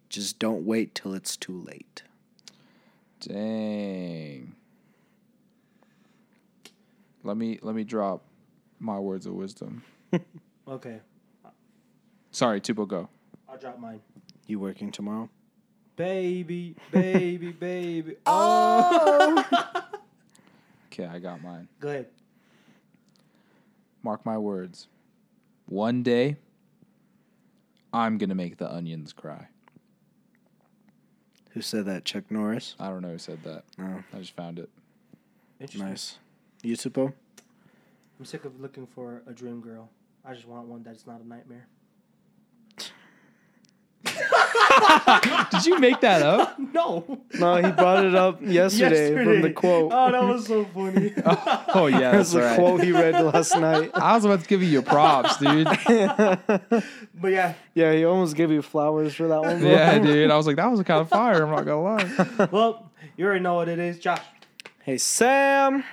Just 0.08 0.38
don't 0.38 0.64
wait 0.64 0.94
till 0.94 1.14
it's 1.14 1.36
too 1.36 1.56
late. 1.56 2.02
Dang. 3.20 4.54
Let 7.24 7.36
me 7.36 7.58
let 7.62 7.74
me 7.74 7.84
drop 7.84 8.24
my 8.80 8.98
words 8.98 9.26
of 9.26 9.34
wisdom. 9.34 9.84
okay, 10.68 11.00
Sorry, 12.32 12.62
Tupo, 12.62 12.88
go. 12.88 13.08
I'll 13.46 13.58
drop 13.58 13.78
mine. 13.78 14.00
You 14.46 14.58
working 14.58 14.90
tomorrow? 14.90 15.28
Baby, 15.96 16.74
baby, 16.90 17.52
baby. 17.60 18.16
Oh. 18.26 19.44
oh. 19.52 19.82
Okay, 20.86 21.06
I 21.06 21.20
got 21.20 21.42
mine. 21.42 21.68
Go 21.80 21.88
ahead. 21.88 22.06
Mark 24.02 24.26
my 24.26 24.36
words. 24.36 24.88
One 25.64 26.02
day, 26.02 26.36
I'm 27.92 28.18
gonna 28.18 28.34
make 28.34 28.56
the 28.56 28.72
onions 28.72 29.12
cry. 29.12 29.48
Who 31.50 31.60
said 31.60 31.84
that? 31.84 32.04
Chuck 32.04 32.30
Norris. 32.30 32.74
I 32.80 32.88
don't 32.88 33.02
know 33.02 33.10
who 33.10 33.18
said 33.18 33.42
that. 33.44 33.64
No. 33.76 34.02
I 34.14 34.18
just 34.18 34.34
found 34.34 34.58
it. 34.58 34.70
Interesting. 35.60 35.88
Nice. 35.88 36.18
You 36.62 36.76
Tupo? 36.76 37.12
I'm 38.18 38.24
sick 38.24 38.44
of 38.44 38.60
looking 38.60 38.86
for 38.86 39.22
a 39.26 39.32
dream 39.32 39.60
girl. 39.60 39.90
I 40.24 40.32
just 40.32 40.46
want 40.46 40.66
one 40.68 40.82
that's 40.82 41.06
not 41.06 41.20
a 41.20 41.26
nightmare. 41.28 41.66
Did 45.50 45.66
you 45.66 45.78
make 45.78 46.00
that 46.00 46.22
up? 46.22 46.58
No. 46.72 47.20
No, 47.38 47.56
he 47.56 47.70
brought 47.70 48.04
it 48.06 48.14
up 48.14 48.40
yesterday, 48.42 49.12
from 49.14 49.42
the 49.42 49.52
quote. 49.52 49.92
Oh, 49.92 50.10
that 50.10 50.22
was 50.24 50.46
so 50.46 50.64
funny. 50.64 51.12
Oh 51.74 51.86
yeah, 51.86 52.12
That's 52.12 52.32
that's 52.32 52.32
the 52.32 52.40
right. 52.40 52.58
quote 52.58 52.82
he 52.82 52.92
read 52.92 53.14
last 53.22 53.54
night. 53.58 53.90
I 53.94 54.14
was 54.14 54.24
about 54.24 54.40
to 54.40 54.46
give 54.48 54.62
you 54.62 54.68
your 54.68 54.82
props, 54.82 55.36
dude. 55.36 55.66
but 55.66 57.28
yeah, 57.28 57.54
Yeah, 57.74 57.92
he 57.92 58.04
almost 58.04 58.34
gave 58.36 58.50
you 58.50 58.62
flowers 58.62 59.14
for 59.14 59.28
that 59.28 59.40
one. 59.42 59.60
Bro. 59.60 59.70
yeah, 59.70 59.98
dude. 59.98 60.30
I 60.30 60.36
was 60.36 60.46
like, 60.46 60.56
that 60.56 60.70
was 60.70 60.82
kind 60.82 61.00
of 61.02 61.08
fire. 61.10 61.42
I'm 61.44 61.50
not 61.50 61.64
gonna 61.66 61.82
lie. 61.82 62.48
well, 62.50 62.90
you 63.16 63.26
already 63.26 63.40
know 63.40 63.54
what 63.54 63.68
it 63.68 63.78
is, 63.78 63.98
Josh. 63.98 64.22
Hey 64.82 64.96
Sam, 64.98 65.84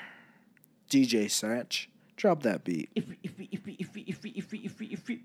DJ 0.90 1.26
Satch, 1.26 1.88
drop 2.16 2.42
that 2.44 2.64
beat. 2.64 2.90
If 2.96 3.06
if 3.22 3.34
if 3.52 3.68
if 3.68 3.98
if 3.98 4.26
if 4.26 4.54
if 4.54 4.82
if 4.82 5.10
if 5.10 5.20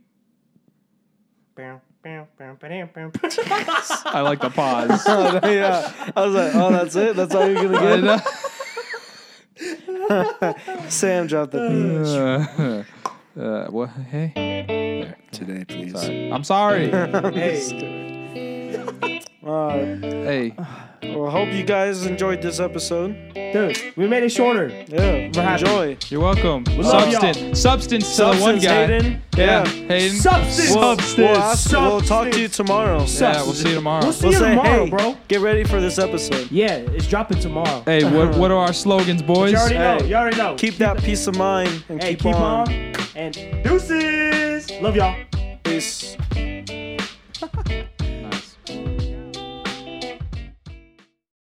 Bam, 1.55 1.81
I 4.07 4.21
like 4.21 4.41
the 4.41 4.51
pause. 4.51 5.03
Oh, 5.07 5.41
yeah, 5.45 5.93
I 6.15 6.27
was 6.27 6.35
like, 6.35 6.55
oh, 6.55 6.71
that's 6.73 6.95
it. 6.97 7.17
That's 7.17 7.35
all 7.35 7.49
you're 7.49 7.73
gonna 7.73 8.03
know. 8.03 8.21
get. 9.57 10.87
Sam, 10.93 11.27
dropped 11.27 11.53
the 11.53 11.69
beat 11.69 13.41
Uh, 13.41 13.41
uh, 13.43 13.71
what? 13.71 13.89
Hey, 13.89 14.33
there. 15.03 15.17
today, 15.31 15.65
please. 15.65 15.93
Sorry. 15.93 16.33
I'm 16.33 16.45
sorry. 16.45 16.91
hey, 16.91 17.63
All 19.43 19.69
right. 19.69 20.03
hey, 20.03 20.55
Well, 21.13 21.27
I 21.27 21.31
hope 21.31 21.53
you 21.53 21.63
guys 21.65 22.07
enjoyed 22.07 22.41
this 22.43 22.59
episode. 22.61 23.15
dude, 23.35 23.79
we 23.97 24.07
made 24.09 24.23
it 24.25 24.31
shorter. 24.31 24.69
Yeah, 24.89 25.31
We're 25.35 25.43
happy. 25.43 25.61
enjoy. 25.65 25.97
you're 26.09 26.21
welcome. 26.21 26.65
love 26.65 27.11
y'all. 27.13 27.21
Substance, 27.23 27.61
substance 27.61 28.17
to 28.17 28.23
the 28.23 28.29
one 28.29 28.37
Substance, 28.61 28.65
guy. 28.65 28.87
Hayden. 28.87 29.23
Yeah, 29.37 29.45
Yeah. 29.47 29.65
Hayden. 29.89 30.17
Substance. 30.17 30.71
We'll, 30.75 30.83
Substance. 30.83 31.19
we'll, 31.19 31.37
ask, 31.39 31.71
we'll 31.73 32.01
talk 32.01 32.31
to 32.33 32.41
you 32.41 32.49
Substance. 32.49 32.57
tomorrow. 32.57 32.99
Yeah, 33.07 33.43
we'll 33.43 33.53
see 33.53 33.69
you 33.69 33.75
tomorrow. 33.77 34.05
We'll 34.05 34.13
see 34.13 34.25
We'll 34.27 34.33
you 34.33 34.39
say, 34.41 34.49
tomorrow, 34.51 34.85
hey, 34.85 34.91
bro. 34.91 35.17
get 35.29 35.41
ready 35.41 35.65
for 35.65 35.81
this 35.81 35.99
episode. 35.99 36.51
Yeah, 36.51 36.75
it's 36.77 37.07
dropping 37.07 37.39
tomorrow. 37.41 37.83
Hey, 37.87 38.05
what 38.17 38.37
what 38.37 38.51
are 38.51 38.59
our 38.59 38.73
slogans, 38.73 39.23
boys? 39.23 39.53
You 39.53 39.59
already 39.59 39.75
know. 39.79 39.99
Hey, 39.99 40.09
You 40.09 40.15
already 40.17 40.37
know. 40.37 40.55
Keep 40.57 40.77
that 40.79 40.99
peace 41.03 41.27
of 41.27 41.37
mind 41.37 41.85
and 41.89 42.03
hey, 42.03 42.17
keep, 42.17 42.35
on. 42.35 42.69
And 43.15 43.35
deuces. 43.63 44.71
Love 44.81 44.97
y'all. 44.97 45.17
Peace. 45.63 46.17